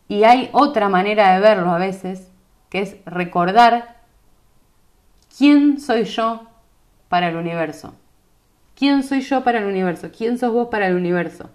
Y 0.08 0.24
hay 0.24 0.50
otra 0.52 0.88
manera 0.88 1.34
de 1.34 1.40
verlo 1.40 1.70
a 1.70 1.78
veces, 1.78 2.30
que 2.68 2.80
es 2.80 2.96
recordar 3.06 4.02
quién 5.36 5.80
soy 5.80 6.04
yo 6.04 6.48
para 7.08 7.28
el 7.28 7.36
universo. 7.36 7.94
¿Quién 8.74 9.02
soy 9.02 9.20
yo 9.20 9.44
para 9.44 9.58
el 9.60 9.66
universo? 9.66 10.10
¿Quién 10.16 10.38
sos 10.38 10.52
vos 10.52 10.68
para 10.70 10.88
el 10.88 10.96
universo? 10.96 11.50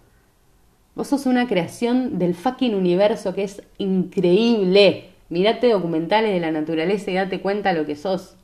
Vos 0.96 1.08
sos 1.10 1.26
una 1.26 1.48
creación 1.48 2.18
del 2.18 2.36
fucking 2.36 2.74
universo 2.74 3.36
que 3.36 3.44
es 3.44 3.62
increíble. 3.78 5.10
Mirate 5.30 5.70
documentales 5.70 6.32
de 6.32 6.40
la 6.40 6.52
naturaleza 6.52 7.12
y 7.12 7.16
date 7.16 7.42
cuenta 7.42 7.74
lo 7.74 7.86
que 7.86 7.96
sos, 7.96 8.37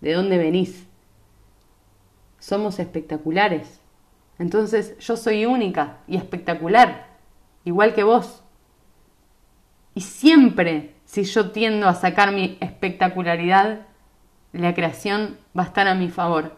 de 0.00 0.12
dónde 0.14 0.38
venís. 0.38 0.86
Somos 2.38 2.78
espectaculares. 2.78 3.80
Entonces 4.38 4.98
yo 4.98 5.16
soy 5.16 5.44
única 5.44 5.98
y 6.06 6.16
espectacular, 6.16 7.08
igual 7.64 7.94
que 7.94 8.04
vos. 8.04 8.42
Y 9.94 10.00
siempre, 10.00 10.94
si 11.04 11.24
yo 11.24 11.50
tiendo 11.50 11.88
a 11.88 11.94
sacar 11.94 12.32
mi 12.32 12.56
espectacularidad, 12.60 13.86
la 14.52 14.74
creación 14.74 15.36
va 15.56 15.64
a 15.64 15.66
estar 15.66 15.86
a 15.86 15.94
mi 15.94 16.08
favor. 16.08 16.56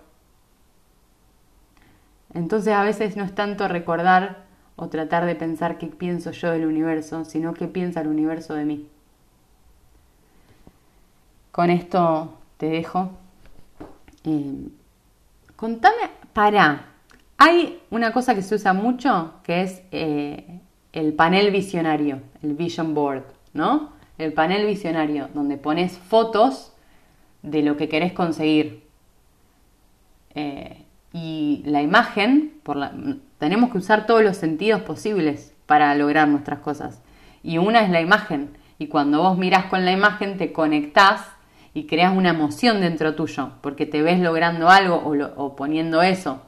Entonces 2.35 2.73
a 2.73 2.83
veces 2.83 3.17
no 3.17 3.25
es 3.25 3.35
tanto 3.35 3.69
recordar 3.69 4.45
o 4.77 4.89
tratar 4.89 5.27
de 5.27 5.35
pensar 5.35 5.79
qué 5.79 5.87
pienso 5.87 6.31
yo 6.31 6.51
del 6.51 6.67
universo, 6.67 7.25
sino 7.25 7.53
qué 7.53 7.67
piensa 7.67 8.01
el 8.01 8.09
universo 8.09 8.55
de 8.55 8.65
mí. 8.65 8.89
Con 11.51 11.69
esto 11.69 12.39
te 12.57 12.67
dejo. 12.67 13.11
Eh, 14.25 14.69
contame, 15.57 16.11
para. 16.33 16.87
Hay 17.39 17.81
una 17.91 18.13
cosa 18.13 18.35
que 18.35 18.43
se 18.43 18.55
usa 18.55 18.73
mucho 18.73 19.35
que 19.43 19.63
es 19.63 19.83
eh, 19.91 20.61
el 20.93 21.13
panel 21.15 21.51
visionario, 21.51 22.21
el 22.43 22.55
vision 22.55 22.95
board, 22.95 23.25
¿no? 23.53 23.93
El 24.19 24.33
panel 24.33 24.67
visionario, 24.67 25.29
donde 25.35 25.57
pones 25.57 25.99
fotos 25.99 26.73
de 27.43 27.63
lo 27.63 27.77
que 27.77 27.89
querés 27.89 28.13
conseguir. 28.13 28.85
Eh, 30.35 30.85
y 31.13 31.63
la 31.67 31.83
imagen, 31.83 32.61
tenemos 33.39 33.71
que 33.71 33.79
usar 33.79 34.07
todos 34.07 34.23
los 34.23 34.37
sentidos 34.37 34.83
posibles 34.83 35.53
para 35.67 35.95
lograr 35.95 36.29
nuestras 36.29 36.61
cosas. 36.61 37.03
Y 37.43 37.59
una 37.59 37.83
es 37.83 37.91
la 37.91 38.01
imagen. 38.01 38.57
Y 38.79 38.87
cuando 38.87 39.23
vos 39.23 39.37
mirás 39.37 39.67
con 39.67 39.85
la 39.85 39.93
imagen 39.93 40.39
te 40.39 40.53
conectás 40.53 41.21
y 41.75 41.87
creas 41.87 42.17
una 42.17 42.31
emoción 42.31 42.81
dentro 42.81 43.15
tuyo, 43.15 43.53
porque 43.63 43.87
te 43.87 44.03
ves 44.03 44.21
logrando 44.21 44.69
algo 44.69 44.97
o, 45.37 45.57
poniendo 45.57 46.03
eso. 46.03 46.43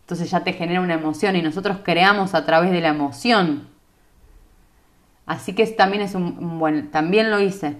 Entonces 0.00 0.30
ya 0.30 0.44
te 0.44 0.52
genera 0.52 0.80
una 0.80 0.94
emoción 0.94 1.36
y 1.36 1.42
nosotros 1.42 1.78
creamos 1.82 2.34
a 2.34 2.44
través 2.44 2.70
de 2.70 2.80
la 2.80 2.88
emoción. 2.88 3.68
Así 5.24 5.54
que 5.54 5.66
también 5.66 6.02
es 6.02 6.14
un, 6.14 6.58
bueno, 6.58 6.88
también 6.90 7.30
lo 7.30 7.40
hice, 7.40 7.76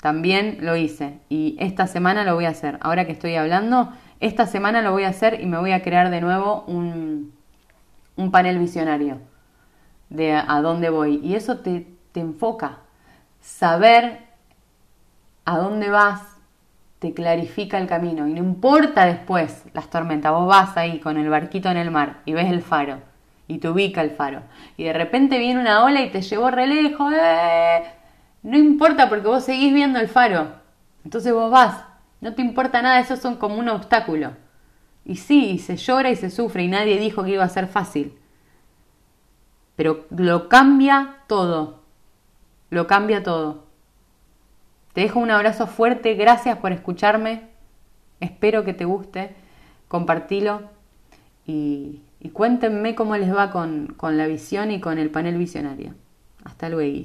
también 0.00 0.58
lo 0.60 0.76
hice 0.76 1.18
y 1.28 1.56
esta 1.58 1.86
semana 1.86 2.24
lo 2.24 2.34
voy 2.34 2.44
a 2.44 2.50
hacer. 2.50 2.78
Ahora 2.82 3.06
que 3.06 3.12
estoy 3.12 3.34
hablando, 3.36 3.92
esta 4.20 4.46
semana 4.46 4.82
lo 4.82 4.92
voy 4.92 5.04
a 5.04 5.08
hacer 5.08 5.40
y 5.40 5.46
me 5.46 5.58
voy 5.58 5.72
a 5.72 5.82
crear 5.82 6.10
de 6.10 6.20
nuevo 6.20 6.64
un, 6.66 7.32
un 8.16 8.30
panel 8.30 8.58
visionario 8.58 9.18
de 10.10 10.34
a 10.34 10.60
dónde 10.60 10.90
voy. 10.90 11.20
Y 11.22 11.34
eso 11.34 11.58
te, 11.58 11.86
te 12.12 12.20
enfoca. 12.20 12.78
Saber 13.40 14.20
a 15.46 15.56
dónde 15.56 15.88
vas 15.88 16.29
te 17.00 17.12
clarifica 17.12 17.78
el 17.78 17.88
camino. 17.88 18.28
Y 18.28 18.34
no 18.34 18.38
importa 18.38 19.06
después 19.06 19.64
las 19.74 19.90
tormentas, 19.90 20.32
vos 20.32 20.46
vas 20.46 20.76
ahí 20.76 21.00
con 21.00 21.16
el 21.16 21.28
barquito 21.28 21.68
en 21.68 21.76
el 21.76 21.90
mar 21.90 22.20
y 22.24 22.32
ves 22.34 22.50
el 22.50 22.62
faro 22.62 22.98
y 23.48 23.58
te 23.58 23.68
ubica 23.68 24.00
el 24.02 24.12
faro. 24.12 24.42
Y 24.76 24.84
de 24.84 24.92
repente 24.92 25.38
viene 25.38 25.60
una 25.60 25.84
ola 25.84 26.02
y 26.02 26.10
te 26.10 26.22
llevó 26.22 26.52
re 26.52 26.68
lejos. 26.68 27.12
¡eh! 27.12 27.82
No 28.44 28.56
importa 28.56 29.08
porque 29.08 29.26
vos 29.26 29.44
seguís 29.44 29.74
viendo 29.74 29.98
el 29.98 30.06
faro. 30.06 30.52
Entonces 31.04 31.32
vos 31.32 31.50
vas 31.50 31.90
no 32.20 32.34
te 32.34 32.42
importa 32.42 32.82
nada, 32.82 33.00
eso 33.00 33.16
son 33.16 33.36
como 33.36 33.56
un 33.56 33.68
obstáculo. 33.68 34.32
Y 35.04 35.16
sí, 35.16 35.58
se 35.58 35.76
llora 35.76 36.10
y 36.10 36.16
se 36.16 36.30
sufre 36.30 36.62
y 36.62 36.68
nadie 36.68 36.98
dijo 36.98 37.24
que 37.24 37.30
iba 37.30 37.44
a 37.44 37.48
ser 37.48 37.66
fácil. 37.66 38.18
Pero 39.74 40.06
lo 40.10 40.48
cambia 40.48 41.16
todo. 41.26 41.80
Lo 42.68 42.86
cambia 42.86 43.22
todo. 43.22 43.66
Te 44.92 45.02
dejo 45.02 45.20
un 45.20 45.30
abrazo 45.30 45.66
fuerte, 45.66 46.14
gracias 46.14 46.58
por 46.58 46.72
escucharme. 46.72 47.42
Espero 48.20 48.64
que 48.64 48.74
te 48.74 48.84
guste. 48.84 49.34
Compartilo 49.88 50.62
y, 51.46 52.02
y 52.20 52.30
cuéntenme 52.30 52.94
cómo 52.94 53.16
les 53.16 53.34
va 53.34 53.50
con, 53.50 53.94
con 53.96 54.16
la 54.16 54.26
visión 54.26 54.70
y 54.70 54.80
con 54.80 54.98
el 54.98 55.10
panel 55.10 55.38
visionario. 55.38 55.94
Hasta 56.44 56.68
luego. 56.68 57.04